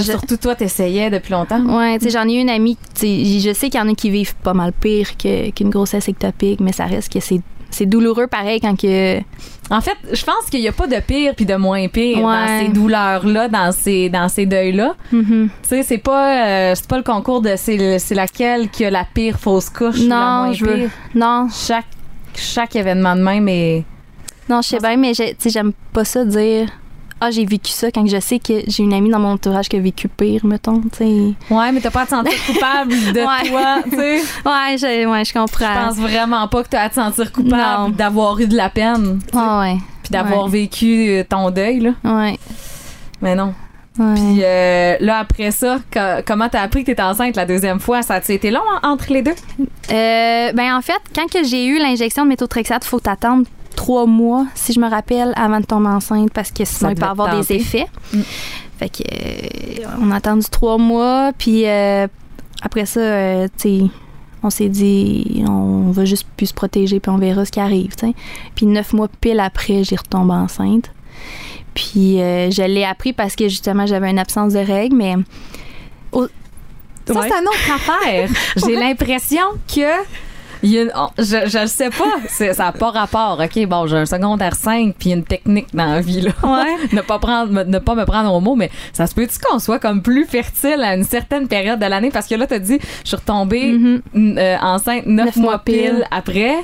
Surtout 0.00 0.36
toi, 0.36 0.54
t'essayais 0.54 1.10
depuis 1.10 1.32
longtemps. 1.32 1.64
Ouais, 1.64 1.98
tu 1.98 2.06
sais, 2.06 2.10
j'en 2.10 2.28
ai 2.28 2.34
une 2.34 2.50
amie, 2.50 2.76
tu 2.94 3.00
sais, 3.00 3.40
je 3.40 3.52
sais 3.54 3.70
qu'il 3.70 3.80
y 3.80 3.82
en 3.82 3.88
a 3.88 3.94
qui 3.94 4.10
vivent 4.10 4.34
pas 4.36 4.54
mal 4.54 4.72
pire 4.72 5.16
qu'une 5.16 5.70
grossesse 5.70 6.08
ectopique, 6.08 6.60
mais 6.60 6.72
ça 6.72 6.86
reste 6.86 7.12
que 7.12 7.20
c'est 7.20 7.40
c'est 7.72 7.86
douloureux 7.86 8.26
pareil 8.26 8.60
quand 8.60 8.78
que 8.80 9.18
En 9.70 9.80
fait, 9.80 9.96
je 10.12 10.24
pense 10.24 10.48
qu'il 10.50 10.60
n'y 10.60 10.68
a 10.68 10.72
pas 10.72 10.86
de 10.86 11.00
pire 11.00 11.34
puis 11.34 11.46
de 11.46 11.54
moins 11.56 11.88
pire 11.88 12.18
dans 12.20 12.46
ces 12.60 12.68
douleurs-là, 12.68 13.48
dans 13.48 13.72
ces, 13.72 14.08
dans 14.10 14.28
ces 14.28 14.44
deuils-là. 14.46 14.94
Mhm. 15.12 15.48
Tu 15.62 15.68
sais, 15.68 15.82
c'est 15.82 15.98
pas, 15.98 16.46
euh, 16.46 16.72
c'est 16.74 16.86
pas 16.86 16.98
le 16.98 17.02
concours 17.02 17.40
de 17.40 17.54
c'est, 17.56 17.76
le- 17.76 17.98
c'est 17.98 18.14
laquelle 18.14 18.68
qui 18.68 18.84
a 18.84 18.90
la 18.90 19.04
pire 19.14 19.38
fausse 19.38 19.70
couche 19.70 20.00
la 20.00 20.06
non, 20.06 20.42
moins 20.44 20.52
je 20.52 20.64
veux 20.64 20.90
non, 21.14 21.48
Chaque, 21.52 21.86
chaque 22.34 22.76
événement 22.76 23.16
de 23.16 23.22
même 23.22 23.48
est. 23.48 23.84
non, 24.48 24.60
je 24.62 24.68
sais 24.68 24.78
bien 24.80 24.96
mais 24.96 25.12
j'aime 25.14 25.72
pas 25.92 26.04
ça 26.04 26.24
dire 26.24 26.68
ah, 27.24 27.30
j'ai 27.30 27.44
vécu 27.44 27.70
ça 27.70 27.90
quand 27.90 28.06
je 28.06 28.18
sais 28.20 28.38
que 28.38 28.54
j'ai 28.66 28.82
une 28.82 28.92
amie 28.92 29.10
dans 29.10 29.18
mon 29.20 29.32
entourage 29.32 29.68
qui 29.68 29.76
a 29.76 29.80
vécu 29.80 30.08
pire, 30.08 30.44
mettons, 30.44 30.80
tu 30.80 30.88
sais. 30.98 31.54
Ouais, 31.54 31.70
mais 31.72 31.80
t'as 31.80 31.90
pas 31.90 32.02
à 32.02 32.04
te 32.06 32.10
sentir 32.10 32.32
coupable 32.46 32.90
de 32.90 33.20
Ouais. 33.26 33.48
toi, 33.48 33.76
tu 33.84 33.90
sais. 33.90 34.16
Ouais, 34.44 34.76
je, 34.78 35.06
ouais, 35.08 35.24
je 35.24 35.28
Je 35.28 35.38
comprends. 35.38 35.74
pense 35.86 35.96
vraiment 35.96 36.48
pas 36.48 36.62
que 36.62 36.68
t'as 36.68 36.82
à 36.82 36.88
te 36.88 36.94
sentir 36.96 37.30
coupable 37.32 37.94
d'avoir 37.94 38.38
eu 38.40 38.46
de 38.46 38.56
la 38.56 38.68
peine, 38.70 39.20
Ah 39.34 39.60
ouais. 39.60 39.76
puis 40.02 40.10
d'avoir 40.10 40.48
vécu 40.48 41.08
euh, 41.10 41.24
ton 41.28 41.50
deuil, 41.50 41.80
là. 41.80 41.90
Ouais. 42.04 42.38
Mais 43.20 43.34
non. 43.34 43.54
Puis 43.94 44.40
euh, 44.42 44.96
là, 45.00 45.18
après 45.18 45.50
ça, 45.50 45.76
co- 45.92 46.22
comment 46.26 46.48
t'as 46.48 46.62
appris 46.62 46.80
que 46.80 46.86
t'étais 46.86 47.02
enceinte 47.02 47.36
la 47.36 47.44
deuxième 47.44 47.78
fois? 47.78 48.00
Ça 48.02 48.14
a 48.14 48.32
été 48.32 48.50
long 48.50 48.62
hein, 48.72 48.80
entre 48.82 49.12
les 49.12 49.20
deux? 49.20 49.34
Euh, 49.90 50.52
ben 50.54 50.74
en 50.74 50.80
fait, 50.80 50.98
quand 51.14 51.30
que 51.30 51.44
j'ai 51.44 51.66
eu 51.66 51.78
l'injection 51.78 52.24
de 52.24 52.28
méthotrexate, 52.30 52.84
faut 52.84 53.00
t'attendre 53.00 53.44
trois 53.82 54.06
mois, 54.06 54.46
si 54.54 54.72
je 54.72 54.80
me 54.80 54.88
rappelle, 54.88 55.32
avant 55.36 55.60
de 55.60 55.64
tomber 55.66 55.88
enceinte, 55.88 56.32
parce 56.32 56.50
que 56.50 56.64
sinon 56.64 56.90
il 56.90 56.96
peut 56.96 57.06
avoir 57.06 57.36
des 57.36 57.52
effets. 57.52 57.86
Mm. 58.12 58.20
Fait 58.78 58.88
que 58.88 59.02
euh, 59.02 59.86
on 60.00 60.10
a 60.10 60.16
attendu 60.16 60.46
trois 60.50 60.78
mois, 60.78 61.32
puis 61.36 61.66
euh, 61.66 62.06
après 62.62 62.86
ça, 62.86 63.00
euh, 63.00 63.48
tu 63.56 63.80
sais, 63.80 63.84
on 64.42 64.50
s'est 64.50 64.68
dit, 64.68 65.44
on 65.48 65.90
va 65.90 66.04
juste 66.04 66.26
plus 66.36 66.46
se 66.48 66.54
protéger, 66.54 67.00
puis 67.00 67.10
on 67.10 67.18
verra 67.18 67.44
ce 67.44 67.50
qui 67.52 67.60
arrive, 67.60 67.94
tu 67.96 68.06
sais. 68.06 68.14
Puis 68.54 68.66
neuf 68.66 68.92
mois 68.92 69.08
pile 69.20 69.40
après, 69.40 69.84
j'ai 69.84 69.96
retombé 69.96 70.32
enceinte. 70.34 70.90
Puis 71.74 72.20
euh, 72.20 72.50
je 72.50 72.62
l'ai 72.62 72.84
appris 72.84 73.12
parce 73.12 73.34
que 73.34 73.48
justement 73.48 73.86
j'avais 73.86 74.10
une 74.10 74.18
absence 74.18 74.52
de 74.52 74.58
règles, 74.58 74.96
mais 74.96 75.14
Ça, 77.06 77.14
Ouais. 77.14 77.28
c'est 77.28 77.40
une 77.40 77.48
autre 77.48 77.72
affaire. 77.74 78.28
J'ai 78.64 78.76
l'impression 78.76 79.42
que. 79.66 79.90
Il 80.62 80.70
y 80.70 80.78
a 80.78 80.82
une- 80.82 80.92
oh, 80.96 81.08
je, 81.18 81.48
je 81.48 81.58
le 81.60 81.66
sais 81.66 81.90
pas. 81.90 82.04
C'est- 82.28 82.54
ça 82.54 82.64
n'a 82.66 82.72
pas 82.72 82.90
rapport. 82.90 83.40
OK, 83.42 83.66
bon, 83.66 83.86
j'ai 83.86 83.96
un 83.96 84.06
secondaire 84.06 84.54
5 84.54 84.94
puis 84.98 85.10
une 85.12 85.24
technique 85.24 85.68
dans 85.74 85.86
la 85.86 86.00
vie. 86.00 86.20
Là. 86.20 86.32
ne, 86.92 87.00
pas 87.00 87.18
prendre, 87.18 87.52
me- 87.52 87.64
ne 87.64 87.78
pas 87.78 87.94
me 87.94 88.04
prendre 88.04 88.32
au 88.32 88.40
mot, 88.40 88.54
mais 88.54 88.70
ça 88.92 89.06
se 89.06 89.14
peut-tu 89.14 89.38
qu'on 89.38 89.58
soit 89.58 89.78
comme 89.78 90.02
plus 90.02 90.24
fertile 90.24 90.82
à 90.82 90.94
une 90.94 91.04
certaine 91.04 91.48
période 91.48 91.78
de 91.80 91.86
l'année? 91.86 92.10
Parce 92.10 92.26
que 92.26 92.34
là, 92.34 92.46
tu 92.46 92.54
as 92.54 92.58
dit, 92.58 92.78
je 93.02 93.08
suis 93.08 93.16
retombée 93.16 93.72
Mhm. 93.72 94.02
n- 94.14 94.38
euh, 94.38 94.56
enceinte 94.60 95.06
neuf 95.06 95.26
Neuf 95.26 95.36
mois 95.36 95.50
mois 95.52 95.58
pile, 95.58 95.74
pile. 95.74 96.06
après. 96.10 96.54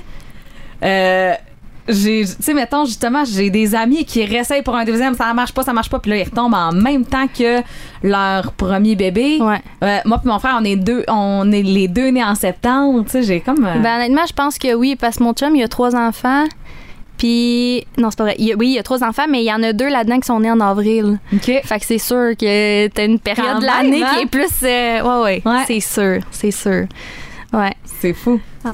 Euh, 0.84 1.32
j'ai, 1.88 2.24
tu 2.24 2.42
sais, 2.42 2.54
mettons, 2.54 2.84
justement, 2.84 3.24
j'ai 3.24 3.50
des 3.50 3.74
amis 3.74 4.04
qui 4.04 4.24
réessayent 4.24 4.62
pour 4.62 4.76
un 4.76 4.84
deuxième, 4.84 5.14
ça 5.14 5.32
marche 5.34 5.52
pas, 5.52 5.62
ça 5.62 5.72
marche 5.72 5.88
pas, 5.90 5.98
puis 5.98 6.10
là, 6.10 6.16
ils 6.18 6.24
retombent 6.24 6.54
en 6.54 6.72
même 6.72 7.04
temps 7.04 7.26
que 7.28 7.62
leur 8.02 8.52
premier 8.52 8.94
bébé. 8.96 9.38
ouais. 9.40 9.60
Euh, 9.82 9.98
moi 10.04 10.18
puis 10.18 10.28
mon 10.28 10.38
frère, 10.38 10.56
on 10.60 10.64
est 10.64 10.76
deux, 10.76 11.04
on 11.08 11.50
est 11.52 11.62
les 11.62 11.88
deux 11.88 12.08
nés 12.08 12.22
en 12.24 12.34
septembre. 12.34 13.04
Tu 13.04 13.10
sais, 13.12 13.22
j'ai 13.22 13.40
comme. 13.40 13.64
euh, 13.64 13.78
Ben, 13.78 13.96
honnêtement, 13.96 14.26
je 14.26 14.32
pense 14.32 14.58
que 14.58 14.74
oui, 14.74 14.96
parce 14.96 15.16
que 15.16 15.22
mon 15.24 15.32
chum, 15.32 15.54
il 15.56 15.62
a 15.62 15.68
trois 15.68 15.94
enfants. 15.96 16.44
Puis, 17.16 17.84
non, 17.98 18.10
c'est 18.10 18.18
pas 18.18 18.24
vrai. 18.24 18.36
Il 18.38 18.46
y 18.46 18.52
a- 18.52 18.56
oui, 18.56 18.68
il 18.68 18.74
y 18.74 18.78
a 18.78 18.82
trois 18.84 19.02
enfants, 19.02 19.24
mais 19.28 19.40
il 19.42 19.46
y 19.46 19.52
en 19.52 19.60
a 19.64 19.72
deux 19.72 19.88
là-dedans 19.88 20.20
qui 20.20 20.26
sont 20.26 20.38
nés 20.38 20.52
en 20.52 20.60
avril. 20.60 21.18
ok. 21.32 21.60
Fait 21.64 21.78
que 21.80 21.84
c'est 21.84 21.98
sûr 21.98 22.36
que 22.38 22.86
t'as 22.88 23.04
une 23.06 23.18
période 23.18 23.54
Quand 23.54 23.58
de 23.60 23.66
l'année 23.66 24.04
hein? 24.04 24.10
qui 24.14 24.22
est 24.22 24.26
plus. 24.26 24.48
euh, 24.62 25.02
ouais, 25.02 25.22
ouais. 25.24 25.42
Ouais. 25.44 25.64
C'est 25.66 25.80
sûr. 25.80 26.20
C'est 26.30 26.52
sûr. 26.52 26.86
Ouais. 27.52 27.72
C'est 28.00 28.12
fou. 28.12 28.40
Ah. 28.64 28.70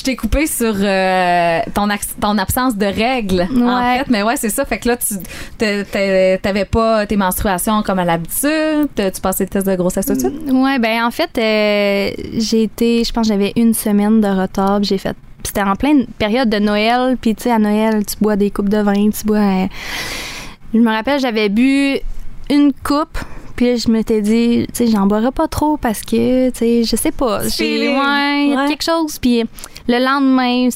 Je 0.00 0.04
t'ai 0.06 0.16
coupé 0.16 0.46
sur 0.46 0.72
euh, 0.78 1.60
ton, 1.74 1.90
absence 2.38 2.74
de 2.74 2.86
règles, 2.86 3.46
en 3.62 3.82
fait. 3.98 4.08
Mais 4.08 4.22
ouais, 4.22 4.36
c'est 4.38 4.48
ça. 4.48 4.64
Fait 4.64 4.78
que 4.78 4.88
là, 4.88 4.96
tu 4.96 5.14
t'a- 5.58 5.84
t'a- 5.84 6.38
t'avais 6.38 6.64
pas 6.64 7.04
tes 7.04 7.18
menstruations 7.18 7.82
comme 7.82 7.98
à 7.98 8.06
l'habitude. 8.06 8.88
Tu 8.96 9.20
passais 9.20 9.44
le 9.44 9.50
test 9.50 9.66
de 9.66 9.76
grossesse 9.76 10.06
tout 10.06 10.14
de 10.14 10.18
suite? 10.20 10.40
Ouais, 10.50 10.78
ben 10.78 11.04
en 11.04 11.10
fait, 11.10 11.28
euh, 11.36 12.10
j'ai 12.38 12.62
été. 12.62 13.04
Je 13.04 13.12
pense 13.12 13.28
que 13.28 13.34
j'avais 13.34 13.52
une 13.56 13.74
semaine 13.74 14.22
de 14.22 14.28
retard. 14.28 14.82
J'ai 14.82 14.96
fait. 14.96 15.14
C'était 15.44 15.60
en 15.60 15.76
pleine 15.76 16.06
période 16.18 16.48
de 16.48 16.58
Noël. 16.58 17.18
Puis, 17.20 17.34
tu 17.34 17.42
sais, 17.42 17.50
à 17.52 17.58
Noël, 17.58 18.02
tu 18.06 18.16
bois 18.22 18.36
des 18.36 18.50
coupes 18.50 18.70
de 18.70 18.78
vin. 18.78 19.10
Tu 19.10 19.26
bois. 19.26 19.36
euh, 19.36 19.66
je 20.72 20.78
me 20.78 20.90
rappelle, 20.90 21.20
j'avais 21.20 21.50
bu 21.50 21.98
une 22.48 22.72
coupe. 22.72 23.18
Puis 23.60 23.76
je 23.76 23.90
m'étais 23.90 24.22
dit, 24.22 24.66
tu 24.72 24.86
sais, 24.86 24.90
j'en 24.90 25.06
boirai 25.06 25.32
pas 25.32 25.46
trop 25.46 25.76
parce 25.76 26.00
que, 26.00 26.48
tu 26.48 26.58
sais, 26.58 26.82
je 26.82 26.96
sais 26.96 27.12
pas. 27.12 27.42
J'ai 27.42 27.50
Feeling. 27.50 27.94
ouais, 27.94 28.68
quelque 28.68 28.82
chose. 28.82 29.18
Puis 29.18 29.44
le 29.86 29.98
lendemain, 30.02 30.70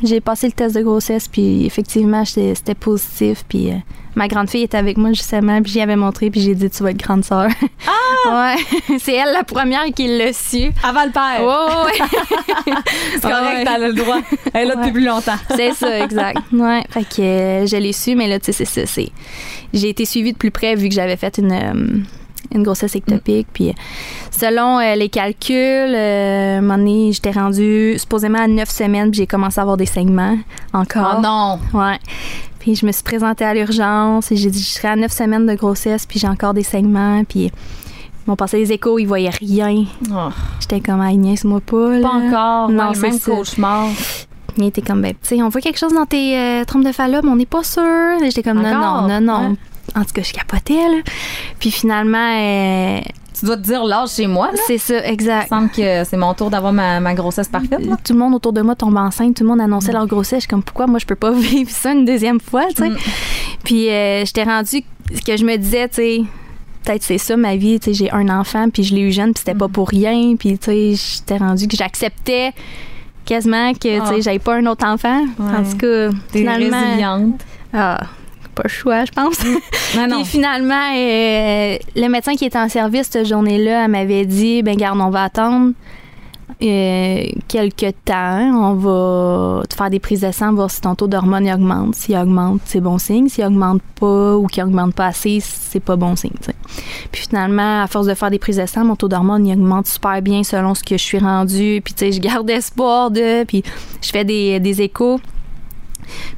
j'ai 0.00 0.20
passé 0.20 0.46
le 0.46 0.52
test 0.52 0.76
de 0.76 0.82
grossesse. 0.82 1.26
Puis 1.26 1.66
effectivement, 1.66 2.24
c'était 2.24 2.76
positif. 2.76 3.42
Puis 3.48 3.70
euh, 3.72 3.74
ma 4.14 4.28
grande 4.28 4.48
fille 4.48 4.62
était 4.62 4.76
avec 4.76 4.96
moi 4.96 5.08
justement. 5.12 5.60
Puis 5.60 5.72
j'y 5.72 5.80
avais 5.80 5.96
montré. 5.96 6.30
Puis 6.30 6.40
j'ai 6.40 6.54
dit, 6.54 6.70
tu 6.70 6.84
vas 6.84 6.90
être 6.92 7.02
grande 7.02 7.24
sœur. 7.24 7.48
Ah! 7.84 8.54
ouais. 8.54 8.98
C'est 9.00 9.14
elle 9.14 9.32
la 9.32 9.42
première 9.42 9.86
qui 9.86 10.06
l'a 10.06 10.32
su. 10.32 10.70
Avant 10.84 11.04
le 11.04 11.10
père. 11.10 11.40
Ouais, 11.40 11.84
ouais, 11.86 12.74
c'est 13.14 13.20
correct, 13.22 13.56
Ouais. 13.58 13.64
t'as 13.64 13.78
le 13.78 13.92
droit. 13.92 14.18
Elle 14.52 14.68
là 14.68 14.76
depuis 14.76 14.92
plus 14.92 15.04
longtemps. 15.04 15.34
C'est 15.56 15.72
ça, 15.74 15.98
exact. 16.04 16.38
Ouais. 16.52 16.84
Fait 16.90 17.02
que 17.02 17.20
euh, 17.22 17.66
je 17.66 17.76
l'ai 17.76 17.92
su, 17.92 18.14
mais 18.14 18.28
là, 18.28 18.38
tu 18.38 18.52
sais, 18.52 18.64
c'est 18.64 18.86
ça. 18.86 19.02
J'ai 19.74 19.90
été 19.90 20.04
suivie 20.04 20.32
de 20.32 20.38
plus 20.38 20.50
près 20.50 20.74
vu 20.74 20.88
que 20.88 20.94
j'avais 20.94 21.16
fait 21.16 21.36
une, 21.38 21.52
euh, 21.52 22.02
une 22.54 22.62
grossesse 22.62 22.94
ectopique. 22.94 23.48
Puis, 23.52 23.70
euh, 23.70 23.72
selon 24.30 24.78
euh, 24.78 24.94
les 24.94 25.08
calculs, 25.08 25.54
euh, 25.54 26.56
à 26.56 26.58
un 26.58 26.60
moment 26.60 26.78
donné, 26.78 27.12
j'étais 27.12 27.30
rendue 27.30 27.98
supposément 27.98 28.38
à 28.38 28.46
neuf 28.46 28.70
semaines, 28.70 29.10
puis 29.10 29.18
j'ai 29.18 29.26
commencé 29.26 29.58
à 29.58 29.62
avoir 29.62 29.76
des 29.76 29.86
saignements 29.86 30.38
encore. 30.72 31.16
Oh 31.18 31.20
non. 31.20 31.58
Ouais. 31.72 31.98
Puis 32.60 32.76
je 32.76 32.86
me 32.86 32.92
suis 32.92 33.02
présentée 33.02 33.44
à 33.44 33.52
l'urgence 33.52 34.32
et 34.32 34.36
j'ai 34.36 34.50
dit 34.50 34.62
je 34.62 34.70
serai 34.70 34.88
à 34.88 34.96
neuf 34.96 35.12
semaines 35.12 35.46
de 35.46 35.54
grossesse, 35.54 36.06
puis 36.06 36.18
j'ai 36.18 36.28
encore 36.28 36.54
des 36.54 36.62
saignements, 36.62 37.22
puis 37.24 37.46
ils 37.46 38.30
m'ont 38.30 38.36
passé 38.36 38.58
les 38.58 38.72
échos, 38.72 38.98
ils 38.98 39.04
voyaient 39.04 39.28
rien. 39.28 39.84
Oh, 40.10 40.30
J'étais 40.60 40.80
comme 40.80 41.00
ah, 41.00 41.12
niaise-moi 41.12 41.60
pas. 41.60 41.98
Là. 41.98 42.00
pas 42.00 42.14
encore. 42.14 42.68
Non, 42.70 42.92
Ouais, 42.92 42.98
même 43.00 43.20
cauchemar. 43.20 43.88
Il 44.56 44.64
était 44.64 44.82
comme, 44.82 45.02
ben, 45.02 45.12
tu 45.12 45.18
sais, 45.36 45.42
on 45.42 45.48
voit 45.48 45.60
quelque 45.60 45.78
chose 45.78 45.92
dans 45.94 46.06
tes 46.06 46.38
euh, 46.38 46.64
trompes 46.64 46.84
de 46.84 46.92
Fallope, 46.92 47.24
mais 47.24 47.30
on 47.30 47.36
n'est 47.36 47.46
pas 47.46 47.62
sûr. 47.64 47.82
J'étais 48.22 48.42
comme, 48.42 48.62
non, 48.62 48.68
Encore? 48.68 49.08
non, 49.08 49.20
non, 49.20 49.40
non. 49.40 49.50
Ouais. 49.50 49.56
En 49.96 50.00
tout 50.04 50.12
cas, 50.14 50.22
je 50.22 50.32
capotais, 50.32 50.74
là. 50.74 51.02
Puis 51.58 51.70
finalement, 51.70 52.18
euh, 52.38 53.00
Tu 53.38 53.44
dois 53.46 53.56
te 53.56 53.62
dire 53.62 53.84
l'âge 53.84 54.10
chez 54.10 54.26
moi. 54.26 54.50
C'est 54.66 54.78
ça, 54.78 55.04
Il 55.06 55.12
exact. 55.12 55.50
me 55.50 55.56
semble 55.56 55.70
que 55.70 56.04
c'est 56.04 56.16
mon 56.16 56.32
tour 56.34 56.50
d'avoir 56.50 56.72
ma, 56.72 57.00
ma 57.00 57.14
grossesse 57.14 57.48
parfaite. 57.48 57.84
Là. 57.84 57.96
Tout 58.02 58.12
le 58.14 58.18
monde 58.18 58.34
autour 58.34 58.52
de 58.52 58.62
moi 58.62 58.74
tombe 58.76 58.96
enceinte, 58.96 59.36
tout 59.36 59.42
le 59.42 59.48
monde 59.50 59.60
annonçait 59.60 59.90
Mm. 59.90 59.94
leur 59.96 60.06
grossesse. 60.06 60.36
Je 60.38 60.40
suis 60.42 60.48
comme, 60.48 60.62
pourquoi 60.62 60.86
moi, 60.86 60.98
je 60.98 61.06
peux 61.06 61.16
pas 61.16 61.30
vivre 61.36 61.70
ça 61.70 61.92
une 61.92 62.04
deuxième 62.04 62.40
fois, 62.40 62.64
tu 62.68 62.82
sais? 62.82 62.90
Mm. 62.90 62.96
Puis 63.64 63.90
euh, 63.90 64.24
j'étais 64.24 64.44
rendue, 64.44 64.84
ce 65.14 65.20
que 65.20 65.36
je 65.36 65.44
me 65.44 65.56
disais, 65.56 65.88
tu 65.88 65.94
sais, 65.96 66.22
peut-être 66.84 67.02
c'est 67.02 67.18
ça 67.18 67.36
ma 67.36 67.56
vie. 67.56 67.78
Tu 67.80 67.92
sais, 67.92 68.04
j'ai 68.04 68.10
un 68.10 68.28
enfant, 68.30 68.70
puis 68.70 68.84
je 68.84 68.94
l'ai 68.94 69.02
eu 69.02 69.12
jeune, 69.12 69.32
puis 69.34 69.42
c'était 69.44 69.58
pas 69.58 69.68
pour 69.68 69.88
rien. 69.88 70.36
Puis, 70.38 70.58
tu 70.58 70.64
sais, 70.66 70.94
j'étais 70.94 71.36
rendue 71.36 71.66
que 71.68 71.76
j'acceptais 71.76 72.52
quasiment 73.24 73.72
que, 73.74 74.00
Ah. 74.00 74.20
j'avais 74.20 74.38
pas 74.38 74.54
un 74.56 74.66
autre 74.66 74.86
enfant. 74.86 75.24
En 75.38 75.42
Ouais. 75.44 75.70
tout 75.70 75.76
cas, 75.78 76.10
T'es 76.32 76.38
finalement... 76.40 76.80
résiliente. 76.80 77.40
Ah, 77.72 78.00
pas 78.54 78.62
le 78.64 78.68
choix, 78.68 79.04
je 79.04 79.10
pense. 79.10 79.38
Non, 79.96 80.06
non. 80.08 80.16
Puis 80.22 80.26
finalement, 80.26 80.92
euh, 80.94 81.76
le 81.96 82.08
médecin 82.08 82.34
qui 82.36 82.44
était 82.44 82.58
en 82.58 82.68
service 82.68 83.08
cette 83.10 83.26
journée-là, 83.26 83.84
elle 83.84 83.90
m'avait 83.90 84.24
dit, 84.26 84.62
ben 84.62 84.76
garde, 84.76 85.00
on 85.00 85.10
va 85.10 85.24
attendre 85.24 85.72
euh, 86.62 87.26
quelques 87.48 87.94
temps. 88.04 88.72
On 88.72 88.74
va 88.74 89.62
te 89.66 89.74
faire 89.74 89.90
des 89.90 89.98
prises 89.98 90.20
de 90.20 90.30
sang, 90.30 90.52
voir 90.52 90.70
si 90.70 90.80
ton 90.80 90.94
taux 90.94 91.06
d'hormones 91.06 91.46
il 91.46 91.52
augmente. 91.52 91.94
S'il 91.94 92.16
augmente, 92.16 92.60
c'est 92.64 92.80
bon 92.80 92.98
signe. 92.98 93.28
S'il 93.28 93.44
augmente 93.44 93.82
pas 93.98 94.36
ou 94.36 94.46
qu'il 94.46 94.62
augmente 94.62 94.94
pas 94.94 95.06
assez, 95.06 95.40
c'est 95.40 95.80
pas 95.80 95.96
bon 95.96 96.16
signe. 96.16 96.32
Puis 97.12 97.22
finalement, 97.28 97.82
à 97.82 97.86
force 97.86 98.06
de 98.06 98.14
faire 98.14 98.30
des 98.30 98.38
prises 98.38 98.58
de 98.58 98.66
sang, 98.66 98.84
mon 98.84 98.96
taux 98.96 99.08
d'hormones 99.08 99.46
il 99.46 99.52
augmente 99.52 99.86
super 99.86 100.20
bien 100.22 100.42
selon 100.42 100.74
ce 100.74 100.82
que 100.82 100.96
je 100.96 101.02
suis 101.02 101.18
rendue. 101.18 101.80
Puis 101.84 101.94
tu 101.94 102.06
sais, 102.06 102.12
je 102.12 102.20
garde 102.20 102.48
espoir 102.50 103.10
de. 103.10 103.44
Puis 103.44 103.62
je 104.00 104.10
fais 104.10 104.24
des, 104.24 104.60
des 104.60 104.82
échos. 104.82 105.20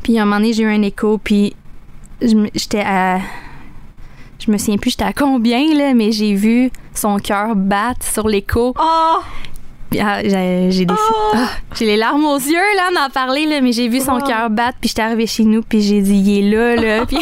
Puis 0.02 0.18
à 0.18 0.22
un 0.22 0.24
moment 0.24 0.36
donné, 0.36 0.52
j'ai 0.52 0.62
eu 0.62 0.68
un 0.68 0.82
écho, 0.82 1.18
puis 1.18 1.54
j'étais 2.20 2.82
à. 2.84 3.18
Je 4.38 4.50
me 4.50 4.58
souviens 4.58 4.76
plus, 4.76 4.90
j'étais 4.90 5.04
à 5.04 5.12
combien, 5.12 5.74
là, 5.74 5.94
mais 5.94 6.12
j'ai 6.12 6.34
vu 6.34 6.70
son 6.94 7.18
cœur 7.18 7.56
battre 7.56 8.04
sur 8.04 8.28
l'écho. 8.28 8.74
Oh! 8.78 9.18
Ah, 10.02 10.20
j'ai 10.22 10.84
des- 10.84 10.92
Oh! 10.92 11.32
ah, 11.34 11.48
les 11.80 11.96
larmes 11.96 12.24
aux 12.24 12.38
yeux, 12.38 12.54
là, 12.76 12.90
d'en 12.94 13.08
parler, 13.12 13.46
là, 13.46 13.60
mais 13.60 13.72
j'ai 13.72 13.88
vu 13.88 14.00
son 14.00 14.18
Oh. 14.20 14.26
cœur 14.26 14.50
battre, 14.50 14.76
puis 14.80 14.88
j'étais 14.88 15.02
arrivée 15.02 15.26
chez 15.26 15.44
nous, 15.44 15.62
puis 15.62 15.80
j'ai 15.80 16.00
dit, 16.00 16.16
il 16.16 16.38
est 16.38 16.50
là, 16.56 16.76
là. 16.76 17.06
Puis, 17.06 17.18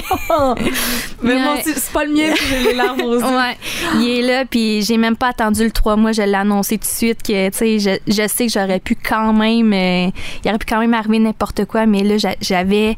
Mais 1.22 1.35
Ouais. 1.35 1.62
c'est 1.64 1.92
pas 1.92 2.05
le 2.05 2.12
mien, 2.12 2.33
puis 2.35 2.44
j'ai 2.50 2.62
les 2.70 2.74
larmes 2.74 3.00
aux 3.03 3.18
yeux. 3.18 3.24
ouais, 3.24 3.57
il 3.96 4.09
est 4.18 4.22
là, 4.22 4.44
puis 4.44 4.83
j'ai 4.83 4.96
même 4.96 5.16
pas 5.16 5.29
attendu 5.29 5.62
le 5.64 5.70
trois 5.70 5.96
mois, 5.96 6.12
je 6.12 6.22
l'ai 6.22 6.35
annoncé 6.35 6.77
tout 6.79 6.85
de 6.85 6.88
suite, 6.88 7.22
que, 7.22 7.48
tu 7.50 7.57
sais, 7.57 7.79
je, 7.79 8.12
je 8.12 8.27
sais 8.29 8.46
que 8.46 8.53
j'aurais 8.53 8.81
pu 8.81 8.96
quand 8.96 9.33
même, 9.33 9.72
euh, 9.72 10.11
il 10.44 10.48
aurait 10.48 10.59
pu 10.59 10.66
quand 10.66 10.81
même 10.81 10.94
arriver 10.94 11.18
n'importe 11.18 11.64
quoi, 11.66 11.87
mais 11.87 12.03
là, 12.03 12.16
j'a- 12.18 12.37
j'avais 12.40 12.96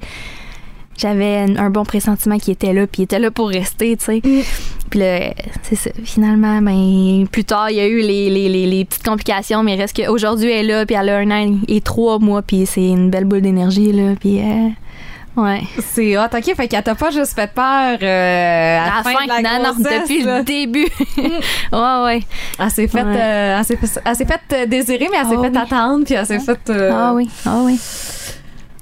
j'avais 0.98 1.44
un 1.59 1.68
bon 1.68 1.85
pressentiment 1.85 2.38
qui 2.38 2.50
était 2.52 2.72
là, 2.72 2.87
puis 2.87 3.02
il 3.02 3.05
était 3.05 3.18
là 3.18 3.31
pour 3.31 3.48
rester, 3.50 3.96
tu 3.98 4.05
sais. 4.07 4.22
Puis 4.90 5.01
là, 5.01 5.33
c'est 5.62 5.75
ça. 5.77 5.90
Finalement, 6.05 6.61
ben, 6.62 7.27
plus 7.27 7.44
tard, 7.44 7.70
il 7.70 7.77
y 7.77 7.81
a 7.81 7.87
eu 7.87 8.01
les, 8.01 8.31
les, 8.31 8.49
les, 8.49 8.66
les 8.66 8.85
petites 8.85 9.03
complications, 9.05 9.62
mais 9.62 9.75
reste 9.75 9.96
qu'aujourd'hui, 9.96 10.51
elle 10.51 10.70
est 10.70 10.72
là, 10.75 10.87
puis 10.87 10.94
elle 10.94 11.09
a 11.09 11.16
un 11.18 11.31
an 11.31 11.59
et 11.68 11.81
trois 11.81 12.18
mois, 12.18 12.42
puis 12.42 12.66
c'est 12.66 12.87
une 12.88 13.11
belle 13.11 13.25
boule 13.25 13.40
d'énergie, 13.42 13.92
là. 13.92 14.12
Puis, 14.20 14.40
euh, 14.40 14.68
ouais. 15.42 15.62
C'est 15.83 16.16
hot. 16.16 16.22
OK, 16.33 16.55
fait 16.57 16.68
qu'elle 16.68 16.83
t'a 16.83 16.94
pas 16.94 17.11
juste 17.11 17.35
fait 17.35 17.51
peur 17.53 17.99
euh, 18.01 18.79
à 18.79 18.87
la 18.99 19.03
fin, 19.03 19.25
de 19.25 19.42
la 19.42 19.59
non, 19.59 19.75
depuis 19.79 20.22
là. 20.22 20.38
le 20.38 20.44
début. 20.44 20.87
ouais, 21.18 22.03
ouais. 22.05 22.20
Elle 22.59 22.70
s'est 22.70 22.87
faite 22.88 23.05
Ouais. 23.07 23.16
euh, 23.20 23.59
elle 23.59 24.14
s'est 24.16 24.27
fait, 24.27 24.68
désirer, 24.68 25.09
mais 25.11 25.18
elle 25.20 25.27
s'est 25.27 25.37
Ah 25.38 25.42
fait 25.42 25.51
oui. 25.51 25.59
attendre, 25.59 26.05
puis 26.05 26.14
elle 26.14 26.27
s'est 26.27 26.38
fait... 26.38 26.70
euh, 26.70 26.90
Ah 26.94 27.12
oui, 27.14 27.29
ah 27.44 27.59
oui. 27.62 27.79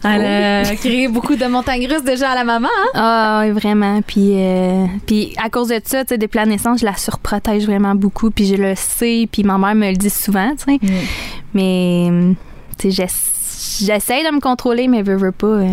Elle 0.04 0.66
a 0.66 0.76
créé 0.76 1.08
beaucoup 1.08 1.36
de 1.36 1.44
montagnes 1.46 1.86
russes 1.86 2.04
déjà 2.04 2.30
à 2.30 2.34
la 2.34 2.44
maman, 2.44 2.68
hein? 2.68 2.90
Ah 2.94 3.40
oui, 3.44 3.50
vraiment. 3.52 4.00
Puis, 4.02 4.32
euh, 4.34 4.86
puis 5.06 5.34
à 5.42 5.48
cause 5.50 5.68
de 5.68 5.80
ça, 5.84 6.04
tu 6.04 6.10
sais, 6.10 6.18
depuis 6.18 6.36
la 6.38 6.46
naissance, 6.46 6.80
je 6.80 6.84
la 6.84 6.96
surprotège 6.96 7.64
vraiment 7.66 7.94
beaucoup, 7.94 8.30
puis 8.30 8.46
je 8.46 8.54
le 8.56 8.74
sais, 8.76 9.28
puis 9.30 9.42
ma 9.44 9.58
mère 9.58 9.74
me 9.74 9.90
le 9.90 9.96
dit 9.96 10.10
souvent, 10.10 10.52
tu 10.56 10.72
sais. 10.74 10.78
Mais, 11.54 12.08
euh, 12.10 12.32
tu 12.78 12.90
sais, 12.92 13.06
j'essaie 13.80 14.22
de 14.24 14.34
me 14.34 14.40
contrôler, 14.40 14.88
mais 14.88 15.02
veux, 15.02 15.16
veux 15.16 15.32
pas. 15.32 15.46
euh, 15.46 15.68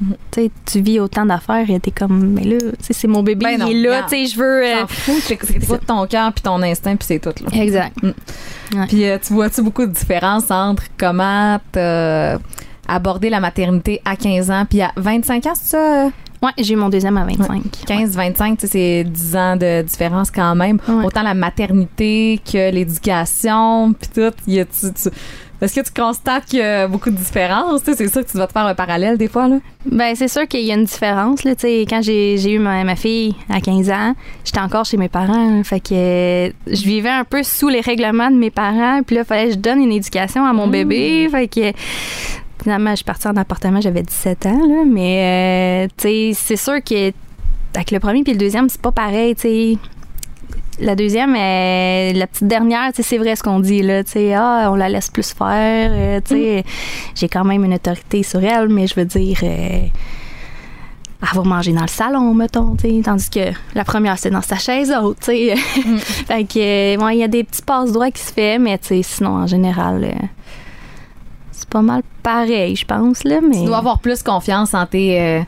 Mhm. 0.00 0.48
Tu 0.66 0.80
vis 0.80 0.98
autant 0.98 1.24
d'affaires 1.24 1.70
et 1.70 1.78
t'es 1.78 1.92
comme, 1.92 2.30
mais 2.32 2.42
là, 2.42 2.58
tu 2.58 2.66
sais, 2.80 2.92
c'est 2.92 3.06
mon 3.06 3.22
bébé, 3.22 3.44
Ben 3.44 3.58
non, 3.60 3.66
il 3.68 3.86
est 3.86 3.88
là, 3.88 4.02
tu 4.02 4.08
sais, 4.08 4.26
je 4.26 4.36
veux. 4.36 4.64
euh, 4.66 4.84
c'est 4.88 5.64
tout 5.64 5.76
ton 5.86 6.04
cœur 6.08 6.32
puis 6.32 6.42
ton 6.42 6.60
instinct 6.60 6.96
puis 6.96 7.06
c'est 7.06 7.20
tout 7.20 7.32
là. 7.40 7.62
Exact. 7.62 7.96
Puis 8.88 9.04
euh, 9.04 9.18
tu 9.24 9.32
vois-tu 9.32 9.62
beaucoup 9.62 9.86
de 9.86 9.92
différence 9.92 10.50
entre 10.50 10.82
comment 10.98 11.60
abordé 12.88 13.30
la 13.30 13.40
maternité 13.40 14.00
à 14.04 14.16
15 14.16 14.50
ans 14.50 14.64
puis 14.68 14.80
à 14.82 14.92
25 14.96 15.46
ans, 15.46 15.52
c'est 15.54 15.76
ça? 15.76 16.10
Ouais, 16.42 16.50
j'ai 16.58 16.74
eu 16.74 16.76
mon 16.76 16.88
deuxième 16.88 17.16
à 17.18 17.24
25. 17.24 17.62
15, 17.86 18.16
25, 18.16 18.58
tu 18.58 18.66
sais, 18.66 18.72
c'est 18.72 19.04
10 19.04 19.36
ans 19.36 19.56
de 19.56 19.82
différence 19.82 20.30
quand 20.32 20.56
même. 20.56 20.78
Ouais. 20.88 21.04
Autant 21.04 21.22
la 21.22 21.34
maternité 21.34 22.40
que 22.44 22.72
l'éducation, 22.72 23.92
puis 23.92 24.08
tout. 24.12 24.34
Y 24.50 24.60
a 24.60 24.64
tu, 24.64 24.92
tu- 24.92 25.08
est-ce 25.60 25.76
que 25.80 25.86
tu 25.86 25.92
constates 25.92 26.46
qu'il 26.46 26.58
y 26.58 26.62
a 26.62 26.88
beaucoup 26.88 27.10
de 27.10 27.14
différences? 27.16 27.82
C'est 27.84 28.08
sûr 28.08 28.24
que 28.26 28.28
tu 28.28 28.36
dois 28.36 28.48
te 28.48 28.52
faire 28.52 28.66
un 28.66 28.74
parallèle 28.74 29.16
des 29.16 29.28
fois. 29.28 29.46
Là. 29.46 29.58
Ben, 29.86 30.16
c'est 30.16 30.26
sûr 30.26 30.48
qu'il 30.48 30.62
y 30.62 30.72
a 30.72 30.74
une 30.74 30.86
différence. 30.86 31.44
Là, 31.44 31.52
quand 31.88 32.02
j'ai, 32.02 32.52
eu 32.52 32.58
ma, 32.58 32.82
ma 32.82 32.96
fille 32.96 33.36
à 33.48 33.60
15 33.60 33.88
ans, 33.90 34.14
j'étais 34.44 34.58
encore 34.58 34.84
chez 34.84 34.96
mes 34.96 35.08
parents. 35.08 35.62
fait 35.62 35.78
que 35.78 35.94
euh, 35.94 36.50
je 36.66 36.82
vivais 36.82 37.10
un 37.10 37.22
peu 37.22 37.44
sous 37.44 37.68
les 37.68 37.80
règlements 37.80 38.32
de 38.32 38.36
mes 38.36 38.50
parents. 38.50 39.02
Puis 39.06 39.14
là, 39.14 39.22
il 39.22 39.26
fallait 39.28 39.46
que 39.46 39.52
je 39.52 39.58
donne 39.58 39.80
une 39.80 39.92
éducation 39.92 40.44
à 40.44 40.52
mon 40.52 40.66
bébé. 40.66 41.28
Fait 41.30 41.46
que 41.46 41.72
finalement, 42.62 42.90
je 42.90 42.96
suis 42.96 43.04
partie 43.04 43.28
en 43.28 43.36
appartement, 43.36 43.80
j'avais 43.80 44.02
17 44.02 44.46
ans. 44.46 44.66
Là, 44.66 44.84
mais 44.86 45.88
euh, 45.88 46.32
c'est 46.34 46.56
sûr 46.56 46.82
que 46.82 47.12
avec 47.74 47.90
le 47.90 48.00
premier 48.00 48.22
puis 48.22 48.32
le 48.32 48.38
deuxième, 48.38 48.68
c'est 48.68 48.80
pas 48.80 48.92
pareil. 48.92 49.34
tu 49.34 49.42
sais. 49.42 49.78
La 50.80 50.96
deuxième, 50.96 51.34
euh, 51.36 52.12
la 52.14 52.26
petite 52.26 52.48
dernière, 52.48 52.90
c'est 52.94 53.18
vrai 53.18 53.36
ce 53.36 53.42
qu'on 53.42 53.60
dit 53.60 53.82
là, 53.82 54.02
tu 54.04 54.32
ah, 54.32 54.68
on 54.70 54.74
la 54.74 54.88
laisse 54.88 55.10
plus 55.10 55.32
faire, 55.32 55.90
euh, 55.92 56.20
tu 56.24 56.34
sais, 56.34 56.64
j'ai 57.14 57.28
quand 57.28 57.44
même 57.44 57.62
une 57.64 57.74
autorité 57.74 58.22
sur 58.22 58.42
elle, 58.42 58.68
mais 58.70 58.86
je 58.86 58.94
veux 58.94 59.04
dire, 59.04 59.38
elle 59.42 59.90
va 61.20 61.42
manger 61.42 61.72
dans 61.72 61.82
le 61.82 61.88
salon, 61.88 62.32
mettons, 62.32 62.74
tu 62.74 63.02
tandis 63.02 63.28
que 63.28 63.52
la 63.74 63.84
première, 63.84 64.18
c'est 64.18 64.30
dans 64.30 64.40
sa 64.40 64.56
chaise 64.56 64.92
haute, 64.98 65.18
tu 65.20 65.26
sais. 65.26 65.56
fait 65.56 66.44
que, 66.44 67.12
il 67.12 67.18
y 67.18 67.22
a 67.22 67.28
des 67.28 67.44
petits 67.44 67.62
passe-droits 67.62 68.10
qui 68.10 68.22
se 68.22 68.32
fait, 68.32 68.58
mais 68.58 68.78
tu 68.78 68.88
sais, 68.88 69.02
sinon, 69.02 69.32
en 69.32 69.46
général, 69.46 70.14
c'est 71.62 71.68
pas 71.70 71.82
mal 71.82 72.02
pareil, 72.22 72.76
je 72.76 72.84
pense, 72.84 73.24
là, 73.24 73.40
mais... 73.40 73.56
Tu 73.58 73.64
dois 73.64 73.78
avoir 73.78 73.98
plus 73.98 74.22
confiance 74.22 74.74
en 74.74 74.86
tes, 74.86 75.20
euh, 75.20 75.40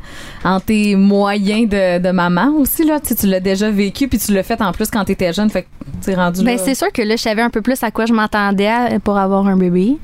en 0.45 0.59
tes 0.61 0.97
moyens 0.97 1.69
de, 1.69 1.99
de 2.01 2.11
maman 2.11 2.53
aussi. 2.59 2.85
Là. 2.85 2.99
Tu, 3.01 3.09
sais, 3.09 3.15
tu 3.15 3.27
l'as 3.27 3.41
déjà 3.41 3.71
vécu 3.71 4.09
puis 4.09 4.19
tu 4.19 4.33
l'as 4.33 4.43
fait 4.43 4.61
en 4.63 4.73
plus 4.73 4.91
quand 4.91 5.05
tu 5.05 5.13
étais 5.13 5.33
jeune. 5.33 5.51
Fait 5.51 5.67
que 6.05 6.11
es 6.11 6.15
rendu 6.15 6.43
Ben, 6.43 6.59
c'est 6.59 6.75
sûr 6.75 6.91
que 6.93 7.03
là, 7.03 7.17
je 7.17 7.23
savais 7.23 7.43
un 7.43 7.51
peu 7.51 7.61
plus 7.63 7.83
à 7.83 7.91
quoi 7.91 8.07
je 8.07 8.13
m'attendais 8.13 8.67
à- 8.67 8.99
pour 9.01 9.17
avoir 9.19 9.47
un 9.47 9.57
bébé. 9.57 9.97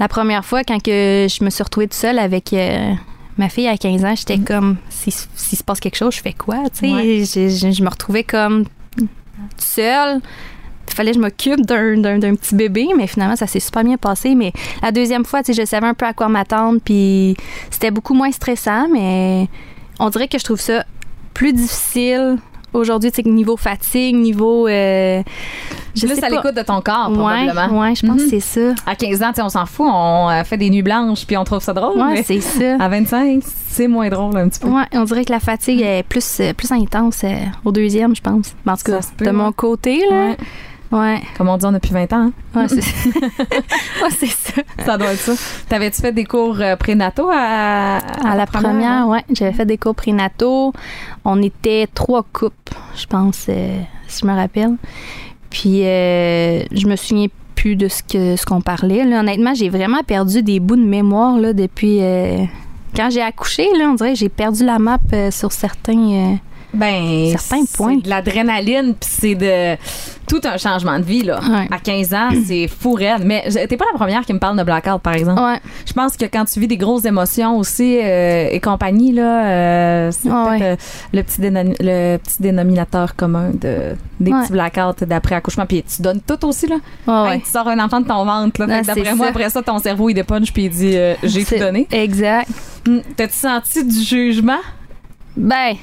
La 0.00 0.08
première 0.08 0.44
fois, 0.44 0.64
quand 0.64 0.82
que 0.82 1.26
je 1.28 1.44
me 1.44 1.50
suis 1.50 1.62
retrouvée 1.62 1.86
toute 1.88 1.94
seule 1.94 2.18
avec 2.18 2.52
euh, 2.52 2.92
ma 3.36 3.48
fille 3.48 3.68
à 3.68 3.76
15 3.76 4.04
ans, 4.04 4.14
j'étais 4.16 4.38
comme, 4.38 4.76
si- 4.90 5.10
s'il 5.34 5.58
se 5.58 5.64
passe 5.64 5.80
quelque 5.80 5.96
chose, 5.96 6.14
je 6.14 6.20
fais 6.20 6.32
quoi? 6.34 6.64
Tu 6.72 6.88
sais, 6.88 6.92
Ouais. 6.94 7.24
je, 7.24 7.48
je- 7.48 7.72
je 7.72 7.82
me 7.82 7.88
retrouvais 7.90 8.24
comme 8.24 8.64
toute 8.96 9.08
seule. 9.58 10.20
Il 10.98 11.02
fallait 11.02 11.12
que 11.12 11.18
je 11.18 11.22
m'occupe 11.22 11.64
d'un, 11.64 12.34
petit 12.34 12.56
bébé, 12.56 12.88
mais 12.96 13.06
finalement, 13.06 13.36
ça 13.36 13.46
s'est 13.46 13.60
super 13.60 13.84
bien 13.84 13.96
passé. 13.96 14.34
Mais 14.34 14.52
la 14.82 14.90
deuxième 14.90 15.24
fois, 15.24 15.42
je 15.46 15.64
savais 15.64 15.86
un 15.86 15.94
peu 15.94 16.06
à 16.06 16.12
quoi 16.12 16.28
m'attendre, 16.28 16.80
puis 16.84 17.36
c'était 17.70 17.92
beaucoup 17.92 18.14
moins 18.14 18.32
stressant, 18.32 18.88
mais 18.92 19.46
on 20.00 20.10
dirait 20.10 20.26
que 20.26 20.40
je 20.40 20.44
trouve 20.44 20.58
ça 20.60 20.84
plus 21.34 21.52
difficile 21.52 22.38
aujourd'hui, 22.72 23.12
tu 23.12 23.22
sais, 23.22 23.28
niveau 23.28 23.56
fatigue, 23.56 24.16
niveau... 24.16 24.66
euh, 24.66 25.22
je 25.94 26.06
plus 26.06 26.16
sais 26.16 26.24
à 26.24 26.28
l'écoute 26.30 26.54
de 26.54 26.62
ton 26.62 26.80
corps, 26.80 27.12
probablement. 27.12 27.80
ouais, 27.80 27.94
je 27.94 28.04
pense 28.06 28.16
Mhm. 28.20 28.24
que 28.24 28.28
c'est 28.28 28.40
ça. 28.40 28.74
À 28.84 28.94
15 28.96 29.22
ans, 29.22 29.28
tu 29.28 29.36
sais, 29.36 29.42
on 29.42 29.48
s'en 29.48 29.66
fout, 29.66 29.86
on 29.88 30.28
euh, 30.30 30.42
fait 30.44 30.56
des 30.56 30.68
nuits 30.68 30.82
blanches 30.82 31.24
puis 31.26 31.36
on 31.36 31.44
trouve 31.44 31.62
ça 31.62 31.72
drôle. 31.72 31.96
Mais 32.12 32.24
c'est 32.24 32.40
ça. 32.40 32.76
à 32.80 32.88
25, 32.88 33.42
c'est 33.68 33.88
moins 33.88 34.08
drôle 34.08 34.36
un 34.36 34.48
petit 34.48 34.60
peu. 34.60 34.68
Ouais, 34.68 34.84
on 34.92 35.04
dirait 35.04 35.24
que 35.24 35.32
la 35.32 35.40
fatigue 35.40 35.80
est 35.80 36.02
plus, 36.02 36.40
euh, 36.40 36.52
plus 36.52 36.70
intense 36.72 37.22
euh, 37.24 37.36
au 37.64 37.70
deuxième, 37.72 38.14
je 38.16 38.20
pense. 38.20 38.54
En 38.66 38.76
tout 38.76 38.82
cas, 38.92 39.00
de 39.24 39.30
mon 39.30 39.52
côté, 39.52 40.00
là. 40.10 40.28
Ouais. 40.30 40.36
Ouais, 40.90 41.20
Comme 41.36 41.48
on 41.48 41.58
dit, 41.58 41.66
on 41.66 41.74
a 41.74 41.80
plus 41.80 41.92
20 41.92 42.12
ans. 42.14 42.16
hein? 42.16 42.32
ouais, 42.54 42.68
c'est 42.68 42.76
ouais, 43.12 44.10
ça. 44.30 44.62
Ça 44.86 44.96
doit 44.96 45.12
être 45.12 45.20
ça. 45.20 45.32
T'avais-tu 45.68 46.00
fait 46.00 46.12
des 46.12 46.24
cours 46.24 46.56
euh, 46.60 46.76
prénataux 46.76 47.28
à, 47.30 47.98
À 47.98 48.36
la 48.36 48.46
première, 48.46 49.06
ouais, 49.06 49.22
j'avais 49.30 49.52
fait 49.52 49.66
des 49.66 49.76
cours 49.76 49.94
prénataux. 49.94 50.72
On 51.26 51.42
était 51.42 51.86
trois 51.92 52.24
couples, 52.32 52.72
je 52.96 53.04
pense, 53.06 53.46
euh, 53.50 53.80
si 54.06 54.20
je 54.22 54.26
me 54.26 54.34
rappelle. 54.34 54.76
Puis, 55.50 55.84
euh, 55.84 56.62
je 56.72 56.86
me 56.86 56.96
souviens 56.96 57.26
plus 57.54 57.76
de 57.76 57.88
ce 57.88 58.02
que 58.02 58.36
ce 58.36 58.46
qu'on 58.46 58.60
parlait. 58.62 59.04
Là. 59.04 59.20
Honnêtement, 59.20 59.52
j'ai 59.54 59.68
vraiment 59.68 60.02
perdu 60.06 60.42
des 60.42 60.58
bouts 60.60 60.76
de 60.76 60.84
mémoire 60.84 61.36
là, 61.38 61.52
depuis. 61.52 61.98
euh, 62.00 62.44
quand 62.96 63.10
j'ai 63.10 63.20
accouché, 63.20 63.66
là, 63.78 63.90
on 63.90 63.94
dirait 63.94 64.14
que 64.14 64.18
j'ai 64.18 64.28
perdu 64.30 64.64
la 64.64 64.78
map 64.78 64.98
sur 65.30 65.52
certains. 65.52 66.38
Ben, 66.74 67.30
Certains 67.36 67.64
points. 67.72 67.96
de 67.96 68.08
l'adrénaline, 68.08 68.94
puis 68.94 69.10
c'est 69.10 69.34
de 69.34 69.76
tout 70.28 70.40
un 70.44 70.58
changement 70.58 70.98
de 70.98 71.04
vie, 71.04 71.22
là. 71.22 71.40
Ouais. 71.40 71.66
À 71.70 71.78
15 71.78 72.12
ans, 72.12 72.28
c'est 72.46 72.68
fou 72.68 72.92
raide. 72.92 73.22
Mais 73.24 73.42
t'es 73.50 73.76
pas 73.78 73.86
la 73.90 73.98
première 73.98 74.20
qui 74.26 74.34
me 74.34 74.38
parle 74.38 74.58
de 74.58 74.62
blackout, 74.62 75.00
par 75.00 75.14
exemple. 75.14 75.40
Ouais. 75.40 75.58
Je 75.86 75.92
pense 75.94 76.16
que 76.18 76.26
quand 76.26 76.44
tu 76.44 76.60
vis 76.60 76.66
des 76.68 76.76
grosses 76.76 77.06
émotions 77.06 77.56
aussi 77.56 77.98
euh, 78.02 78.48
et 78.52 78.60
compagnie, 78.60 79.12
là, 79.12 79.46
euh, 79.46 80.10
c'est 80.12 80.28
Ah 80.30 80.48
peut-être 80.50 80.60
ouais. 80.60 80.66
euh, 80.72 80.76
le, 81.14 81.22
petit 81.22 81.40
dénom- 81.40 81.74
le 81.80 82.18
petit 82.18 82.42
dénominateur 82.42 83.16
commun 83.16 83.50
de, 83.54 83.96
des 84.20 84.30
Ouais. 84.30 84.42
petits 84.42 84.52
blackouts 84.52 85.06
d'après 85.06 85.36
accouchement. 85.36 85.64
Puis 85.64 85.82
tu 85.84 86.02
donnes 86.02 86.20
tout 86.20 86.44
aussi, 86.46 86.66
là. 86.66 86.76
Ouais, 87.06 87.14
Hey, 87.30 87.36
ouais. 87.38 87.42
tu 87.44 87.50
sors 87.50 87.66
un 87.66 87.78
enfant 87.82 88.00
de 88.02 88.06
ton 88.08 88.26
ventre, 88.26 88.60
là. 88.66 88.66
Ah, 88.80 88.82
d'après 88.82 89.14
moi, 89.14 89.24
ça. 89.26 89.30
après 89.30 89.48
ça, 89.48 89.62
ton 89.62 89.78
cerveau, 89.78 90.10
il 90.10 90.14
dépunche 90.14 90.52
puis 90.52 90.64
il 90.64 90.70
dit 90.70 90.92
euh, 90.94 91.14
J'ai 91.22 91.46
tout 91.46 91.56
donné. 91.58 91.86
Exact. 91.90 92.50
Hum, 92.86 93.00
T'as-tu 93.16 93.34
senti 93.34 93.82
du 93.84 94.00
jugement? 94.02 94.58
Ben, 95.38 95.74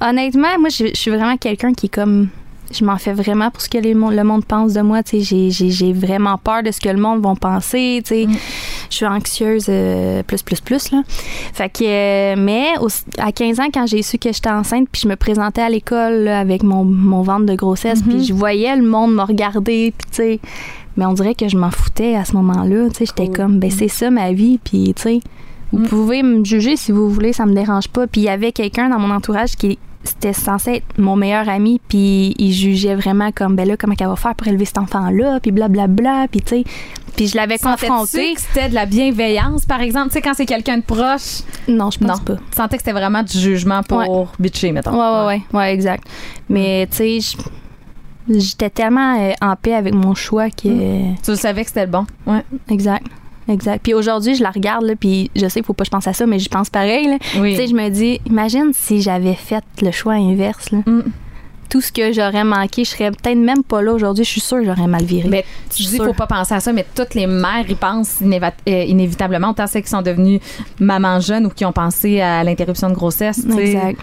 Honnêtement, 0.00 0.58
moi, 0.58 0.68
je, 0.68 0.88
je 0.88 0.94
suis 1.00 1.10
vraiment 1.10 1.36
quelqu'un 1.36 1.72
qui 1.72 1.86
est 1.86 1.94
comme. 1.94 2.28
Je 2.72 2.84
m'en 2.84 2.96
fais 2.98 3.12
vraiment 3.12 3.48
pour 3.50 3.62
ce 3.62 3.68
que 3.68 3.78
les 3.78 3.94
le 3.94 4.22
monde 4.24 4.44
pense 4.44 4.72
de 4.74 4.80
moi. 4.80 5.02
tu 5.04 5.22
sais. 5.24 5.50
J'ai- 5.50 5.92
vraiment 5.92 6.36
peur 6.36 6.64
de 6.64 6.72
ce 6.72 6.80
que 6.80 6.88
le 6.88 7.00
monde 7.00 7.22
va 7.22 7.32
penser. 7.36 8.02
tu 8.04 8.08
sais. 8.08 8.26
Mm. 8.26 8.32
Je 8.90 8.94
suis 8.96 9.06
anxieuse 9.06 9.66
euh, 9.68 10.22
plus, 10.24 10.42
plus, 10.42 10.60
plus. 10.60 10.90
Là. 10.90 11.02
Fait 11.54 11.68
que, 11.70 11.84
euh, 11.84 12.34
mais 12.36 12.70
au- 12.80 12.88
à 13.18 13.30
15 13.32 13.60
ans, 13.60 13.68
quand 13.72 13.86
j'ai 13.86 14.02
su 14.02 14.18
que 14.18 14.32
j'étais 14.32 14.50
enceinte, 14.50 14.88
puis 14.90 15.00
je 15.04 15.08
me 15.08 15.14
présentais 15.16 15.62
à 15.62 15.68
l'école 15.70 16.26
avec 16.28 16.62
mon, 16.64 16.84
mon 16.84 17.22
ventre 17.22 17.46
de 17.46 17.54
grossesse, 17.54 18.02
puis 18.02 18.24
je 18.24 18.34
voyais 18.34 18.74
le 18.76 18.82
monde 18.86 19.14
me 19.14 19.22
regarder, 19.22 19.94
puis 19.96 20.08
tu 20.10 20.16
sais. 20.16 20.40
Mais 20.96 21.06
on 21.06 21.12
dirait 21.12 21.34
que 21.36 21.46
je 21.48 21.56
m'en 21.56 21.70
foutais 21.70 22.16
à 22.16 22.24
ce 22.24 22.32
moment-là. 22.34 22.88
tu 22.88 22.96
sais. 22.96 23.06
J'étais 23.06 23.26
Cool. 23.28 23.36
comme, 23.36 23.58
ben 23.60 23.70
c'est 23.70 23.88
ça 23.88 24.10
ma 24.10 24.32
vie, 24.32 24.58
puis 24.62 24.92
tu 24.96 25.02
sais. 25.02 25.20
Vous 25.72 25.78
Mm. 25.80 25.88
pouvez 25.88 26.22
me 26.22 26.44
juger 26.44 26.76
si 26.76 26.92
vous 26.92 27.08
voulez, 27.10 27.32
ça 27.32 27.44
me 27.46 27.54
dérange 27.54 27.88
pas. 27.88 28.06
Puis 28.06 28.22
il 28.22 28.24
y 28.24 28.28
avait 28.28 28.52
quelqu'un 28.52 28.88
dans 28.88 28.98
mon 28.98 29.10
entourage 29.14 29.56
qui 29.56 29.78
c'était 30.04 30.32
censé 30.32 30.70
être 30.74 30.98
mon 30.98 31.16
meilleur 31.16 31.48
ami, 31.48 31.80
puis 31.88 32.32
il 32.38 32.52
jugeait 32.52 32.94
vraiment 32.94 33.32
comme, 33.32 33.56
ben 33.56 33.66
là, 33.66 33.76
comment 33.76 33.94
qu'elle 33.96 34.06
va 34.06 34.14
faire 34.14 34.36
pour 34.36 34.46
élever 34.46 34.64
cet 34.64 34.78
enfant-là, 34.78 35.40
puis 35.40 35.50
blablabla, 35.50 36.28
puis 36.30 36.42
tu 36.42 36.58
sais. 36.58 36.64
Puis 37.16 37.26
je 37.26 37.34
l'avais 37.36 37.58
confronté. 37.58 38.34
que 38.34 38.40
c'était 38.40 38.68
de 38.68 38.74
la 38.74 38.86
bienveillance, 38.86 39.64
par 39.66 39.80
exemple? 39.80 40.08
Tu 40.08 40.12
sais, 40.14 40.20
quand 40.22 40.34
c'est 40.34 40.46
quelqu'un 40.46 40.76
de 40.76 40.82
proche, 40.84 41.40
Non, 41.66 41.90
je 41.90 41.98
pense 41.98 42.18
non. 42.18 42.24
pas. 42.24 42.36
Tu 42.36 42.56
sentais 42.56 42.76
que 42.76 42.82
c'était 42.84 42.92
vraiment 42.92 43.24
du 43.24 43.36
jugement 43.36 43.82
pour 43.82 44.30
bitcher, 44.38 44.70
mettons. 44.70 44.92
Ouais, 44.92 45.26
ouais, 45.26 45.26
ouais, 45.52 45.58
ouais, 45.58 45.74
exact. 45.74 46.04
Mais 46.48 46.86
tu 46.88 47.20
sais, 47.20 47.36
j'étais 48.28 48.70
tellement 48.70 49.18
euh, 49.18 49.32
en 49.42 49.56
paix 49.56 49.74
avec 49.74 49.94
mon 49.94 50.14
choix 50.14 50.50
que. 50.50 51.14
Tu 51.22 51.30
le 51.30 51.36
savais 51.36 51.62
que 51.62 51.68
c'était 51.68 51.86
le 51.86 51.90
bon. 51.90 52.06
Ouais. 52.26 52.44
Exact. 52.70 53.04
Exact. 53.48 53.80
Puis 53.82 53.94
aujourd'hui, 53.94 54.34
je 54.34 54.42
la 54.42 54.50
regarde, 54.50 54.84
là, 54.84 54.94
puis 54.96 55.30
je 55.36 55.46
sais 55.46 55.60
qu'il 55.60 55.64
faut 55.64 55.72
pas 55.72 55.84
que 55.84 55.86
je 55.86 55.90
pense 55.90 56.06
à 56.06 56.12
ça, 56.12 56.26
mais 56.26 56.38
j'y 56.38 56.48
pense 56.48 56.70
pareil. 56.70 57.08
Oui. 57.38 57.52
Tu 57.52 57.56
sais, 57.56 57.66
je 57.68 57.74
me 57.74 57.88
dis, 57.88 58.20
imagine 58.26 58.72
si 58.74 59.00
j'avais 59.00 59.34
fait 59.34 59.64
le 59.82 59.90
choix 59.90 60.14
inverse. 60.14 60.70
Là. 60.70 60.78
Mm. 60.86 61.04
Tout 61.68 61.80
ce 61.80 61.90
que 61.90 62.12
j'aurais 62.12 62.44
manqué, 62.44 62.84
je 62.84 62.90
serais 62.90 63.10
peut-être 63.10 63.38
même 63.38 63.64
pas 63.64 63.82
là 63.82 63.92
aujourd'hui. 63.92 64.24
Je 64.24 64.30
suis 64.30 64.40
sûre 64.40 64.58
que 64.58 64.64
j'aurais 64.66 64.86
mal 64.86 65.04
viré. 65.04 65.28
Mais 65.28 65.44
tu 65.74 65.82
Je 65.82 65.88
dis 65.88 65.96
sûre. 65.96 66.06
faut 66.06 66.12
pas 66.12 66.28
penser 66.28 66.54
à 66.54 66.60
ça, 66.60 66.72
mais 66.72 66.86
toutes 66.94 67.14
les 67.14 67.26
mères 67.26 67.68
y 67.68 67.74
pensent 67.74 68.20
euh, 68.22 68.82
inévitablement, 68.84 69.50
autant 69.50 69.66
celles 69.66 69.82
qui 69.82 69.90
sont 69.90 70.02
devenues 70.02 70.40
mamans 70.78 71.18
jeunes 71.18 71.46
ou 71.46 71.50
qui 71.50 71.64
ont 71.64 71.72
pensé 71.72 72.20
à 72.20 72.44
l'interruption 72.44 72.88
de 72.88 72.94
grossesse. 72.94 73.44
tu 73.44 73.52
sais. 73.52 73.72
exact. 73.72 74.00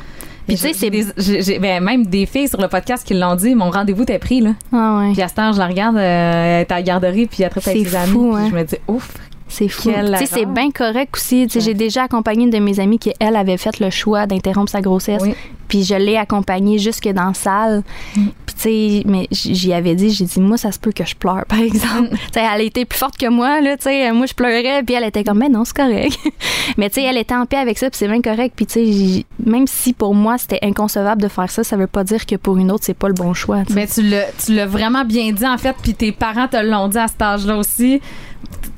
Puis 0.48 0.58
tu 0.58 0.74
sais, 0.74 1.08
c'est. 1.16 1.60
ben, 1.60 1.84
même 1.84 2.06
des 2.06 2.26
filles 2.26 2.48
sur 2.48 2.62
le 2.62 2.68
podcast 2.68 3.06
qui 3.08 3.14
l'ont 3.14 3.36
dit, 3.36 3.56
mon 3.56 3.70
rendez-vous 3.70 4.04
t'es 4.04 4.20
pris, 4.20 4.42
là. 4.42 4.52
Ah 4.74 5.00
ouais. 5.00 5.14
Puis 5.14 5.22
à 5.22 5.28
cette 5.28 5.40
heure, 5.40 5.54
je 5.54 5.60
la 5.60 5.68
regarde, 5.68 5.96
euh, 5.96 6.00
elle 6.02 6.62
est 6.62 6.72
à 6.72 6.76
la 6.76 6.82
garderie, 6.82 7.28
puis 7.28 7.44
après, 7.44 7.62
avec 7.66 7.88
ses 7.88 7.96
amis, 7.96 8.12
fou, 8.12 8.34
puis 8.34 8.44
hein. 8.44 8.48
je 8.50 8.56
me 8.56 8.64
dis, 8.64 8.76
ouf. 8.88 9.14
C'est 9.54 9.68
fou. 9.68 9.92
C'est 10.26 10.48
bien 10.48 10.72
correct 10.72 11.16
aussi. 11.16 11.44
Ouais. 11.44 11.62
J'ai 11.62 11.76
déjà 11.76 12.04
accompagné 12.04 12.46
une 12.46 12.50
de 12.50 12.58
mes 12.58 12.80
amies 12.80 12.98
qui, 12.98 13.14
elle, 13.20 13.36
avait 13.36 13.58
fait 13.58 13.80
le 13.80 13.92
choix 13.92 14.26
d'interrompre 14.26 14.72
sa 14.72 14.82
grossesse. 14.82 15.22
Oui. 15.22 15.36
Puis 15.68 15.84
je 15.84 15.94
l'ai 15.94 16.18
accompagnée 16.18 16.80
jusque 16.80 17.08
dans 17.10 17.28
la 17.28 17.34
salle. 17.36 17.84
Mm. 18.16 18.22
Puis 18.46 18.56
tu 18.56 18.62
sais, 18.62 19.04
mais 19.06 19.28
j'y 19.32 19.72
avais 19.72 19.94
dit, 19.94 20.10
j'ai 20.10 20.26
dit, 20.26 20.40
moi, 20.40 20.58
ça 20.58 20.72
se 20.72 20.80
peut 20.80 20.92
que 20.92 21.06
je 21.06 21.16
pleure, 21.16 21.46
par 21.48 21.60
exemple. 21.60 22.10
Mm. 22.12 22.18
Tu 22.34 22.40
sais, 22.40 22.46
elle 22.52 22.62
était 22.62 22.86
plus 22.86 22.98
forte 22.98 23.16
que 23.16 23.30
moi, 23.30 23.62
là, 23.62 23.78
tu 23.78 23.84
sais. 23.84 24.12
Moi, 24.12 24.26
je 24.26 24.34
pleurais, 24.34 24.82
puis 24.84 24.96
elle 24.96 25.04
était 25.04 25.24
comme, 25.24 25.38
mais 25.38 25.50
non, 25.50 25.66
c'est 25.66 25.76
correct. 25.76 26.18
mais 26.78 26.90
tu 26.90 26.96
sais, 26.96 27.04
elle 27.04 27.18
était 27.18 27.36
en 27.36 27.46
paix 27.46 27.58
avec 27.58 27.78
ça, 27.78 27.92
puis 27.92 27.98
c'est 28.00 28.08
bien 28.08 28.22
correct. 28.22 28.54
Puis 28.56 28.66
tu 28.66 28.74
sais, 28.74 29.26
même 29.46 29.68
si 29.68 29.94
pour 29.94 30.16
moi, 30.16 30.40
c'était 30.40 30.60
inconcevable 30.64 31.22
de 31.22 31.28
faire 31.28 31.52
ça, 31.52 31.64
ça 31.64 31.78
veut 31.78 31.88
pas 31.88 32.04
dire 32.04 32.26
que 32.26 32.38
pour 32.38 32.58
une 32.58 32.72
autre, 32.72 32.86
c'est 32.86 32.98
pas 32.98 33.08
le 33.08 33.14
bon 33.14 33.36
choix. 33.36 33.64
tu 33.66 33.74
sais. 33.74 33.76
Mais 33.76 33.88
tu 33.88 34.02
l'as, 34.02 34.32
tu 34.44 34.56
l'as 34.56 34.66
vraiment 34.66 35.06
bien 35.06 35.32
dit, 35.32 35.46
en 35.46 35.60
fait, 35.60 35.76
puis 35.84 35.94
tes 35.94 36.12
parents 36.12 36.48
te 36.48 36.58
l'ont 36.58 36.88
dit 36.88 36.98
à 36.98 37.08
cet 37.08 37.22
âge-là 37.22 37.58
aussi. 37.58 38.02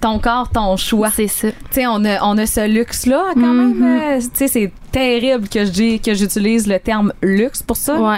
Ton 0.01 0.19
corps, 0.19 0.49
ton 0.49 0.77
choix. 0.77 1.09
C'est 1.09 1.27
ça. 1.27 1.47
Tu 1.49 1.55
sais, 1.71 1.87
on 1.87 2.03
a, 2.05 2.21
on 2.23 2.37
a 2.37 2.45
ce 2.45 2.67
luxe-là, 2.67 3.23
quand 3.33 3.53
même. 3.53 3.83
euh, 3.83 4.19
Tu 4.19 4.27
sais, 4.33 4.47
c'est 4.47 4.71
terrible 4.91 5.47
que 5.49 5.65
je 5.65 5.71
dis- 5.71 5.99
que 5.99 6.13
j'utilise 6.13 6.67
le 6.67 6.79
terme 6.79 7.11
luxe 7.21 7.63
pour 7.63 7.77
ça. 7.77 7.99
Ouais. 7.99 8.17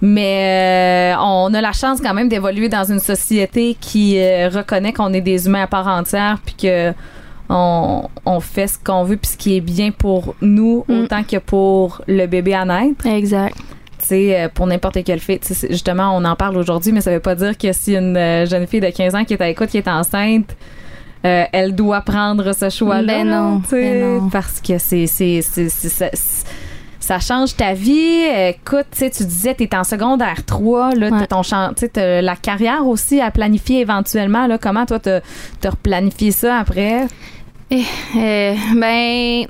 Mais 0.00 1.14
euh, 1.14 1.20
on 1.20 1.52
a 1.54 1.60
la 1.60 1.72
chance 1.72 2.00
quand 2.00 2.14
même 2.14 2.28
d'évoluer 2.28 2.68
dans 2.68 2.84
une 2.84 3.00
société 3.00 3.76
qui 3.80 4.18
euh, 4.18 4.48
reconnaît 4.48 4.92
qu'on 4.92 5.12
est 5.12 5.20
des 5.22 5.46
humains 5.46 5.62
à 5.62 5.66
part 5.66 5.88
entière, 5.88 6.38
puis 6.44 6.54
que 6.54 6.92
on, 7.48 8.08
on 8.24 8.40
fait 8.40 8.66
ce 8.66 8.78
qu'on 8.78 9.04
veut, 9.04 9.16
puis 9.16 9.30
ce 9.32 9.36
qui 9.36 9.56
est 9.56 9.60
bien 9.60 9.90
pour 9.90 10.34
nous, 10.40 10.84
Mm. 10.88 11.00
autant 11.02 11.22
que 11.24 11.36
pour 11.38 12.00
le 12.06 12.26
bébé 12.26 12.54
à 12.54 12.64
naître. 12.64 13.06
Exact. 13.06 13.56
Tu 13.98 14.06
sais, 14.06 14.40
euh, 14.42 14.48
pour 14.52 14.66
n'importe 14.66 15.02
quelle 15.04 15.20
fille. 15.20 15.40
Justement, 15.70 16.14
on 16.16 16.24
en 16.24 16.36
parle 16.36 16.56
aujourd'hui, 16.58 16.92
mais 16.92 17.00
ça 17.00 17.10
veut 17.10 17.20
pas 17.20 17.34
dire 17.34 17.56
que 17.56 17.72
si 17.72 17.94
une 17.96 18.14
jeune 18.46 18.66
fille 18.66 18.80
de 18.80 18.90
15 18.90 19.14
ans 19.14 19.24
qui 19.24 19.32
est 19.34 19.40
à 19.42 19.46
l'écoute, 19.46 19.68
qui 19.70 19.78
est 19.78 19.88
enceinte, 19.88 20.54
euh, 21.24 21.44
elle 21.52 21.74
doit 21.74 22.00
prendre 22.02 22.52
ce 22.52 22.68
choix-là. 22.70 23.18
Ben 23.24 23.28
non, 23.28 23.60
tu 23.60 23.74
ben 23.76 24.18
non. 24.20 24.28
Parce 24.30 24.60
que 24.60 24.78
c'est, 24.78 25.06
ça, 27.00 27.18
change 27.18 27.54
ta 27.56 27.74
vie. 27.74 28.22
Écoute, 28.48 28.86
tu 28.92 28.98
sais, 28.98 29.10
tu 29.10 29.24
disais, 29.24 29.54
t'es 29.54 29.74
en 29.76 29.84
secondaire 29.84 30.44
3, 30.46 30.94
là, 30.94 31.10
t'as 31.10 31.18
Ouais. 31.20 31.26
ton 31.26 31.42
champ, 31.42 31.68
tu 31.74 31.80
sais, 31.80 31.88
t'as 31.88 32.22
la 32.22 32.36
carrière 32.36 32.86
aussi 32.86 33.20
à 33.20 33.30
planifier 33.30 33.80
éventuellement, 33.80 34.46
là. 34.46 34.56
Comment 34.58 34.86
toi, 34.86 34.98
t'as, 34.98 35.20
t'as 35.60 35.70
replanifié 35.70 36.30
ça 36.30 36.58
après? 36.60 37.06
Euh, 37.72 38.54
ben, 38.74 39.46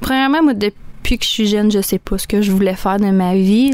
premièrement, 0.00 0.42
moi, 0.42 0.54
depuis 0.54 0.74
que 1.16 1.24
je 1.24 1.30
suis 1.30 1.46
jeune, 1.46 1.70
je 1.70 1.80
sais 1.80 1.98
pas 1.98 2.18
ce 2.18 2.26
que 2.26 2.42
je 2.42 2.52
voulais 2.52 2.74
faire 2.74 2.98
de 2.98 3.06
ma 3.10 3.34
vie. 3.34 3.70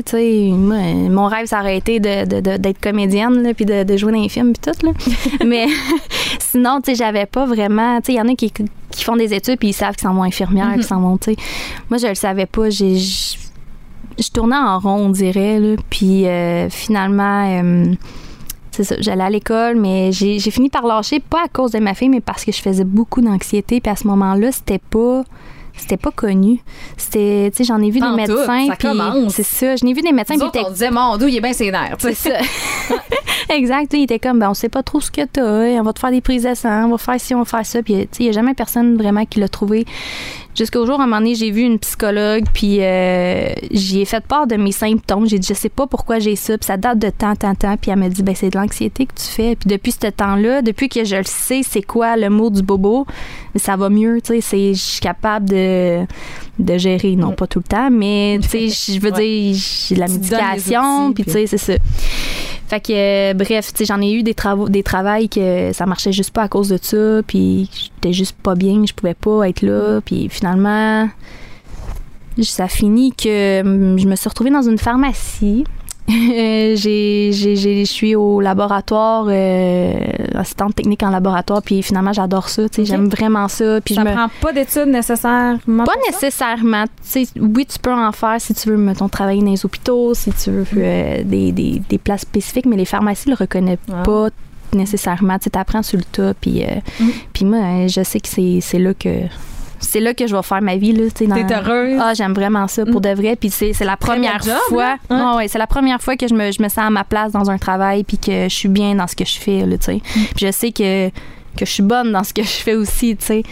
Moi, 0.53 0.77
mon 1.11 1.27
rêve, 1.27 1.47
ça 1.47 1.59
aurait 1.61 1.77
été 1.79 1.99
de, 1.99 2.27
de- 2.27 2.41
de- 2.41 2.57
d'être 2.59 2.81
comédienne, 2.81 3.43
là, 3.43 3.55
puis 3.55 3.65
de, 3.65 3.97
jouer 3.97 4.13
dans 4.13 4.21
les 4.23 4.29
films, 4.29 4.53
puis 4.53 4.71
tout, 4.73 4.87
là. 4.87 4.93
Mais 5.47 5.67
sinon, 6.39 6.81
tu 6.81 6.91
sais, 6.93 6.95
j'avais 6.97 7.27
pas 7.27 7.47
vraiment. 7.47 7.97
Tu 8.01 8.07
sais, 8.07 8.13
il 8.13 8.17
y 8.17 8.21
en 8.21 8.29
a 8.29 8.35
qui, 8.37 8.53
qui 8.53 9.03
font 9.05 9.17
des 9.17 9.35
études, 9.35 9.59
puis 9.59 9.71
ils 9.71 9.73
savent 9.73 9.97
qu'ils 9.97 10.07
s'en 10.07 10.15
vont 10.15 10.23
infirmières, 10.23 10.69
Mhm. 10.69 10.75
qu'ils 10.75 10.87
tu 10.87 11.43
sais. 11.43 11.49
Moi, 11.91 11.99
je 11.99 12.07
le 12.07 12.15
savais 12.15 12.47
pas. 12.47 12.71
J'ai. 12.71 12.97
Je 12.97 14.31
tournais 14.33 14.55
en 14.57 14.79
rond, 14.79 15.07
on 15.07 15.09
dirait, 15.11 15.59
là. 15.59 15.75
Puis 15.91 16.27
euh, 16.27 16.69
finalement. 16.71 17.49
euh, 17.61 17.87
c'est 18.71 18.83
ça, 18.85 18.97
j'allais 18.99 19.23
à 19.23 19.31
l'école, 19.31 19.77
mais 19.77 20.11
j'ai 20.11 20.41
j'ai 20.41 20.51
fini 20.51 20.69
par 20.69 20.85
lâcher, 20.85 21.21
pas 21.21 21.45
à 21.45 21.49
cause 21.49 21.71
de 21.71 21.79
ma 21.79 21.95
fille, 21.95 22.09
mais 22.09 22.21
parce 22.21 22.45
que 22.45 22.51
je 22.51 22.61
faisais 22.61 22.83
beaucoup 22.85 23.21
d'anxiété. 23.21 23.81
Puis 23.81 23.91
à 23.91 23.95
ce 23.97 24.07
moment-là, 24.09 24.51
c'était 24.53 24.81
pas. 24.81 25.23
C'était 25.77 25.97
pas 25.97 26.11
connu. 26.11 26.61
C'était, 26.97 27.51
tu 27.51 27.59
sais, 27.59 27.65
j'en 27.65 27.81
ai 27.81 27.91
vu 27.91 28.01
des 28.01 28.07
tout, 28.07 28.15
médecins. 28.15 28.67
ça. 28.69 29.15
C'est 29.29 29.43
ça, 29.43 29.77
j'en 29.77 29.89
ai 29.89 29.93
vu 29.93 30.03
des 30.03 30.13
médecins 30.13 30.35
Nous 30.37 30.43
autres, 30.43 30.65
on 30.67 30.71
disait, 30.71 30.91
mon 30.91 31.17
dos, 31.17 31.27
il 31.27 31.37
est 31.37 31.41
bien 31.41 31.53
tu 31.53 31.65
c'est 31.99 32.15
ça. 32.15 32.39
exact. 33.55 33.93
Il 33.93 34.03
était 34.05 34.19
comme, 34.19 34.39
ben, 34.39 34.51
on 34.51 34.55
sait 34.55 34.69
pas 34.69 34.83
trop 34.83 35.01
ce 35.01 35.11
que 35.11 35.25
t'as. 35.25 35.43
On 35.43 35.83
va 35.83 35.93
te 35.93 35.99
faire 35.99 36.11
des 36.11 36.21
prises 36.21 36.45
de 36.45 36.55
sang. 36.55 36.85
On 36.87 36.91
va 36.91 36.99
faire 36.99 37.21
ci, 37.21 37.35
on 37.35 37.41
va 37.41 37.45
faire 37.45 37.67
ça. 37.67 37.83
Puis, 37.83 37.95
tu 37.95 38.01
sais, 38.01 38.09
il 38.21 38.27
y 38.27 38.29
a 38.29 38.33
jamais 38.33 38.55
personne 38.55 38.97
vraiment 38.97 39.25
qui 39.27 39.41
l'a 39.41 39.49
trouvé. 39.49 39.85
Jusqu'au 40.57 40.87
jour, 40.87 41.01
à 41.01 41.05
un 41.05 41.07
moment 41.07 41.19
donné, 41.19 41.35
j'ai 41.35 41.51
vu 41.51 41.63
une 41.63 41.79
psychologue, 41.81 42.45
puis 42.53 42.79
euh, 42.81 43.49
j'y 43.73 44.01
ai 44.01 44.05
fait 44.05 44.25
part 44.25 44.47
de 44.47 44.55
mes 44.55 44.71
symptômes. 44.71 45.27
J'ai 45.27 45.39
dit, 45.41 45.49
je 45.49 45.55
sais 45.55 45.69
pas 45.69 45.87
pourquoi 45.89 46.21
j'ai 46.21 46.37
ça, 46.37 46.57
puis 46.57 46.65
ça 46.67 46.77
date 46.77 46.99
de 47.01 47.11
tant, 47.11 47.35
tant, 47.35 47.55
tant. 47.57 47.77
Puis 47.77 47.91
elle 47.91 47.99
m'a 47.99 48.09
dit, 48.09 48.23
ben, 48.23 48.35
c'est 48.37 48.51
de 48.51 48.59
l'anxiété 48.59 49.07
que 49.07 49.15
tu 49.15 49.27
fais. 49.27 49.57
Puis 49.57 49.69
depuis 49.69 49.91
ce 49.93 50.07
temps-là, 50.09 50.63
depuis 50.63 50.89
que 50.89 51.05
je 51.05 51.17
le 51.17 51.25
sais, 51.25 51.63
c'est 51.69 51.83
quoi 51.83 52.17
le 52.17 52.31
mot 52.31 52.51
du 52.51 52.63
bobo, 52.63 53.05
ça 53.57 53.77
va 53.77 53.89
mieux, 53.91 54.21
tu 54.23 54.35
sais. 54.35 54.41
c'est- 54.41 54.75
Je 54.75 54.81
suis 54.81 55.01
capable 55.01 55.49
de, 55.49 56.05
de 56.59 56.79
gérer, 56.79 57.17
non 57.17 57.33
pas 57.33 57.47
tout 57.47 57.59
le 57.59 57.65
temps, 57.65 57.91
mais, 57.91 58.39
tu 58.43 58.71
sais, 58.71 58.93
je 58.95 59.01
veux 59.01 59.13
Ouais. 59.13 59.21
dire, 59.53 59.57
j'ai 59.89 59.95
de 59.95 60.01
la 60.01 60.07
Tu 60.07 60.13
médication, 60.15 61.13
puis, 61.13 61.25
tu 61.25 61.31
sais, 61.33 61.47
c'est 61.47 61.59
ça. 61.59 61.73
Fait 62.69 62.81
que, 62.81 62.93
euh, 62.93 63.35
bref, 63.35 63.73
tu 63.73 63.79
sais, 63.79 63.85
j'en 63.85 64.01
ai 64.01 64.13
eu 64.13 64.23
des 64.23 64.35
travaux, 64.35 64.69
des 64.69 64.83
travails 64.83 65.29
que 65.29 65.73
ça 65.73 65.85
marchait 65.87 66.13
juste 66.13 66.31
pas 66.31 66.43
à 66.43 66.49
cause 66.49 66.69
de 66.71 66.79
ça, 66.81 67.21
puis 67.27 67.69
j'étais 67.73 68.13
juste 68.13 68.37
pas 68.43 68.55
bien, 68.55 68.85
je 68.87 68.93
pouvais 68.95 69.15
pas 69.15 69.49
être 69.49 69.63
là, 69.63 70.01
puis 70.05 70.29
finalement, 70.31 71.09
ça 72.43 72.67
finit 72.69 73.13
que 73.13 73.61
hum, 73.61 73.99
je 73.99 74.07
me 74.07 74.17
suis 74.17 74.29
retrouvée 74.29 74.51
dans 74.51 74.63
une 74.63 74.79
pharmacie. 74.79 75.65
J'ai, 76.77 77.31
j'ai, 77.33 77.57
j'ai- 77.57 77.85
je 77.85 77.91
suis 77.91 78.15
au 78.15 78.41
laboratoire, 78.41 79.27
euh, 79.29 79.95
assistante 80.35 80.75
technique 80.75 81.03
en 81.03 81.11
laboratoire, 81.11 81.63
puis 81.63 81.83
finalement, 81.83 82.13
j'adore 82.13 82.49
ça, 82.49 82.63
j'aime 82.79 83.09
vraiment 83.09 83.49
ça. 83.49 83.81
Puis 83.81 83.95
Ça 83.95 84.03
je 84.03 84.09
me... 84.09 84.13
prend 84.15 84.29
pas 84.41 84.53
d'études 84.53 84.89
nécessairement. 84.89 85.85
Pas 85.85 85.93
nécessairement. 86.11 86.85
Oui, 87.41 87.67
tu 87.67 87.79
peux 87.81 87.93
en 87.93 88.13
faire 88.13 88.37
si 88.41 88.55
tu 88.55 88.69
veux, 88.69 88.77
mettons, 88.77 89.09
travailler 89.09 89.41
dans 89.43 89.51
les 89.51 89.65
hôpitaux, 89.65 90.13
si 90.15 90.31
tu 90.33 90.51
veux 90.51 90.67
euh, 90.77 91.23
des, 91.25 91.53
des, 91.53 91.81
des 91.89 91.99
places 91.99 92.23
spécifiques, 92.23 92.67
mais 92.67 92.77
les 92.77 92.85
pharmacies 92.85 93.29
le 93.31 93.37
reconnaissent 93.37 93.79
Ah. 93.93 94.03
pas 94.03 94.29
nécessairement. 94.75 95.39
Tu 95.39 95.45
sais, 95.45 95.51
t'apprends 95.51 95.83
sur 95.83 95.99
le 95.99 96.05
tas, 96.05 96.35
puis, 96.35 96.63
euh, 96.65 96.67
Mm. 97.01 97.09
puis 97.33 97.45
moi, 97.45 97.87
je 97.87 98.03
sais 98.03 98.21
que 98.21 98.29
c'est 98.29 98.79
là 98.79 98.93
que 98.95 99.09
c'est 99.85 100.01
là 100.01 100.15
que 100.15 100.27
je 100.27 100.35
vais 100.35 100.43
faire 100.43 100.61
ma 100.63 100.77
vie. 100.77 100.93
Là, 100.93 101.05
tu 101.15 101.27
T'es 101.29 101.55
heureuse? 101.55 101.99
Ah, 102.01 102.15
j'aime 102.15 102.33
vraiment 102.35 102.67
ça 102.69 102.85
pour 102.85 102.97
Mm. 103.01 103.05
de 103.05 103.15
vrai. 103.15 103.37
Puis 103.37 103.51
c'est, 103.51 103.73
la 103.85 103.97
première 103.97 104.43
job, 104.43 104.55
fois. 104.69 104.97
là. 105.11 105.37
Ouais. 105.37 105.49
C'est 105.49 105.59
la 105.59 105.67
première 105.67 106.01
fois 106.01 106.17
que 106.17 106.27
je 106.29 106.35
me, 106.35 106.51
je 106.53 106.63
me 106.63 106.69
sens 106.69 106.79
à 106.87 106.91
ma 106.91 107.05
place 107.05 107.33
dans 107.33 107.51
un 107.51 107.59
travail 107.59 108.05
puis 108.05 108.19
que 108.19 108.45
je 108.45 108.55
suis 108.55 108.69
bien 108.69 108.95
dans 108.95 109.07
ce 109.07 109.15
que 109.17 109.25
je 109.25 109.39
fais. 109.39 109.65
Là, 109.67 109.77
tu 109.79 109.85
sais. 109.85 109.95
Mm. 109.97 110.21
Je 110.37 110.51
sais 110.51 110.73
que 110.73 111.11
que 111.55 111.65
je 111.65 111.71
suis 111.71 111.83
bonne 111.83 112.13
dans 112.13 112.25
ce 112.25 112.33
que 112.35 112.43
je 112.43 112.49
fais 112.49 112.75
aussi, 112.75 113.17
tu 113.17 113.25
sais. 113.27 113.43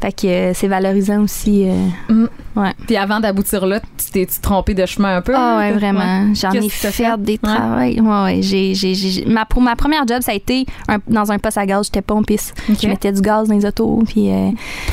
Fait 0.00 0.12
que 0.12 0.26
euh, 0.26 0.52
c'est 0.54 0.68
valorisant 0.68 1.22
aussi. 1.22 1.68
euh, 1.68 1.74
Mm. 2.08 2.26
ouais. 2.56 2.72
Puis 2.86 2.96
avant 2.96 3.20
d'aboutir 3.20 3.66
là, 3.66 3.80
tu 3.80 4.10
t'es-tu 4.12 4.40
trompé 4.40 4.74
de 4.74 4.84
chemin 4.86 5.16
un 5.18 5.22
peu? 5.22 5.32
Ah 5.36 5.58
ouais, 5.58 5.70
Ouais. 5.70 5.72
vraiment. 5.72 6.32
J'en 6.34 6.52
ai 6.52 6.68
fait, 6.68 6.90
fait? 6.90 7.10
des 7.18 7.32
Ouais. 7.32 7.38
travails. 7.42 8.00
Ouais, 8.00 8.22
ouais. 8.24 8.42
J'ai, 8.42 8.74
j'ai, 8.74 8.94
j'ai- 8.94 9.24
ma, 9.26 9.44
pour 9.44 9.60
ma 9.62 9.76
première 9.76 10.06
job, 10.06 10.20
ça 10.22 10.32
a 10.32 10.34
été 10.34 10.64
un- 10.88 10.98
dans 11.08 11.30
un 11.32 11.38
poste 11.38 11.58
à 11.58 11.66
gaz. 11.66 11.86
J'étais 11.86 12.02
pompiste. 12.02 12.54
Ok. 12.68 12.76
Je 12.82 12.88
mettais 12.88 13.12
du 13.12 13.20
gaz 13.20 13.48
dans 13.48 13.54
les 13.54 13.64
autos. 13.66 14.02
Puis 14.06 14.30
euh, 14.30 14.50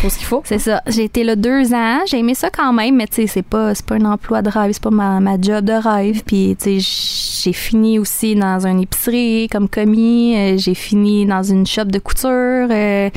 ce 0.07 0.17
qu'il 0.17 0.25
faut. 0.27 0.41
c'est 0.45 0.59
ça. 0.59 0.81
J'ai 0.87 1.03
été 1.05 1.23
là 1.23 1.35
deux 1.35 1.73
ans. 1.73 1.99
J'ai 2.05 2.19
aimé 2.19 2.33
ça 2.35 2.49
quand 2.49 2.73
même, 2.73 2.95
mais 2.95 3.07
tu 3.07 3.15
sais, 3.15 3.27
c'est 3.27 3.41
pas, 3.45 3.73
c'est 3.75 3.85
pas 3.85 3.95
un 3.95 4.05
emploi 4.05 4.41
de 4.41 4.49
rêve. 4.49 4.71
C'est 4.73 4.83
pas 4.83 4.89
ma, 4.91 5.19
ma 5.19 5.39
job 5.39 5.65
de 5.65 5.73
rêve. 5.73 6.23
Puis 6.25 6.55
tu 6.61 6.79
sais, 6.79 7.41
j'ai 7.43 7.53
fini 7.53 7.99
aussi 7.99 8.35
dans 8.35 8.65
une 8.65 8.81
épicerie 8.81 9.47
comme 9.51 9.69
commis. 9.69 10.35
Euh, 10.37 10.57
j'ai 10.57 10.73
fini 10.75 11.25
dans 11.25 11.43
une 11.43 11.65
shop 11.65 11.85
de 11.85 11.99
couture. 11.99 12.27
Euh, 12.69 13.09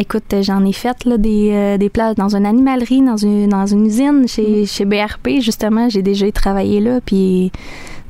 Écoute, 0.00 0.32
j'en 0.42 0.64
ai 0.64 0.72
fait 0.72 1.04
là, 1.06 1.18
des, 1.18 1.50
euh, 1.50 1.76
des 1.76 1.88
places 1.88 2.14
dans 2.14 2.36
une 2.36 2.46
animalerie, 2.46 3.02
dans 3.02 3.16
une, 3.16 3.48
dans 3.48 3.66
une 3.66 3.84
usine 3.84 4.28
chez, 4.28 4.64
chez 4.64 4.84
BRP, 4.84 5.40
justement. 5.40 5.88
J'ai 5.88 6.02
déjà 6.02 6.30
travaillé 6.30 6.78
là. 6.78 7.00
Puis, 7.04 7.50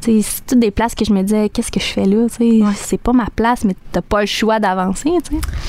c'est 0.00 0.22
toutes 0.46 0.58
des 0.60 0.70
places 0.70 0.94
que 0.94 1.04
je 1.04 1.12
me 1.12 1.22
disais, 1.22 1.48
qu'est-ce 1.48 1.70
que 1.72 1.80
je 1.80 1.86
fais 1.86 2.04
là? 2.04 2.26
Tu 2.28 2.60
sais, 2.60 2.60
C'est 2.76 3.00
pas 3.00 3.12
ma 3.12 3.26
place, 3.34 3.64
mais 3.64 3.74
t'as 3.92 4.00
pas 4.02 4.20
le 4.20 4.26
choix 4.26 4.58
d'avancer. 4.60 5.10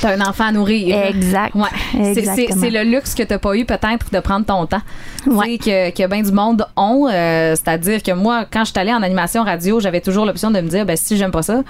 T'as 0.01 0.15
un 0.17 0.21
enfant 0.21 0.45
à 0.45 0.51
nourrir. 0.51 0.95
Exact. 1.07 1.55
Ouais. 1.55 2.13
C'est- 2.13 2.69
le 2.69 2.83
luxe 2.83 3.15
que 3.15 3.23
t'as 3.23 3.39
pas 3.39 3.55
eu 3.55 3.65
peut-être 3.65 4.11
de 4.11 4.19
prendre 4.19 4.45
ton 4.45 4.65
temps. 4.65 4.81
Ouais. 5.25 5.57
Tu 5.57 5.63
sais, 5.65 5.91
que, 5.93 6.03
que 6.03 6.07
bien 6.07 6.21
du 6.21 6.31
monde 6.31 6.65
ont. 6.77 7.07
euh, 7.11 7.55
C'est-à-dire 7.55 8.03
que 8.03 8.11
moi, 8.11 8.45
quand 8.51 8.63
je 8.65 8.71
suis 8.71 8.79
allée 8.79 8.93
en 8.93 9.01
animation 9.01 9.43
radio, 9.43 9.79
j'avais 9.79 10.01
toujours 10.01 10.25
l'option 10.25 10.51
de 10.51 10.61
me 10.61 10.69
dire, 10.69 10.85
ben, 10.85 10.95
si 10.95 11.17
j'aime 11.17 11.31
pas 11.31 11.41
ça, 11.41 11.61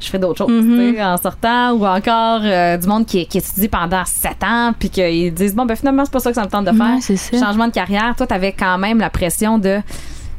je 0.00 0.08
fais 0.08 0.18
d'autres 0.18 0.38
choses 0.38 0.50
Mhm. 0.52 0.94
sais, 0.94 1.02
en 1.02 1.16
sortant. 1.16 1.72
Ou 1.72 1.86
encore 1.86 2.40
euh, 2.44 2.76
du 2.76 2.86
monde 2.86 3.06
qui, 3.06 3.26
qui 3.26 3.38
étudie 3.38 3.68
pendant 3.68 4.04
sept 4.04 4.42
ans 4.44 4.72
puis 4.78 4.90
qu'ils 4.90 5.32
disent, 5.32 5.54
bon, 5.54 5.64
ben 5.64 5.76
finalement, 5.76 6.04
c'est 6.04 6.12
pas 6.12 6.20
ça 6.20 6.30
que 6.30 6.36
ça 6.36 6.44
me 6.44 6.48
tente 6.50 6.66
de 6.66 6.72
faire. 6.72 6.98
Ouais. 7.08 7.38
Changement 7.40 7.66
de 7.68 7.72
carrière. 7.72 8.14
Toi, 8.16 8.26
t'avais 8.26 8.52
quand 8.52 8.76
même 8.78 8.98
la 8.98 9.10
pression 9.10 9.58
de 9.58 9.80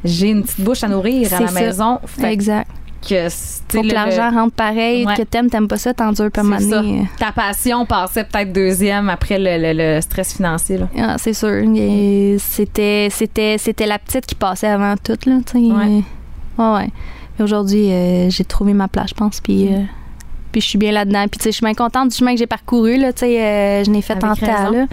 j'ai 0.03 0.29
une 0.29 0.43
petite 0.43 0.61
bouche 0.61 0.83
à 0.83 0.87
nourrir 0.87 1.33
à 1.33 1.39
la 1.39 1.47
ça. 1.47 1.59
maison. 1.59 1.99
Fait 2.05 2.31
Exact. 2.33 2.69
que, 3.07 3.27
Faut 3.29 3.81
que 3.81 3.87
le- 3.87 3.93
l'argent 3.93 4.31
rentre 4.31 4.53
pareil, 4.55 5.05
Ouais. 5.05 5.15
que 5.15 5.23
t'aimes, 5.23 5.49
t'aimes 5.49 5.67
pas 5.67 5.77
ça, 5.77 5.93
t'endures 5.93 6.31
pas 6.31 6.41
ça. 6.43 6.47
monnaie. 6.47 7.05
Ta 7.19 7.31
passion 7.31 7.85
passait 7.85 8.23
peut-être 8.23 8.53
deuxième 8.53 9.09
après 9.09 9.37
le, 9.39 9.57
le- 9.57 9.95
le 9.97 10.01
stress 10.01 10.35
financier. 10.35 10.79
Ah, 10.97 11.17
c'est 11.17 11.33
sûr. 11.33 11.63
C'était, 12.39 13.07
c'était, 13.11 13.57
c'était 13.57 13.85
la 13.85 13.99
petite 13.99 14.25
qui 14.25 14.35
passait 14.35 14.67
avant 14.67 14.95
tout, 14.95 15.17
là. 15.25 15.39
Ouais. 15.53 16.03
Ouais, 16.57 16.89
aujourd'hui, 17.39 17.91
euh, 17.91 18.29
j'ai 18.29 18.45
trouvé 18.45 18.73
ma 18.73 18.87
place, 18.87 19.09
je 19.09 19.15
pense, 19.15 19.39
puis... 19.41 19.67
Euh, 19.73 19.79
puis 20.51 20.61
je 20.61 20.67
suis 20.67 20.77
bien 20.77 20.91
là-dedans. 20.91 21.25
Puis 21.31 21.39
tu 21.39 21.43
sais, 21.45 21.49
je 21.51 21.55
suis 21.55 21.65
bien 21.65 21.73
contente 21.73 22.09
du 22.09 22.15
chemin 22.15 22.33
que 22.33 22.37
j'ai 22.37 22.45
parcouru, 22.45 22.97
là, 22.97 23.11
tu 23.11 23.21
sais. 23.21 23.41
euh, 23.41 23.83
je 23.83 23.89
n'ai 23.89 24.03
fait 24.03 24.13
Avec 24.13 24.23
en 24.23 24.35
temps, 24.35 24.45
raison. 24.65 24.71
là. 24.71 24.85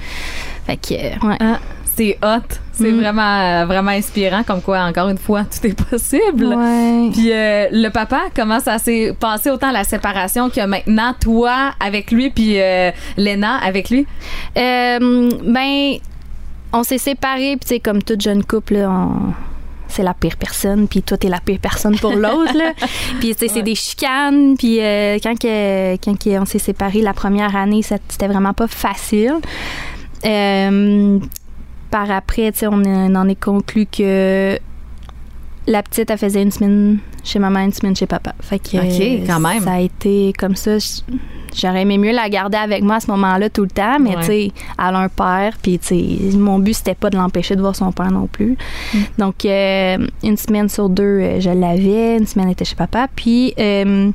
Fait 0.66 0.76
que, 0.78 0.94
euh, 0.94 1.28
ouais. 1.28 1.36
Ah, 1.38 1.58
c'est 1.94 2.16
hot. 2.24 2.54
C'est 2.80 2.90
Mm. 2.92 3.00
vraiment, 3.00 3.40
euh, 3.40 3.64
vraiment 3.66 3.90
inspirant, 3.90 4.42
comme 4.42 4.62
quoi, 4.62 4.80
encore 4.80 5.08
une 5.08 5.18
fois, 5.18 5.44
tout 5.44 5.66
est 5.66 5.80
possible. 5.90 6.46
Ouais. 6.46 7.10
Puis 7.12 7.30
euh, 7.32 7.66
le 7.72 7.88
papa, 7.90 8.22
comment 8.34 8.58
ça 8.60 8.78
s'est 8.78 9.14
passé 9.18 9.50
autant 9.50 9.70
la 9.70 9.84
séparation 9.84 10.48
que 10.50 10.64
maintenant, 10.66 11.14
toi 11.20 11.72
avec 11.78 12.10
lui, 12.10 12.30
puis 12.30 12.60
euh, 12.60 12.90
Léna 13.16 13.56
avec 13.58 13.90
lui? 13.90 14.06
Euh, 14.56 15.30
ben, 15.44 15.94
on 16.72 16.82
s'est 16.84 16.98
séparés, 16.98 17.56
puis 17.60 17.76
tu 17.76 17.80
comme 17.80 18.02
toute 18.02 18.20
jeune 18.20 18.44
couple, 18.44 18.74
là, 18.74 18.90
on- 18.90 19.32
c'est 19.88 20.04
la 20.04 20.14
pire 20.14 20.36
personne, 20.38 20.86
puis 20.86 21.02
toi, 21.02 21.16
t'es 21.18 21.28
la 21.28 21.40
pire 21.40 21.58
personne 21.60 21.98
pour 21.98 22.12
l'autre. 22.24 22.54
Puis, 23.18 23.34
c'est 23.36 23.62
des 23.62 23.74
chicanes, 23.74 24.54
puis 24.56 24.78
euh, 24.80 25.18
quand, 25.20 25.36
que, 25.36 25.94
quand 25.96 26.16
que 26.16 26.38
on 26.38 26.44
s'est 26.44 26.60
séparés 26.60 27.02
la 27.02 27.12
première 27.12 27.56
année, 27.56 27.82
c'était 27.82 28.28
vraiment 28.28 28.52
pas 28.52 28.68
facile. 28.68 29.34
Euh, 30.24 31.18
par 31.90 32.10
après, 32.10 32.52
tu 32.52 32.58
sais, 32.60 32.66
on, 32.66 32.74
en- 32.74 33.12
on 33.12 33.14
en 33.16 33.28
est 33.28 33.40
conclu 33.40 33.86
que 33.86 34.58
la 35.66 35.82
petite, 35.82 36.10
elle 36.10 36.18
faisait 36.18 36.42
une 36.42 36.50
semaine 36.50 36.98
chez 37.22 37.38
maman, 37.38 37.60
une 37.60 37.72
semaine 37.72 37.94
chez 37.94 38.06
papa. 38.06 38.32
Fait 38.40 38.58
que, 38.58 38.76
OK, 38.78 39.26
quand 39.26 39.40
même. 39.40 39.62
Ça 39.62 39.72
a 39.74 39.80
été 39.80 40.32
comme 40.38 40.56
ça. 40.56 40.76
J'aurais 41.54 41.82
aimé 41.82 41.98
mieux 41.98 42.12
la 42.12 42.28
garder 42.28 42.56
avec 42.56 42.82
moi 42.82 42.96
à 42.96 43.00
ce 43.00 43.10
moment-là 43.10 43.50
tout 43.50 43.62
le 43.62 43.68
temps, 43.70 43.98
mais 44.00 44.10
Ouais. 44.10 44.20
tu 44.20 44.26
sais, 44.26 44.52
elle 44.78 44.94
a 44.94 44.98
un 44.98 45.08
père, 45.08 45.56
puis 45.60 45.78
tu 45.80 45.86
sais, 46.30 46.36
mon 46.38 46.58
but 46.60 46.74
c'était 46.74 46.94
pas 46.94 47.10
de 47.10 47.16
l'empêcher 47.16 47.56
de 47.56 47.60
voir 47.60 47.74
son 47.76 47.90
père 47.92 48.10
non 48.10 48.26
plus. 48.28 48.56
Mm. 48.94 48.98
Donc 49.18 49.44
euh, 49.44 49.98
une 50.22 50.36
semaine 50.36 50.68
sur 50.68 50.88
deux, 50.88 51.02
euh, 51.02 51.40
je 51.40 51.50
l'avais, 51.50 52.16
une 52.18 52.26
semaine 52.26 52.46
elle 52.46 52.52
était 52.52 52.64
chez 52.64 52.76
papa, 52.76 53.08
puis 53.14 53.52
euh, 53.58 54.10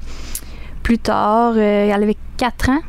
plus 0.82 0.98
tard, 0.98 1.54
euh, 1.58 1.92
elle 1.94 2.04
avait 2.04 2.16
4 2.38 2.70
ans, 2.70 2.80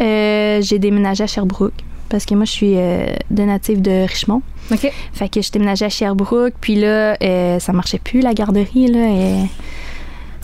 euh, 0.00 0.60
j'ai 0.62 0.78
déménagé 0.78 1.24
à 1.24 1.26
Sherbrooke 1.26 1.74
parce 2.14 2.26
que 2.26 2.34
moi 2.36 2.44
je 2.44 2.52
suis 2.52 2.74
euh, 2.76 3.06
de 3.32 3.42
native 3.42 3.82
de 3.82 4.06
Richmond. 4.06 4.40
OK. 4.72 4.88
Fait 5.12 5.28
que 5.28 5.42
je 5.42 5.50
déménageais 5.50 5.86
à 5.86 5.88
Sherbrooke, 5.88 6.54
puis 6.60 6.76
là, 6.76 7.16
euh, 7.20 7.58
ça 7.58 7.72
marchait 7.72 7.98
plus, 7.98 8.20
la 8.20 8.34
garderie, 8.34 8.86
là. 8.86 9.08
et- 9.10 9.46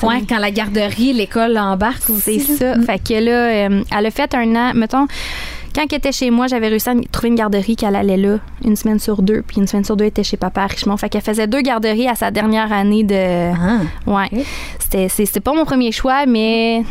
Ouais, 0.02 0.22
quand 0.28 0.38
la 0.38 0.50
garderie, 0.50 1.12
l'école 1.12 1.56
embarque 1.58 2.02
c'est 2.20 2.38
ça. 2.40 2.74
Mm. 2.76 2.82
Fait 2.84 2.98
que 2.98 3.14
là, 3.22 3.68
euh, 3.68 3.82
elle 3.96 4.06
a 4.06 4.10
fait 4.10 4.34
un 4.34 4.56
an, 4.56 4.72
mettons, 4.74 5.06
quand 5.74 5.82
elle 5.88 5.98
était 5.98 6.10
chez 6.10 6.30
moi, 6.30 6.48
j'avais 6.48 6.66
réussi 6.68 6.88
à 6.88 6.94
trouver 7.12 7.28
une 7.28 7.34
garderie 7.36 7.76
qu'elle 7.76 7.94
allait 7.94 8.16
là, 8.16 8.38
une 8.64 8.74
semaine 8.76 8.98
sur 8.98 9.22
deux, 9.22 9.42
puis 9.46 9.58
une 9.58 9.66
semaine 9.68 9.84
sur 9.84 9.96
deux, 9.96 10.04
elle 10.06 10.08
était 10.08 10.24
chez 10.24 10.36
papa 10.38 10.62
à 10.62 10.66
Richmond. 10.66 10.96
Fait 10.96 11.08
qu'elle 11.08 11.20
faisait 11.22 11.46
deux 11.46 11.60
garderies 11.60 12.08
à 12.08 12.16
sa 12.16 12.30
dernière 12.32 12.72
année 12.72 13.04
de. 13.04 13.52
Ah. 13.54 13.80
Ouais. 14.06 14.28
Ok. 14.32 14.44
C'était, 14.80 15.08
c'est- 15.08 15.26
c'était 15.26 15.40
pas 15.40 15.52
mon 15.54 15.64
premier 15.64 15.92
choix, 15.92 16.26
mais 16.26 16.82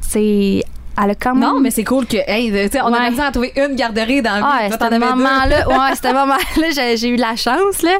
c'est. 0.00 0.62
Elle 1.02 1.10
a 1.10 1.14
quand 1.14 1.34
même. 1.34 1.48
Non, 1.48 1.60
mais 1.60 1.70
c'est 1.70 1.84
cool 1.84 2.06
que, 2.06 2.16
hey, 2.26 2.50
on 2.82 2.92
a 2.92 2.98
Ouais. 3.00 3.10
besoin 3.10 3.26
à 3.26 3.30
trouver 3.32 3.52
une 3.56 3.74
garderie 3.74 4.20
dans 4.22 4.36
vie. 4.36 4.42
Ah, 4.44 4.68
Toi, 4.68 4.76
c'était 4.82 4.98
moment-là. 4.98 5.68
Ouais, 5.68 5.94
c'était 5.94 6.12
moment-là, 6.12 6.66
j'ai, 6.74 6.96
j'ai 6.96 7.08
eu 7.08 7.16
la 7.16 7.36
chance, 7.36 7.82
là. 7.82 7.98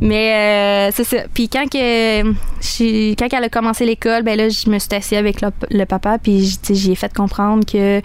Mais 0.00 0.88
euh, 0.88 0.90
c'est 0.94 1.04
ça. 1.04 1.16
Puis 1.32 1.48
quand, 1.48 1.64
que, 1.70 2.22
j'ai- 2.60 3.16
quand 3.18 3.28
elle 3.32 3.44
a 3.44 3.48
commencé 3.48 3.86
l'école, 3.86 4.22
ben 4.22 4.36
là, 4.36 4.48
je 4.48 4.68
me 4.68 4.78
suis 4.78 4.94
assise 4.94 5.16
avec 5.18 5.40
le, 5.40 5.48
le 5.70 5.84
papa, 5.84 6.18
puis 6.18 6.44
j- 6.44 6.58
tu 6.58 6.66
sais, 6.68 6.74
j'y 6.74 6.92
ai 6.92 6.94
fait 6.96 7.12
comprendre 7.14 7.64
que 7.64 8.00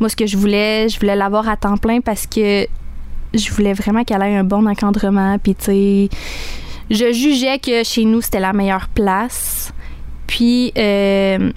moi, 0.00 0.08
ce 0.08 0.16
que 0.16 0.26
je 0.26 0.36
voulais, 0.36 0.88
je 0.88 0.98
voulais 1.00 1.16
l'avoir 1.16 1.48
à 1.48 1.56
temps 1.56 1.76
plein 1.76 2.00
parce 2.00 2.26
que 2.26 2.66
je 3.34 3.50
voulais 3.52 3.72
vraiment 3.74 4.04
qu'elle 4.04 4.22
ait 4.22 4.36
un 4.36 4.44
bon 4.44 4.66
encadrement. 4.66 5.38
Puis, 5.38 5.54
tu 5.54 5.64
sais, 5.64 6.08
je 6.90 7.12
jugeais 7.12 7.58
que 7.58 7.82
chez 7.84 8.04
nous, 8.04 8.20
c'était 8.22 8.40
la 8.40 8.52
meilleure 8.52 8.88
place. 8.88 9.72
Puis, 10.26 10.72
euh, 10.78 11.50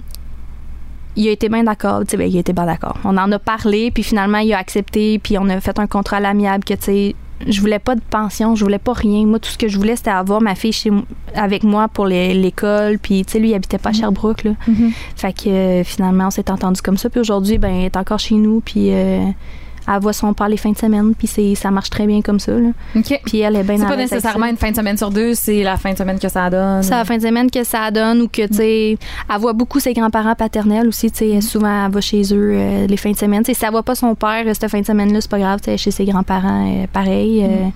il 1.16 1.28
a 1.28 1.32
été 1.32 1.48
bien 1.48 1.64
d'accord. 1.64 2.00
Tu 2.00 2.10
sais, 2.10 2.16
ben, 2.16 2.28
il 2.28 2.36
a 2.36 2.40
été 2.40 2.52
bien 2.52 2.66
d'accord. 2.66 2.96
On 3.04 3.16
en 3.16 3.30
a 3.32 3.38
parlé, 3.38 3.90
puis 3.90 4.02
finalement, 4.02 4.38
il 4.38 4.52
a 4.52 4.58
accepté, 4.58 5.18
puis 5.18 5.38
on 5.38 5.48
a 5.48 5.60
fait 5.60 5.78
un 5.78 5.86
contrat 5.86 6.18
à 6.18 6.20
l'amiable 6.20 6.64
que, 6.64 6.74
tu 6.74 6.82
sais, 6.82 7.14
je 7.46 7.60
voulais 7.60 7.78
pas 7.78 7.94
de 7.94 8.02
pension, 8.02 8.54
je 8.54 8.64
voulais 8.64 8.78
pas 8.78 8.92
rien. 8.92 9.24
Moi, 9.26 9.38
tout 9.38 9.50
ce 9.50 9.58
que 9.58 9.68
je 9.68 9.76
voulais, 9.78 9.96
c'était 9.96 10.10
avoir 10.10 10.40
ma 10.40 10.54
fille 10.54 10.72
chez, 10.72 10.90
avec 11.34 11.62
moi 11.62 11.88
pour 11.88 12.06
l'école. 12.06 12.98
Puis, 12.98 13.24
tu 13.24 13.32
sais, 13.32 13.38
lui, 13.38 13.50
il 13.50 13.54
habitait 13.54 13.78
pas 13.78 13.90
à 13.90 13.92
Sherbrooke, 13.92 14.44
là. 14.44 14.52
Mhm. 14.66 14.92
Fait 15.16 15.32
que 15.32 15.48
euh, 15.48 15.84
finalement, 15.84 16.26
on 16.26 16.30
s'est 16.30 16.50
entendu 16.50 16.82
comme 16.82 16.96
ça. 16.96 17.08
Puis 17.08 17.20
aujourd'hui, 17.20 17.58
ben, 17.58 17.72
elle 17.72 17.84
est 17.86 17.96
encore 17.96 18.18
chez 18.18 18.34
nous, 18.34 18.60
puis 18.60 18.92
euh, 18.92 19.24
elle 19.92 20.00
voit 20.00 20.12
son 20.12 20.32
père 20.34 20.48
les 20.48 20.56
fins 20.56 20.70
de 20.72 20.78
semaine, 20.78 21.14
puis 21.16 21.26
c'est- 21.26 21.54
ça 21.54 21.70
marche 21.70 21.90
très 21.90 22.06
bien 22.06 22.22
comme 22.22 22.38
ça, 22.38 22.52
là. 22.52 22.68
Puis 23.26 23.40
elle 23.40 23.56
est 23.56 23.62
bien 23.62 23.76
C'est 23.76 23.82
pas 23.84 23.96
nécessairement 23.96 24.46
une 24.46 24.56
fin 24.56 24.70
de 24.70 24.76
semaine 24.76 24.96
sur 24.96 25.10
deux, 25.10 25.34
c'est 25.34 25.62
la 25.62 25.76
fin 25.76 25.92
de 25.92 25.98
semaine 25.98 26.18
que 26.18 26.28
ça 26.28 26.48
donne. 26.48 26.82
C'est 26.82 26.90
la 26.94 27.04
fin 27.04 27.16
de 27.16 27.22
semaine 27.22 27.50
que 27.50 27.64
ça 27.64 27.90
donne 27.90 28.22
ou 28.22 28.28
que, 28.28 28.46
tu 28.46 28.54
sais, 28.54 28.98
elle 29.32 29.40
voit 29.40 29.52
beaucoup 29.52 29.80
ses 29.80 29.92
grands-parents 29.92 30.34
paternels 30.34 30.88
aussi, 30.88 31.10
tu 31.10 31.18
sais, 31.18 31.40
souvent 31.40 31.86
elle 31.86 31.92
va 31.92 32.00
chez 32.00 32.22
eux 32.32 32.52
euh, 32.54 32.86
les 32.86 32.96
fins 32.96 33.10
de 33.12 33.16
semaine. 33.16 33.42
Tu 33.42 33.52
sais, 33.52 33.58
si 33.58 33.64
elle 33.64 33.70
voit 33.72 33.82
pas 33.82 33.94
son 33.94 34.14
père 34.14 34.44
euh, 34.46 34.54
cette 34.54 34.70
fin 34.70 34.80
de 34.80 34.86
semaine-là, 34.86 35.20
c'est 35.20 35.30
pas 35.30 35.38
grave, 35.38 35.60
tu 35.60 35.70
sais, 35.70 35.76
chez 35.76 35.90
ses 35.90 36.04
grands-parents, 36.04 36.66
euh, 36.82 36.86
pareil. 36.92 37.42
euh, 37.44 37.66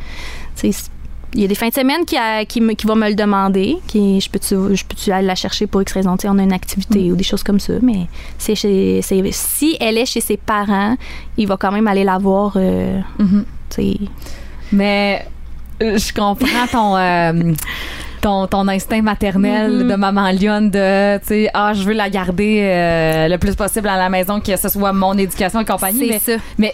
tu 0.57 0.73
sais, 0.73 0.85
il 1.35 1.41
y 1.41 1.45
a 1.45 1.49
des 1.49 1.55
fins 1.55 1.69
de 1.69 1.75
semaine 1.75 2.05
qui, 2.07 2.17
a- 2.17 2.45
qui, 2.45 2.61
me, 2.61 2.73
qui 2.75 2.87
vont 2.87 2.95
me 2.97 3.09
le 3.09 3.15
demander, 3.15 3.77
qui 3.87 4.21
je 4.21 4.31
peux-tu 4.31 4.55
peux 4.55 5.13
aller 5.13 5.27
la 5.27 5.35
chercher 5.35 5.67
pour 5.67 5.83
X 5.83 5.93
raison, 5.93 6.17
on 6.25 6.39
a 6.39 6.43
une 6.43 6.53
activité 6.53 7.11
ou 7.13 7.17
des 7.17 7.25
choses 7.25 7.43
comme 7.43 7.61
ça, 7.61 7.75
mais 7.83 8.07
c'est 8.39 8.55
si 8.55 9.77
elle 9.81 9.99
est 9.99 10.07
chez 10.07 10.21
ses 10.21 10.37
parents, 10.37 10.97
il 11.37 11.47
va 11.47 11.57
quand 11.57 11.73
même 11.73 11.87
aller 11.89 12.05
la 12.05 12.19
voir, 12.19 12.53
euh, 12.57 13.01
Mhm. 13.19 13.45
sais. 13.71 13.97
Mais 14.73 15.27
euh, 15.83 15.99
je 15.99 16.13
comprends 16.13 16.67
ton. 16.71 16.97
euh, 16.97 17.53
Ton, 18.21 18.47
ton 18.47 18.67
instinct 18.69 19.03
maternel 19.03 19.71
Mhm. 19.83 19.89
de 19.91 19.95
maman 19.97 20.31
lionne 20.33 20.71
de, 20.71 21.19
tu 21.19 21.27
sais, 21.27 21.51
ah, 21.53 21.75
je 21.75 21.83
veux 21.83 21.93
la 21.93 22.09
garder 22.09 22.61
euh, 22.63 23.29
le 23.29 23.37
plus 23.37 23.55
possible 23.55 23.87
à 23.87 23.99
la 23.99 24.09
maison, 24.09 24.41
que 24.41 24.57
ce 24.57 24.71
soit 24.71 24.95
mon 24.95 25.13
éducation 25.19 25.61
et 25.61 25.65
compagnie. 25.67 26.07
Mais, 26.09 26.19
C'est 26.25 26.37
ça. 26.39 26.43
mais 26.57 26.73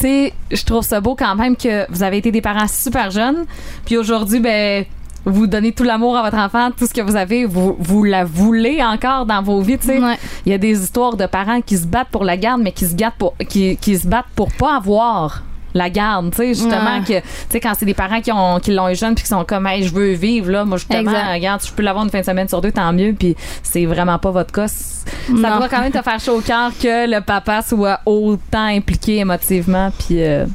tu 0.00 0.06
sais, 0.06 0.32
je 0.50 0.64
trouve 0.64 0.82
ça 0.82 1.00
beau 1.00 1.14
quand 1.14 1.34
même 1.34 1.56
que 1.56 1.90
vous 1.90 2.02
avez 2.02 2.16
été 2.16 2.32
des 2.32 2.40
parents 2.40 2.68
super 2.68 3.10
jeunes, 3.10 3.44
puis 3.84 3.96
aujourd'hui, 3.96 4.40
ben, 4.40 4.84
vous 5.26 5.46
donnez 5.46 5.72
tout 5.72 5.84
l'amour 5.84 6.16
à 6.16 6.22
votre 6.22 6.38
enfant, 6.38 6.70
tout 6.70 6.86
ce 6.86 6.94
que 6.94 7.02
vous 7.02 7.16
avez, 7.16 7.44
vous, 7.44 7.76
vous 7.78 8.04
la 8.04 8.24
voulez 8.24 8.82
encore 8.82 9.26
dans 9.26 9.42
vos 9.42 9.60
vies, 9.60 9.78
tu 9.78 9.86
sais. 9.86 9.98
Ouais. 9.98 10.18
Il 10.46 10.52
y 10.52 10.54
a 10.54 10.58
des 10.58 10.82
histoires 10.82 11.16
de 11.16 11.26
parents 11.26 11.60
qui 11.60 11.76
se 11.76 11.86
battent 11.86 12.08
pour 12.08 12.24
la 12.24 12.36
garde, 12.36 12.62
mais 12.62 12.72
qui 12.72 12.86
se, 12.86 12.94
battent 12.94 13.16
pour, 13.18 13.36
qui, 13.48 13.76
qui 13.76 13.98
se 13.98 14.06
battent 14.06 14.30
pour 14.34 14.50
pas 14.52 14.76
avoir 14.76 15.42
la 15.74 15.90
garde, 15.90 16.30
tu 16.30 16.36
sais, 16.38 16.48
justement 16.54 16.98
Ouais. 16.98 17.04
que, 17.06 17.20
tu 17.20 17.26
sais, 17.50 17.60
quand 17.60 17.72
c'est 17.78 17.86
des 17.86 17.94
parents 17.94 18.20
qui 18.20 18.32
ont 18.32 18.58
qui 18.60 18.72
l'ont 18.72 18.88
eu 18.88 18.94
jeune 18.96 19.14
puis 19.14 19.22
qui 19.24 19.28
sont 19.28 19.44
comme, 19.44 19.66
hey, 19.66 19.82
je 19.84 19.92
veux 19.94 20.12
vivre 20.12 20.50
là, 20.50 20.64
moi 20.64 20.76
justement, 20.78 21.00
Exact. 21.00 21.32
regarde, 21.32 21.62
je 21.64 21.72
peux 21.72 21.82
l'avoir 21.82 22.04
une 22.04 22.10
fin 22.10 22.20
de 22.20 22.24
semaine 22.24 22.48
sur 22.48 22.60
deux, 22.60 22.72
tant 22.72 22.92
mieux, 22.92 23.12
puis 23.18 23.36
c'est 23.62 23.86
vraiment 23.86 24.18
pas 24.18 24.30
votre 24.30 24.52
cas. 24.52 24.68
Ça 24.68 25.56
doit 25.56 25.68
quand 25.68 25.80
même 25.80 25.92
te 25.92 26.02
faire 26.02 26.20
chaud 26.20 26.38
au 26.38 26.40
cœur 26.40 26.70
que 26.80 27.08
le 27.10 27.20
papa 27.20 27.62
soit 27.62 28.00
autant 28.06 28.66
impliqué 28.66 29.18
émotivement, 29.18 29.90
puis. 29.98 30.22
euh, 30.22 30.46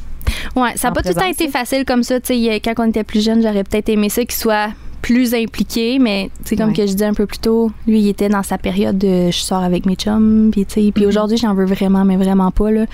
Ouais, 0.54 0.72
ça 0.76 0.88
n'a 0.88 0.94
pas 0.94 1.02
tout 1.02 1.08
le 1.08 1.14
temps 1.14 1.26
été 1.26 1.48
facile 1.48 1.84
comme 1.84 2.02
ça. 2.02 2.18
Tu 2.20 2.34
sais, 2.34 2.60
quand 2.64 2.74
on 2.78 2.88
était 2.88 3.04
plus 3.04 3.24
jeune, 3.24 3.42
j'aurais 3.42 3.62
peut-être 3.64 3.88
aimé 3.90 4.08
ça 4.08 4.22
qu'il 4.22 4.32
soit 4.34 4.68
plus 5.06 5.34
impliqué, 5.34 6.00
mais 6.00 6.30
c'est 6.44 6.56
comme 6.56 6.70
Ouais. 6.70 6.74
que 6.74 6.82
je 6.84 6.90
disais 6.92 7.04
un 7.04 7.14
peu 7.14 7.26
plus 7.26 7.38
tôt, 7.38 7.70
lui, 7.86 8.00
il 8.00 8.08
était 8.08 8.28
dans 8.28 8.42
sa 8.42 8.58
période 8.58 8.98
de 8.98 9.30
je 9.30 9.38
sors 9.38 9.62
avec 9.62 9.86
mes 9.86 9.94
chums, 9.94 10.48
puis 10.50 10.66
tu 10.66 10.74
sais, 10.86 10.90
puis 10.92 11.04
Mhm. 11.04 11.08
aujourd'hui, 11.08 11.36
j'en 11.36 11.54
veux 11.54 11.64
vraiment, 11.64 12.04
mais 12.04 12.16
vraiment 12.16 12.50
pas, 12.50 12.72
là. 12.72 12.86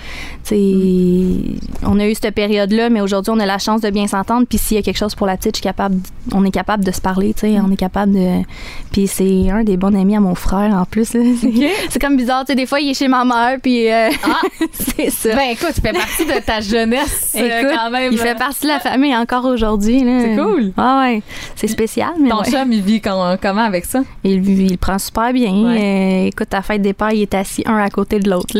Tu 0.43 0.49
sais, 0.49 0.55
Mhm. 0.55 1.57
on 1.87 1.99
a 1.99 2.07
eu 2.07 2.13
cette 2.13 2.35
période-là, 2.35 2.91
mais 2.91 3.01
aujourd'hui, 3.01 3.33
on 3.35 3.39
a 3.39 3.47
la 3.47 3.57
chance 3.57 3.81
de 3.81 3.89
bien 3.89 4.05
s'entendre, 4.05 4.45
puis 4.47 4.59
s'il 4.59 4.75
y 4.77 4.79
a 4.79 4.83
quelque 4.83 4.97
chose 4.99 5.15
pour 5.15 5.25
la 5.25 5.37
petite, 5.37 5.55
je 5.55 5.61
suis 5.61 5.63
capable, 5.63 5.95
on 6.33 6.45
est 6.45 6.51
capable 6.51 6.85
de 6.85 6.91
se 6.91 7.01
parler, 7.01 7.33
tu 7.33 7.41
sais, 7.41 7.49
Mhm. 7.49 7.65
on 7.67 7.71
est 7.71 7.77
capable 7.77 8.13
de... 8.13 8.43
Puis 8.91 9.07
c'est 9.07 9.49
un 9.49 9.63
des 9.63 9.75
bons 9.77 9.95
amis 9.99 10.15
à 10.15 10.19
mon 10.19 10.35
frère, 10.35 10.71
en 10.75 10.85
plus. 10.85 11.05
C'est- 11.07 11.47
OK. 11.47 11.71
C'est 11.89 11.99
comme 11.99 12.15
bizarre, 12.15 12.45
tu 12.45 12.51
sais, 12.51 12.55
des 12.55 12.67
fois, 12.67 12.79
il 12.79 12.91
est 12.91 12.93
chez 12.93 13.07
ma 13.07 13.25
mère, 13.25 13.57
puis 13.59 13.91
euh, 13.91 14.09
Ah! 14.23 14.39
c'est 14.71 15.09
ça. 15.09 15.35
Ben 15.35 15.49
écoute, 15.53 15.71
tu 15.73 15.81
fais 15.81 15.93
partie 15.93 16.25
de 16.25 16.45
ta 16.45 16.61
jeunesse 16.61 17.35
euh, 17.35 17.61
Écoute, 17.61 17.75
quand 17.75 17.89
même. 17.89 18.11
il 18.13 18.19
fait 18.19 18.35
partie 18.37 18.63
de 18.63 18.67
la 18.67 18.79
famille 18.79 19.15
encore 19.15 19.45
aujourd'hui. 19.45 20.03
là. 20.03 20.19
C'est 20.21 20.35
cool. 20.35 20.71
Ah 20.77 20.99
ouais, 21.05 21.23
c'est 21.55 21.67
spécial, 21.67 22.02
mais 22.19 22.29
Ton 22.29 22.41
ouais. 22.41 22.49
chum, 22.51 22.71
il 22.73 22.81
vit 22.81 23.01
com- 23.01 23.37
comment 23.41 23.61
avec 23.63 23.85
ça? 23.85 24.01
il, 24.23 24.47
il 24.49 24.71
le 24.71 24.77
prend 24.77 24.97
super 24.99 25.31
bien. 25.33 25.51
Ouais. 25.53 26.23
Euh, 26.23 26.27
écoute, 26.27 26.53
à 26.53 26.57
la 26.57 26.61
fête 26.63 26.81
des 26.81 26.93
pères, 26.93 27.11
il 27.11 27.21
est 27.21 27.33
assis 27.33 27.63
un 27.65 27.77
à 27.77 27.89
côté 27.89 28.19
de 28.19 28.29
l'autre. 28.29 28.57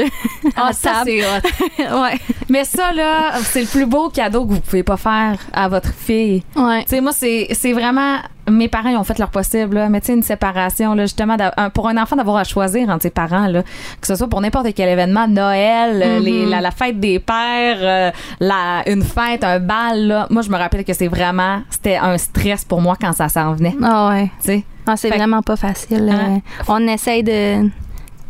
Ah, 0.55 0.67
À 0.69 0.73
ça, 0.73 1.03
c'est 1.05 1.19
ouais. 1.79 2.17
Mais 2.49 2.63
ça, 2.63 2.91
là, 2.93 3.33
c'est 3.43 3.61
le 3.61 3.67
plus 3.67 3.85
beau 3.85 4.09
cadeau 4.09 4.45
que 4.45 4.53
vous 4.53 4.59
pouvez 4.61 4.83
pas 4.83 4.97
faire 4.97 5.37
à 5.51 5.67
votre 5.67 5.93
fille. 5.93 6.43
Ouais. 6.55 6.83
Tu 6.83 6.89
sais, 6.89 7.01
moi, 7.01 7.11
c'est 7.13 7.73
vraiment. 7.73 8.17
Mes 8.49 8.67
parents, 8.67 8.89
ont 8.95 9.03
fait 9.05 9.17
leur 9.19 9.29
possible, 9.29 9.75
là. 9.75 9.89
Mais 9.89 10.01
tu 10.01 10.07
sais, 10.07 10.13
une 10.13 10.21
séparation, 10.23 10.95
là, 10.95 11.03
justement, 11.05 11.37
un- 11.57 11.69
pour 11.69 11.87
un 11.87 11.95
enfant 12.01 12.15
d'avoir 12.17 12.37
à 12.37 12.43
choisir 12.43 12.89
entre 12.89 13.03
ses 13.03 13.09
parents, 13.09 13.47
là, 13.47 13.63
que 14.01 14.07
ce 14.07 14.15
soit 14.15 14.27
pour 14.27 14.41
n'importe 14.41 14.67
quel 14.75 14.89
événement, 14.89 15.27
Noël, 15.29 16.01
euh, 16.03 16.19
Mhm. 16.19 16.25
les- 16.25 16.45
la, 16.47 16.59
la 16.61 16.71
fête 16.71 16.99
des 16.99 17.19
pères, 17.19 17.77
euh, 17.81 18.11
la, 18.41 18.83
une 18.87 19.01
fête, 19.03 19.43
un 19.45 19.59
bal, 19.59 20.07
là. 20.07 20.27
Moi, 20.29 20.41
je 20.41 20.49
me 20.49 20.57
rappelle 20.57 20.83
que 20.83 20.93
c'est 20.93 21.07
vraiment. 21.07 21.61
C'était 21.69 21.95
un 21.95 22.17
stress 22.17 22.65
pour 22.65 22.81
moi 22.81 22.97
quand 22.99 23.13
ça 23.13 23.29
s'en 23.29 23.53
venait. 23.53 23.75
Ah 23.81 24.09
ouais. 24.09 24.25
Tu 24.41 24.47
sais. 24.47 24.63
Ah, 24.85 24.97
c'est 24.97 25.09
vraiment 25.09 25.41
pas 25.41 25.55
facile. 25.55 26.09
Hein? 26.11 26.35
Euh, 26.35 26.63
on 26.67 26.85
essaye 26.87 27.23
de, 27.23 27.69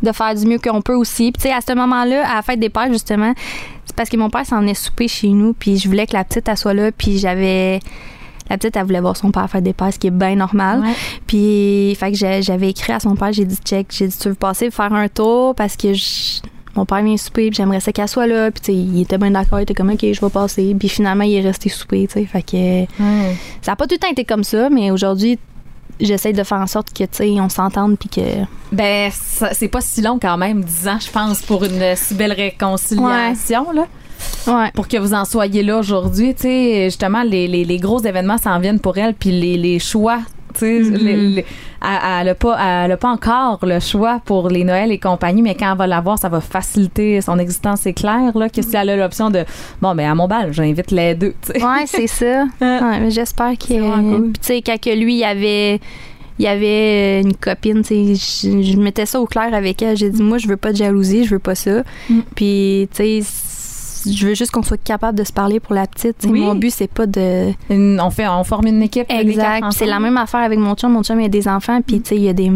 de 0.02 0.12
faire 0.12 0.34
du 0.36 0.46
mieux 0.46 0.58
qu'on 0.58 0.80
peut 0.80 0.94
aussi. 0.94 1.32
Puis, 1.32 1.42
tu 1.42 1.48
sais, 1.48 1.52
à 1.52 1.60
ce 1.60 1.74
moment-là, 1.74 2.24
à 2.30 2.36
la 2.36 2.42
fête 2.42 2.60
des 2.60 2.68
pères, 2.68 2.92
justement, 2.92 3.32
c'est 3.84 3.96
parce 3.96 4.08
que 4.08 4.16
mon 4.16 4.30
père 4.30 4.46
s'en 4.46 4.64
est 4.64 4.74
soupé 4.74 5.08
chez 5.08 5.28
nous, 5.30 5.54
puis 5.54 5.76
je 5.76 5.88
voulais 5.88 6.06
que 6.06 6.12
la 6.12 6.22
petite, 6.22 6.48
elle 6.48 6.56
soit 6.56 6.74
là, 6.74 6.92
puis 6.92 7.18
j'avais. 7.18 7.80
La 8.50 8.58
petite, 8.58 8.76
elle 8.76 8.84
voulait 8.84 9.00
voir 9.00 9.16
son 9.16 9.30
père 9.30 9.48
fête 9.48 9.64
des 9.64 9.72
pères, 9.72 9.92
ce 9.92 9.98
qui 9.98 10.08
est 10.08 10.10
bien 10.10 10.36
normal. 10.36 10.80
Ouais. 10.80 10.92
Puis, 11.26 11.94
fait 11.98 12.12
que 12.12 12.42
j'avais 12.42 12.68
écrit 12.70 12.92
à 12.92 13.00
son 13.00 13.14
père, 13.16 13.32
j'ai 13.32 13.44
dit, 13.46 13.56
check, 13.64 13.86
j'ai 13.90 14.06
dit, 14.08 14.16
tu 14.18 14.28
veux 14.28 14.34
passer 14.34 14.70
faire 14.70 14.92
un 14.92 15.08
tour? 15.08 15.54
Parce 15.54 15.76
que 15.76 15.94
je- 15.94 16.40
mon 16.76 16.84
père 16.84 17.02
vient 17.02 17.16
souper, 17.16 17.48
puis 17.48 17.56
j'aimerais 17.56 17.80
ça 17.80 17.92
qu'elle 17.92 18.08
soit 18.08 18.26
là. 18.26 18.50
Puis, 18.50 18.60
tu 18.60 18.66
sais, 18.66 18.74
il 18.76 19.00
était 19.02 19.16
bien 19.16 19.30
d'accord, 19.30 19.60
il 19.60 19.62
était 19.62 19.74
comme, 19.74 19.90
OK, 19.90 20.00
je 20.02 20.20
vais 20.20 20.30
passer. 20.30 20.74
Puis, 20.78 20.88
finalement, 20.88 21.24
il 21.24 21.34
est 21.36 21.40
resté 21.40 21.68
souper, 21.70 22.06
tu 22.06 22.14
sais. 22.20 22.26
Fait 22.26 22.42
que 22.42 22.92
ça 23.62 23.72
n'a 23.72 23.76
pas 23.76 23.86
tout 23.86 23.94
le 23.94 23.98
temps 23.98 24.10
été 24.10 24.24
comme 24.24 24.44
ça, 24.44 24.68
mais 24.68 24.90
aujourd'hui, 24.90 25.38
j'essaie 26.00 26.32
de 26.32 26.42
faire 26.42 26.58
en 26.58 26.66
sorte 26.66 26.92
que, 26.92 27.04
tu 27.04 27.08
sais, 27.12 27.30
on 27.40 27.48
s'entende, 27.48 27.96
puis 27.98 28.08
que. 28.10 28.20
Ben, 28.72 29.10
c'est 29.12 29.68
pas 29.68 29.80
si 29.80 30.02
long 30.02 30.18
quand 30.20 30.36
même, 30.36 30.62
10 30.64 30.88
ans, 30.88 30.98
je 31.00 31.10
pense, 31.10 31.40
pour 31.42 31.64
une 31.64 31.94
si 31.96 32.14
belle 32.14 32.32
réconciliation, 32.32 33.70
là. 33.72 33.86
Ouais. 34.46 34.70
Pour 34.74 34.88
que 34.88 34.96
vous 34.98 35.14
en 35.14 35.24
soyez 35.24 35.62
là 35.62 35.78
aujourd'hui, 35.78 36.34
tu 36.34 36.42
sais, 36.42 36.84
justement, 36.84 37.22
les, 37.22 37.48
les, 37.48 37.64
les 37.64 37.78
gros 37.78 38.00
événements 38.00 38.38
s'en 38.38 38.58
viennent 38.60 38.80
pour 38.80 38.98
elle, 38.98 39.14
puis 39.14 39.30
les, 39.30 39.56
les 39.56 39.78
choix, 39.78 40.18
tu 40.52 40.60
sais, 40.60 40.80
les- 40.80 41.16
les- 41.16 41.44
elle, 41.82 42.20
elle 42.22 42.28
a 42.30 42.34
pas, 42.34 42.96
pas 42.96 43.08
encore 43.08 43.58
le 43.62 43.78
choix 43.80 44.20
pour 44.24 44.48
les 44.48 44.64
Noëls 44.64 44.92
et 44.92 44.98
compagnie, 44.98 45.42
mais 45.42 45.54
quand 45.54 45.72
elle 45.72 45.78
va 45.78 45.86
l'avoir, 45.86 46.18
ça 46.18 46.28
va 46.28 46.40
faciliter 46.40 47.20
son 47.20 47.38
existence, 47.38 47.80
c'est 47.82 47.92
clair, 47.92 48.36
là, 48.36 48.48
que 48.48 48.62
si 48.62 48.74
elle 48.76 48.90
a 48.90 48.96
l'option 48.96 49.30
de, 49.30 49.44
bon, 49.82 49.94
ben, 49.94 50.10
à 50.10 50.14
mon 50.14 50.26
bal, 50.28 50.52
j'invite 50.52 50.90
les 50.90 51.14
deux. 51.14 51.34
Ouais, 51.54 51.84
c'est 51.86 52.06
ça. 52.06 52.44
Ouais, 52.60 53.10
j'espère 53.10 53.52
que. 53.58 53.66
Cool. 54.16 54.32
Tu 54.34 54.38
sais, 54.42 54.62
quand 54.62 54.80
que 54.80 54.90
lui, 54.94 55.14
il 55.14 55.18
y 55.20 55.24
avait. 55.24 55.80
Il 56.36 56.44
y 56.44 56.48
avait 56.48 57.20
une 57.20 57.36
copine, 57.36 57.82
tu 57.82 58.16
sais, 58.16 58.48
je, 58.48 58.60
je 58.62 58.76
mettais 58.76 59.06
ça 59.06 59.20
au 59.20 59.26
clair 59.26 59.54
avec 59.54 59.80
elle. 59.82 59.96
J'ai 59.96 60.10
dit, 60.10 60.20
moi, 60.20 60.36
je 60.38 60.48
veux 60.48 60.56
pas 60.56 60.72
de 60.72 60.76
jalousie, 60.78 61.24
je 61.24 61.30
veux 61.30 61.38
pas 61.38 61.54
ça. 61.54 61.84
Mm. 62.10 62.20
Puis, 62.34 62.88
tu 62.92 63.22
sais, 63.22 63.22
je 64.10 64.26
veux 64.26 64.34
juste 64.34 64.50
qu'on 64.50 64.62
soit 64.62 64.82
capable 64.82 65.18
de 65.18 65.24
se 65.24 65.32
parler 65.32 65.60
pour 65.60 65.74
la 65.74 65.86
petite. 65.86 66.16
Oui. 66.28 66.40
Mon 66.40 66.54
but, 66.54 66.70
c'est 66.70 66.90
pas 66.90 67.06
de. 67.06 67.52
Une- 67.70 68.00
on 68.00 68.10
fait, 68.10 68.26
on 68.28 68.44
forme 68.44 68.66
une 68.66 68.82
équipe. 68.82 69.06
Exact. 69.08 69.66
C'est 69.72 69.86
la 69.86 70.00
même 70.00 70.16
affaire 70.16 70.40
avec 70.40 70.58
mon 70.58 70.74
chum. 70.74 70.92
Mon 70.92 71.02
chum, 71.02 71.20
il 71.20 71.24
a 71.26 71.28
des 71.28 71.48
enfants, 71.48 71.80
puis, 71.86 72.00
tu 72.00 72.10
sais, 72.10 72.16
il 72.16 72.22
y 72.22 72.28
a 72.28 72.32
des. 72.32 72.50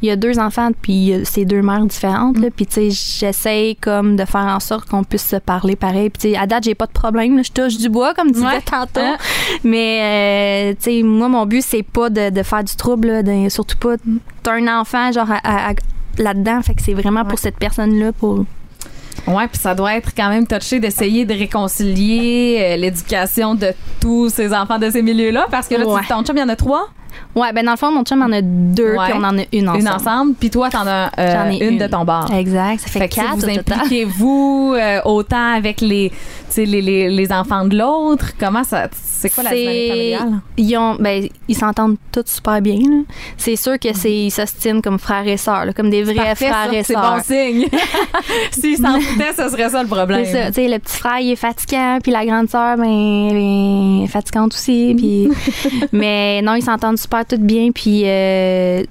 Il 0.00 0.08
y 0.08 0.10
a 0.10 0.16
deux 0.16 0.40
enfants, 0.40 0.70
puis 0.80 0.92
y 0.92 1.24
c'est 1.24 1.44
deux 1.44 1.62
mères 1.62 1.84
différentes. 1.86 2.36
là. 2.38 2.48
Puis, 2.54 2.66
tu 2.66 2.90
sais, 2.90 2.90
j'essaye 2.90 3.76
comme 3.76 4.16
de 4.16 4.24
faire 4.24 4.46
en 4.46 4.58
sorte 4.58 4.88
qu'on 4.88 5.04
puisse 5.04 5.24
se 5.28 5.36
parler 5.36 5.76
pareil. 5.76 6.10
Puis, 6.10 6.22
tu 6.22 6.30
sais, 6.32 6.36
à 6.36 6.46
date, 6.48 6.64
j'ai 6.64 6.74
pas 6.74 6.86
de 6.86 6.92
problème. 6.92 7.36
là. 7.36 7.42
Je 7.44 7.52
touche 7.52 7.78
du 7.78 7.88
bois, 7.88 8.12
comme 8.12 8.28
tu 8.28 8.34
disais 8.34 8.46
Ouais. 8.46 8.60
tantôt. 8.68 8.98
Hein? 9.00 9.16
Mais, 9.62 10.72
euh, 10.72 10.74
tu 10.74 10.90
sais, 10.98 11.02
moi, 11.04 11.28
mon 11.28 11.46
but, 11.46 11.62
c'est 11.62 11.84
pas 11.84 12.10
de, 12.10 12.30
de 12.30 12.42
faire 12.42 12.64
du 12.64 12.74
trouble, 12.74 13.08
là, 13.08 13.22
de- 13.22 13.48
surtout 13.48 13.76
pas. 13.78 13.94
T'as 14.42 14.54
un 14.54 14.80
enfant, 14.80 15.12
genre, 15.12 15.28
là-dedans. 16.18 16.62
Fait 16.62 16.74
que 16.74 16.82
c'est 16.82 16.94
vraiment 16.94 17.22
Ouais. 17.22 17.28
pour 17.28 17.38
cette 17.38 17.56
personne-là. 17.56 18.12
Pour... 18.12 18.44
Ouais, 19.26 19.46
puis 19.48 19.58
ça 19.60 19.74
doit 19.74 19.94
être 19.94 20.10
quand 20.16 20.28
même 20.28 20.46
touché 20.46 20.80
d'essayer 20.80 21.24
de 21.24 21.32
réconcilier 21.34 22.58
euh, 22.60 22.76
l'éducation 22.76 23.54
de 23.54 23.68
tous 24.00 24.28
ces 24.30 24.52
enfants 24.52 24.78
de 24.78 24.90
ces 24.90 25.02
milieux-là, 25.02 25.46
parce 25.50 25.68
que 25.68 25.74
là, 25.76 25.86
Ouais. 25.86 26.00
tu, 26.02 26.08
ton 26.08 26.22
chum, 26.24 26.36
il 26.36 26.40
y 26.40 26.42
en 26.42 26.48
a 26.48 26.56
trois, 26.56 26.88
Ouais, 27.36 27.52
ben, 27.52 27.64
dans 27.64 27.72
le 27.72 27.76
fond, 27.76 27.90
mon 27.92 28.04
chum 28.04 28.20
en 28.22 28.32
a 28.32 28.40
deux, 28.42 28.94
puis 29.04 29.12
on 29.14 29.22
en 29.24 29.38
a 29.38 29.42
une 29.52 29.68
ensemble. 29.68 29.80
une 29.80 29.88
ensemble, 29.88 30.34
puis 30.34 30.50
toi, 30.50 30.68
t'en 30.70 30.86
as 30.86 31.10
euh, 31.18 31.50
ai 31.50 31.64
une, 31.66 31.72
une. 31.74 31.78
de 31.78 31.86
ton 31.86 32.04
bar. 32.04 32.30
Exact. 32.32 32.80
Ça 32.80 32.88
fait, 32.88 32.98
Fait 33.00 33.08
que 33.08 33.14
quatre 33.14 33.36
vous 33.36 33.48
impliquez-vous 33.48 34.74
euh, 34.76 35.00
autant 35.04 35.54
avec 35.54 35.80
les, 35.80 36.10
les, 36.58 36.82
les, 36.82 37.08
les 37.08 37.32
enfants 37.32 37.64
de 37.64 37.76
l'autre? 37.76 38.32
Comment 38.38 38.64
ça. 38.64 38.88
C'est 38.92 39.30
quoi 39.30 39.44
la 39.44 39.50
C'est- 39.50 39.56
dynamique 39.56 39.90
familiale? 40.18 40.40
Ils 40.56 40.76
ont, 40.76 40.94
ben, 40.96 41.28
ils 41.48 41.56
s'entendent 41.56 41.96
tous 42.10 42.24
super 42.26 42.60
bien. 42.60 42.78
C'est 43.36 43.56
sûr 43.56 43.78
que 43.78 43.88
c'est, 43.94 44.12
ils 44.12 44.30
s'ostinent 44.30 44.80
comme 44.82 44.98
frères 44.98 45.26
et 45.26 45.36
sœurs, 45.36 45.64
là, 45.66 45.72
comme 45.72 45.90
des 45.90 46.02
vrais 46.02 46.14
Parfait, 46.14 46.48
frères 46.48 46.70
ça, 46.70 46.74
et 46.76 46.82
C'est 46.82 46.92
sœurs. 46.94 47.16
bon 47.16 47.22
signe. 47.22 47.66
S'ils 48.50 48.78
s'en 48.78 49.00
foutaient, 49.00 49.32
ce 49.36 49.48
serait 49.48 49.68
ça 49.70 49.82
le 49.82 49.88
problème. 49.88 50.24
C'est 50.24 50.52
ça, 50.52 50.60
le 50.60 50.78
petit 50.78 50.96
frère, 50.98 51.18
il 51.20 51.30
est 51.32 51.36
fatigant, 51.36 51.98
puis 52.02 52.12
la 52.12 52.26
grande 52.26 52.48
sœur, 52.50 52.76
ben, 52.76 52.84
elle 53.30 54.02
est 54.04 54.06
fatigante 54.08 54.54
aussi, 54.54 54.94
puis... 54.96 55.28
mais 55.92 56.42
non, 56.42 56.54
ils 56.54 56.62
s'entendent 56.62 56.98
super 56.98 57.24
tout 57.24 57.38
bien, 57.38 57.70
puis... 57.72 58.02
euh, 58.04 58.82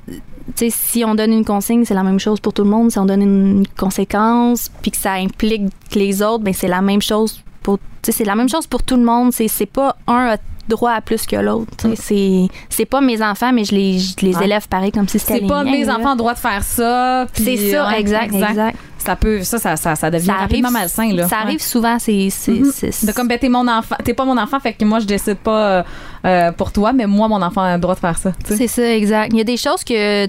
si 0.69 1.03
on 1.05 1.15
donne 1.15 1.31
une 1.31 1.45
consigne, 1.45 1.85
c'est 1.85 1.93
la 1.93 2.03
même 2.03 2.19
chose 2.19 2.39
pour 2.39 2.53
tout 2.53 2.63
le 2.63 2.69
monde. 2.69 2.91
Si 2.91 2.99
on 2.99 3.05
donne 3.05 3.21
une 3.21 3.63
conséquence, 3.77 4.69
puis 4.81 4.91
que 4.91 4.97
ça 4.97 5.13
implique 5.13 5.63
les 5.95 6.21
autres, 6.21 6.43
ben 6.43 6.53
c'est 6.53 6.67
la 6.67 6.81
même 6.81 7.01
chose 7.01 7.41
pour... 7.61 7.79
C'est 8.03 8.23
la 8.25 8.35
même 8.35 8.49
chose 8.49 8.67
pour 8.67 8.83
tout 8.83 8.95
le 8.97 9.03
monde. 9.03 9.31
C'est, 9.33 9.47
c'est 9.47 9.65
pas 9.65 9.95
un 10.07 10.31
a 10.33 10.37
droit 10.67 10.91
à 10.91 11.01
plus 11.01 11.25
que 11.25 11.35
l'autre. 11.35 11.71
sais. 11.81 11.95
C'est, 11.95 12.47
c'est 12.69 12.85
pas 12.85 13.01
mes 13.01 13.21
enfants, 13.21 13.51
mais 13.51 13.63
je 13.65 13.75
les, 13.75 13.99
je 13.99 14.15
les 14.21 14.35
Ouais. 14.37 14.45
élève 14.45 14.67
pareil 14.69 14.91
comme 14.91 15.07
si 15.07 15.19
c'était 15.19 15.39
C'est 15.39 15.47
pas 15.47 15.63
miens, 15.63 15.71
mes 15.71 15.83
là. 15.85 15.97
enfants 15.97 16.13
ont 16.13 16.15
droit 16.15 16.33
de 16.33 16.39
faire 16.39 16.63
ça. 16.63 17.25
C'est 17.33 17.57
ça, 17.71 17.87
ouais, 17.89 17.99
exact, 17.99 18.33
exact. 18.33 18.77
Ça 18.97 19.15
peut, 19.15 19.41
ça, 19.43 19.57
ça, 19.57 19.75
ça, 19.75 19.95
ça 19.95 20.11
devient 20.11 20.27
Ça 20.27 20.33
arrive, 20.33 20.41
rapidement 20.63 20.71
malsain, 20.71 21.11
là. 21.13 21.27
ça 21.27 21.37
Ouais. 21.37 21.41
arrive 21.43 21.61
souvent, 21.61 21.97
c'est... 21.99 22.27
De 22.27 23.11
comme, 23.11 23.27
ben, 23.27 23.37
t'es 23.39 23.49
mon 23.49 23.67
enfant, 23.67 23.95
t'es 24.03 24.13
pas 24.13 24.25
mon 24.25 24.37
enfant, 24.37 24.59
fait 24.59 24.73
que 24.73 24.85
moi, 24.85 24.99
je 24.99 25.05
décide 25.07 25.37
pas 25.37 25.83
euh, 26.25 26.51
pour 26.53 26.71
toi, 26.71 26.93
mais 26.93 27.07
moi, 27.07 27.27
mon 27.27 27.41
enfant 27.41 27.61
a 27.61 27.75
le 27.75 27.81
droit 27.81 27.95
de 27.95 27.99
faire 27.99 28.17
ça. 28.17 28.31
C'est 28.45 28.67
ça, 28.67 28.95
exact. 28.95 29.31
Il 29.33 29.39
y 29.39 29.41
a 29.41 29.43
des 29.43 29.57
choses 29.57 29.83
que 29.83 30.27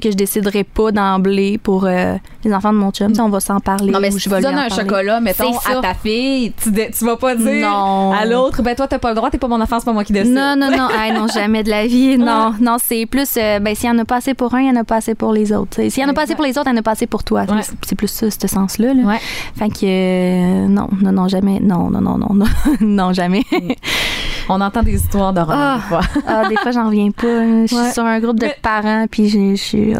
que 0.00 0.10
je 0.10 0.16
déciderai 0.16 0.64
pas 0.64 0.92
d'emblée 0.92 1.58
pour 1.58 1.84
euh, 1.84 2.14
les 2.44 2.52
enfants 2.54 2.72
de 2.72 2.78
mon 2.78 2.90
chum. 2.90 3.12
On 3.20 3.28
va 3.28 3.40
s'en 3.40 3.60
parler. 3.60 3.92
Non, 3.92 4.00
mais 4.00 4.10
si 4.10 4.18
je 4.18 4.24
tu 4.24 4.28
donnes 4.30 4.46
un 4.46 4.68
parler. 4.68 4.82
chocolat, 4.84 5.20
mettons, 5.20 5.56
à 5.58 5.80
ta 5.80 5.94
fille, 5.94 6.52
tu, 6.62 6.72
tu 6.72 7.04
vas 7.04 7.16
pas 7.16 7.34
dire 7.36 7.68
Non. 7.68 8.12
à 8.12 8.24
l'autre, 8.24 8.62
ben 8.62 8.74
toi, 8.74 8.86
t'as 8.88 8.98
pas 8.98 9.10
le 9.10 9.14
droit, 9.14 9.30
t'es 9.30 9.38
pas 9.38 9.48
mon 9.48 9.60
enfant, 9.60 9.78
c'est 9.78 9.84
pas 9.84 9.92
moi 9.92 10.04
qui 10.04 10.12
décide. 10.12 10.32
Non, 10.34 10.54
non, 10.56 10.70
non, 10.70 10.88
Hey, 10.98 11.12
non, 11.12 11.26
jamais 11.28 11.62
de 11.62 11.70
la 11.70 11.86
vie. 11.86 12.18
Non, 12.18 12.54
non, 12.60 12.76
c'est 12.82 13.06
plus, 13.06 13.28
euh, 13.36 13.58
ben, 13.60 13.74
s'il 13.74 13.88
y 13.88 13.92
en 13.92 13.98
a 13.98 14.04
pas 14.04 14.16
assez 14.16 14.34
pour 14.34 14.54
un, 14.54 14.60
il 14.60 14.66
y 14.68 14.70
en 14.70 14.76
a 14.80 14.84
pas 14.84 14.96
assez 14.96 15.14
pour 15.14 15.32
les 15.32 15.52
autres. 15.52 15.80
S'il 15.88 16.02
y 16.02 16.04
en 16.04 16.08
a 16.08 16.12
pas 16.14 16.22
assez 16.22 16.34
pour 16.34 16.44
les 16.44 16.58
autres, 16.58 16.68
il 16.68 16.72
y 16.74 16.76
en 16.76 16.80
a 16.80 16.82
pas 16.82 16.92
assez 16.92 17.06
pour 17.06 17.24
toi. 17.24 17.42
Ouais. 17.48 17.60
C'est- 17.82 17.94
plus 17.94 18.08
ça, 18.08 18.30
ce 18.30 18.48
sens-là. 18.48 18.94
là. 18.94 19.02
Ouais. 19.02 19.18
Fait 19.56 19.68
que, 19.68 19.84
euh, 19.84 20.68
non, 20.68 20.88
non, 21.02 21.12
non, 21.12 21.28
jamais. 21.28 21.60
Non, 21.60 21.90
non, 21.90 22.00
non, 22.00 22.16
non, 22.18 22.34
non, 22.34 22.46
non, 22.80 23.12
jamais. 23.12 23.42
On 24.48 24.60
entend 24.60 24.82
des 24.82 24.94
histoires 24.94 25.32
d'horreur, 25.32 25.56
Ah. 25.58 25.76
des 25.76 25.82
fois. 25.82 26.00
Ah, 26.26 26.48
des 26.48 26.56
fois, 26.56 26.70
j'en 26.72 26.86
reviens 26.86 27.10
pas. 27.10 27.26
Je 27.62 27.66
suis 27.66 27.76
Ouais. 27.76 27.92
sur 27.92 28.04
un 28.04 28.18
groupe 28.20 28.38
de 28.40 28.46
Mais- 28.46 28.56
parents, 28.62 29.06
puis 29.10 29.28
je 29.28 29.54
suis. 29.60 29.92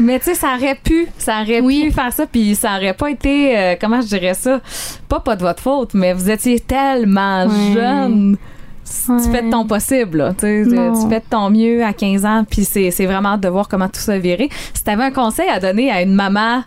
Mais 0.00 0.18
tu 0.18 0.26
sais, 0.26 0.34
ça 0.34 0.54
aurait 0.56 0.76
pu, 0.82 1.06
ça 1.18 1.42
aurait 1.42 1.60
Oui. 1.60 1.84
pu 1.86 1.92
faire 1.92 2.12
ça, 2.12 2.26
puis 2.26 2.54
ça 2.54 2.76
aurait 2.76 2.94
pas 2.94 3.10
été, 3.10 3.58
euh, 3.58 3.74
comment 3.80 4.00
je 4.00 4.06
dirais 4.08 4.34
ça, 4.34 4.60
pas 5.08 5.20
pas 5.20 5.36
de 5.36 5.42
votre 5.42 5.62
faute, 5.62 5.94
mais 5.94 6.12
vous 6.12 6.30
étiez 6.30 6.60
tellement 6.60 7.48
jeune. 7.74 8.36
Tu 8.84 9.30
fais 9.30 9.42
de 9.42 9.50
ton 9.50 9.66
possible, 9.66 10.18
là. 10.18 10.30
Tu 10.38 10.64
tu 10.66 11.08
fais 11.10 11.20
de 11.20 11.24
ton 11.28 11.50
mieux 11.50 11.84
à 11.84 11.92
15 11.92 12.24
ans, 12.24 12.44
puis 12.48 12.64
c'est 12.64 12.90
c'est 12.90 13.04
vraiment 13.06 13.36
de 13.36 13.46
voir 13.48 13.68
comment 13.68 13.88
tout 13.88 14.00
ça 14.00 14.16
virer. 14.18 14.48
Si 14.72 14.82
tu 14.82 14.90
avais 14.90 15.04
un 15.04 15.10
conseil 15.10 15.48
à 15.50 15.60
donner 15.60 15.90
à 15.90 16.00
une 16.02 16.14
maman 16.14 16.62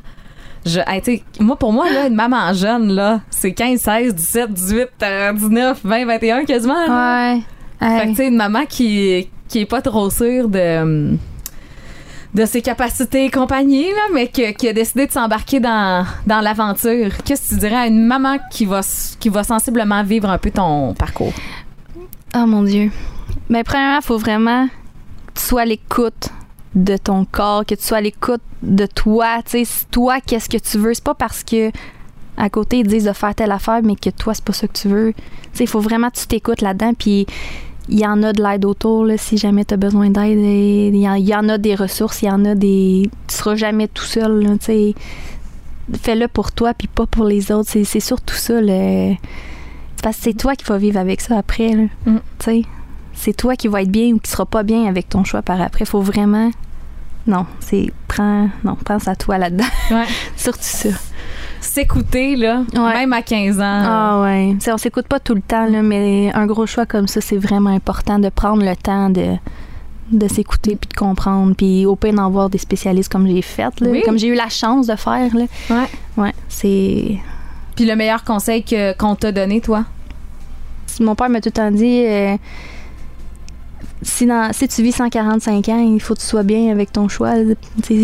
Je, 0.64 0.80
hey, 0.86 1.24
moi, 1.40 1.56
pour 1.56 1.74
moi, 1.74 1.90
là, 1.92 2.06
une 2.06 2.14
maman 2.14 2.54
jeune, 2.54 2.92
là, 2.94 3.22
c'est 3.32 3.52
15, 3.52 3.80
16, 3.82 4.14
17, 4.14 4.54
18, 4.54 4.88
euh, 5.02 5.34
19, 5.34 5.80
20, 5.84 6.06
21 6.06 6.46
quasiment. 6.46 6.86
là. 6.88 7.34
Ouais. 7.34 7.40
Fait 7.80 7.86
que, 7.88 8.02
Hey. 8.04 8.10
tu 8.10 8.16
sais, 8.18 8.28
une 8.28 8.36
maman 8.36 8.66
qui, 8.70 9.28
qui 9.48 9.62
est 9.62 9.66
pas 9.66 9.82
trop 9.82 10.12
sûre 10.12 10.48
de, 10.50 11.18
de 12.34 12.46
ses 12.46 12.62
capacités 12.62 13.26
et 13.26 13.30
compagnie, 13.30 13.90
là, 13.90 14.02
mais 14.14 14.28
que- 14.28 14.52
qui 14.52 14.68
a 14.70 14.74
décidé 14.74 15.06
de 15.08 15.12
s'embarquer 15.12 15.60
dans, 15.60 16.06
dans 16.26 16.40
l'aventure. 16.40 17.12
Qu'est-ce 17.26 17.50
que 17.50 17.54
tu 17.56 17.60
dirais 17.60 17.76
à 17.76 17.88
une 17.88 18.06
maman 18.06 18.38
qui 18.50 18.66
va, 18.66 18.82
qui 19.20 19.30
va 19.30 19.44
sensiblement 19.44 20.02
vivre 20.04 20.30
un 20.30 20.38
peu 20.38 20.50
ton 20.52 20.94
parcours? 20.94 21.34
Oh 22.36 22.46
mon 22.46 22.64
Dieu. 22.64 22.90
Mais 23.50 23.64
premièrement, 23.64 24.00
il 24.02 24.06
faut 24.06 24.18
vraiment 24.18 24.68
que 24.68 25.40
tu 25.40 25.46
sois 25.46 25.62
à 25.62 25.66
l'écoute 25.66 26.30
de 26.74 26.96
ton 26.96 27.26
corps, 27.26 27.66
que 27.66 27.76
tu 27.76 27.84
sois 27.84 27.98
à 27.98 28.02
l'écoute 28.02 28.42
de 28.64 28.86
toi. 28.86 29.42
Tu 29.44 29.66
sais, 29.66 29.86
toi, 29.92 30.22
qu'est-ce 30.26 30.48
que 30.48 30.58
tu 30.58 30.78
veux? 30.78 30.94
C'est 30.94 31.04
pas 31.04 31.16
parce 31.16 31.44
que 31.44 31.70
à 32.38 32.50
côté, 32.50 32.80
ils 32.80 32.88
disent 32.88 33.04
de 33.04 33.12
faire 33.14 33.36
telle 33.36 33.52
affaire, 33.52 33.82
mais 33.84 33.96
que 33.96 34.10
toi, 34.10 34.34
c'est 34.34 34.44
pas 34.46 34.54
ça 34.54 34.68
que 34.68 34.74
tu 34.74 34.88
veux. 34.88 35.12
Tu 35.14 35.22
sais, 35.52 35.64
il 35.66 35.68
faut 35.70 35.82
vraiment 35.82 36.10
que 36.10 36.18
tu 36.18 36.28
t'écoutes 36.28 36.62
là-dedans. 36.62 36.94
Puis 36.94 37.28
il 37.90 38.00
y 38.00 38.06
en 38.06 38.22
a 38.24 38.32
de 38.34 38.42
l'aide 38.42 38.66
autour, 38.66 39.06
là, 39.06 39.18
si 39.18 39.38
jamais 39.38 39.66
tu 39.66 39.74
as 39.74 39.78
besoin 39.78 40.10
d'aide. 40.10 40.38
Il 40.40 40.96
y, 40.96 41.10
en- 41.10 41.16
il 41.16 41.28
y 41.28 41.36
en 41.36 41.50
a 41.50 41.58
des 41.58 41.76
ressources, 41.76 42.22
il 42.22 42.26
y 42.28 42.32
en 42.32 42.46
a 42.46 42.56
des. 42.56 43.10
Tu 43.28 43.36
seras 43.36 43.56
jamais 43.56 43.88
tout 43.88 44.04
seul, 44.06 44.44
là, 44.44 44.50
tu 44.60 44.66
sais. 44.66 44.96
Fais-le 46.02 46.28
pour 46.28 46.52
toi, 46.52 46.74
puis 46.74 46.88
pas 46.88 47.06
pour 47.06 47.26
les 47.26 47.52
autres. 47.52 47.70
C'est 47.70 47.84
c'est 47.84 48.00
surtout 48.00 48.36
ça, 48.36 48.62
le. 48.62 49.14
C'est 49.96 50.04
parce 50.04 50.18
que 50.18 50.24
c'est 50.24 50.34
toi 50.38 50.56
qui 50.56 50.64
vas 50.66 50.78
vivre 50.78 51.00
avec 51.00 51.22
ça 51.22 51.38
après. 51.38 51.74
Mm. 52.06 52.18
Tu 52.40 52.46
sais, 52.46 52.62
c'est 53.14 53.36
toi 53.36 53.56
qui 53.56 53.68
vas 53.68 53.82
être 53.82 53.92
bien 53.92 54.14
ou 54.14 54.20
qui 54.20 54.30
sera 54.32 54.46
pas 54.46 54.64
bien 54.64 54.86
avec 54.86 55.10
ton 55.10 55.24
choix 55.24 55.42
par 55.42 55.60
après. 55.62 55.84
Faut 55.86 56.02
vraiment. 56.02 56.52
Non, 57.28 57.46
c'est. 57.60 57.92
Prends. 58.08 58.50
Non, 58.64 58.76
pense 58.76 59.08
à 59.08 59.16
toi 59.16 59.38
là-dedans. 59.38 59.66
Ouais. 59.92 60.06
Surtout 60.38 60.60
ça. 60.62 60.90
S'écouter, 61.62 62.36
là, 62.36 62.64
Ouais. 62.76 62.94
même 62.94 63.14
à 63.14 63.22
15 63.22 63.60
ans. 63.60 63.64
Ah 63.86 64.22
ouais. 64.24 64.56
On 64.74 64.78
s'écoute 64.78 65.08
pas 65.08 65.20
tout 65.20 65.36
le 65.36 65.42
temps, 65.42 65.66
là, 65.68 65.82
mais 65.82 66.32
un 66.34 66.46
gros 66.48 66.66
choix 66.66 66.86
comme 66.86 67.08
ça, 67.08 67.22
c'est 67.22 67.38
vraiment 67.38 67.70
important 67.70 68.20
de 68.20 68.30
prendre 68.30 68.64
le 68.64 68.76
temps 68.76 69.10
de 69.10 69.36
de 70.12 70.28
s'écouter 70.28 70.76
puis 70.76 70.90
de 70.90 70.94
comprendre 70.94 71.56
puis 71.56 71.86
au 71.86 71.96
pire 71.96 72.12
d'en 72.14 72.30
voir 72.30 72.50
des 72.50 72.58
spécialistes 72.58 73.10
comme 73.10 73.26
j'ai 73.28 73.42
fait 73.42 73.80
là, 73.80 73.88
Oui. 73.90 74.02
comme 74.04 74.20
j'ai 74.20 74.28
eu 74.28 74.34
la 74.36 74.50
chance 74.50 74.88
de 74.88 74.96
faire 74.98 75.34
là. 75.34 75.46
Ouais. 75.70 75.88
Ouais, 76.18 76.34
c'est 76.50 77.18
Puis 77.78 77.86
le 77.86 77.96
meilleur 77.96 78.26
conseil 78.26 78.62
que, 78.62 78.92
qu'on 78.98 79.16
t'a 79.16 79.32
donné, 79.32 79.62
toi? 79.62 79.86
mon 81.00 81.16
père 81.16 81.30
m'a 81.30 81.40
tout 81.40 81.48
le 81.48 81.54
temps 81.54 81.72
dit 81.72 82.04
euh, 82.06 82.36
si, 84.02 84.26
dans- 84.26 84.52
si 84.54 84.68
tu 84.68 84.82
vis 84.84 84.92
145 84.94 85.70
ans, 85.70 85.80
il 85.80 86.00
faut 86.02 86.16
que 86.16 86.20
tu 86.20 86.26
sois 86.26 86.44
bien 86.44 86.72
avec 86.72 86.92
ton 86.92 87.08
choix. 87.08 87.34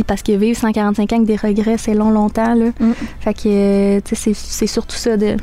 Parce 0.06 0.22
que 0.22 0.32
vivre 0.34 0.58
145 0.58 1.12
ans 1.14 1.16
avec 1.18 1.28
des 1.28 1.36
regrets, 1.36 1.78
c'est 1.78 1.94
long, 1.94 2.10
longtemps. 2.12 2.54
Là. 2.54 2.68
Mm. 2.80 2.92
Fait 3.20 3.34
que 3.34 3.48
euh, 3.48 4.00
c'est 4.14 4.68
surtout 4.68 4.96
ça 4.96 5.18
de 5.18 5.36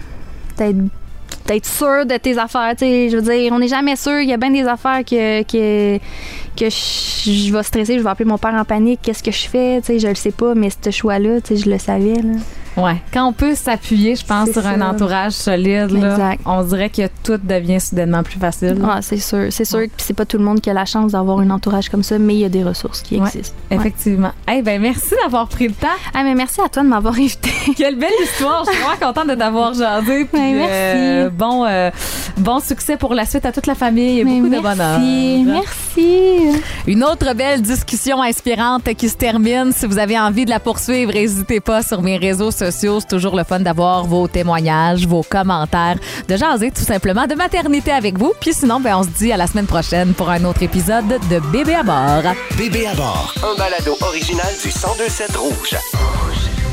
d'être 1.47 1.67
sûr 1.67 2.07
de 2.07 2.17
tes 2.17 2.39
affaires. 2.39 2.75
Je 2.81 3.15
veux 3.17 3.23
dire, 3.23 3.53
on 3.53 3.59
n'est 3.59 3.69
jamais 3.69 3.97
sûr. 3.97 4.21
Il 4.21 4.29
y 4.29 4.33
a 4.33 4.37
bien 4.37 4.51
des 4.51 4.63
affaires 4.67 5.05
que, 5.05 5.43
que, 5.43 5.99
que 6.57 6.71
je, 6.71 7.31
je 7.31 7.53
vais 7.53 7.63
stresser. 7.63 7.99
Je 7.99 8.03
vais 8.03 8.09
appeler 8.11 8.29
mon 8.29 8.39
père 8.39 8.55
en 8.55 8.65
panique. 8.65 9.01
Qu'est-ce 9.03 9.23
que 9.23 9.31
je 9.33 9.49
fais? 9.49 9.81
Je 9.87 10.07
le 10.09 10.15
sais 10.15 10.31
pas, 10.31 10.55
mais 10.55 10.69
ce 10.71 10.91
choix-là, 10.91 11.41
je 11.51 11.69
le 11.69 11.79
savais. 11.79 12.15
Là. 12.15 12.39
Ouais. 12.77 12.97
Quand 13.13 13.27
on 13.27 13.33
peut 13.33 13.55
s'appuyer, 13.55 14.17
je 14.17 14.25
pense, 14.25 14.51
sur 14.51 14.67
un 14.67 14.81
entourage 14.81 15.33
solide, 15.33 15.91
là, 15.93 16.33
on 16.45 16.63
dirait 16.65 16.91
que 16.91 17.03
tout 17.23 17.39
devient 17.43 17.81
soudainement 17.81 18.23
plus 18.23 18.39
facile. 18.39 18.77
Ah, 18.85 18.99
c'est 19.01 19.19
sûr. 19.19 19.47
C'est 19.51 19.65
sûr 19.65 19.83
que 19.85 19.91
c'est 19.99 20.13
pas 20.15 20.25
tout 20.25 20.39
le 20.39 20.45
monde 20.45 20.61
qui 20.61 20.71
a 20.71 20.73
la 20.75 20.85
chance 20.85 21.13
d'avoir 21.13 21.39
un 21.39 21.51
entourage 21.51 21.89
comme 21.89 22.03
ça, 22.03 22.19
mais 22.19 22.35
il 22.35 22.41
y 22.41 22.45
a 22.45 22.49
des 22.49 22.65
ressources 22.65 23.01
qui 23.03 23.17
Ouais. 23.21 23.29
existent. 23.29 23.55
Ouais. 23.71 23.77
Effectivement. 23.77 24.33
Eh 24.53 24.63
ben 24.63 24.81
merci 24.83 25.15
d'avoir 25.23 25.47
pris 25.49 25.69
le 25.69 25.75
temps. 25.75 25.87
Ah, 26.15 26.23
mais 26.25 26.35
merci 26.35 26.61
à 26.61 26.69
toi 26.69 26.83
de 26.83 26.89
m'avoir 26.89 27.15
invité. 27.15 27.51
Quelle 27.77 27.97
belle 27.97 28.11
histoire. 28.23 28.65
Je 28.65 28.71
suis 28.73 28.81
vraiment 28.83 28.97
contente 29.13 29.29
de 29.29 29.35
t'avoir 29.37 29.73
jasé. 29.75 30.25
Puis, 30.25 30.29
Ben, 30.41 30.57
merci. 30.57 30.71
euh, 30.73 31.31
bon, 31.31 31.65
euh, 31.67 31.91
bon 32.39 32.59
succès 32.61 32.97
pour 32.97 33.15
la 33.15 33.25
suite 33.25 33.47
à 33.47 33.53
toute 33.53 33.67
la 33.67 33.75
famille 33.77 34.21
et 34.21 34.25
Mais 34.25 34.41
beaucoup 34.41 34.49
de 34.55 34.61
bonheur. 34.61 34.99
Merci. 35.45 36.61
Une 36.87 37.05
autre 37.05 37.35
belle 37.35 37.63
discussion 37.63 38.21
inspirante 38.23 38.83
qui 38.95 39.09
se 39.09 39.17
termine. 39.17 39.73
Si 39.73 39.87
vous 39.87 39.99
avez 39.99 40.19
envie 40.19 40.45
de 40.45 40.51
la 40.51 40.61
poursuivre, 40.61 41.13
n'hésitez 41.13 41.61
pas 41.61 41.83
sur 41.83 42.03
mes 42.03 42.17
réseaux 42.17 42.51
sociaux. 42.51 42.64
C'est 42.71 43.09
toujours 43.09 43.37
le 43.37 43.45
fun 43.45 43.61
d'avoir 43.61 44.05
vos 44.05 44.29
témoignages, 44.29 45.07
vos 45.07 45.23
commentaires, 45.23 45.97
de 46.29 46.37
jaser 46.37 46.71
tout 46.71 46.83
simplement 46.83 47.27
de 47.27 47.35
maternité 47.35 47.91
avec 47.93 48.19
vous. 48.19 48.33
Puis 48.41 48.53
sinon, 48.53 48.81
ben, 48.81 48.97
on 48.97 49.03
se 49.03 49.09
dit 49.09 49.33
à 49.33 49.37
la 49.37 49.47
semaine 49.47 49.67
prochaine 49.67 50.15
pour 50.15 50.31
un 50.31 50.45
autre 50.45 50.63
épisode 50.63 51.09
de 51.09 51.39
Bébé 51.53 51.75
à 51.75 51.83
bord. 51.83 52.33
Bébé 52.57 52.87
à 52.87 52.95
bord, 52.95 53.35
un 53.43 53.59
balado 53.59 53.97
original 54.01 54.53
du 54.63 54.69
1027 54.69 55.37
Rouge. 55.37 56.64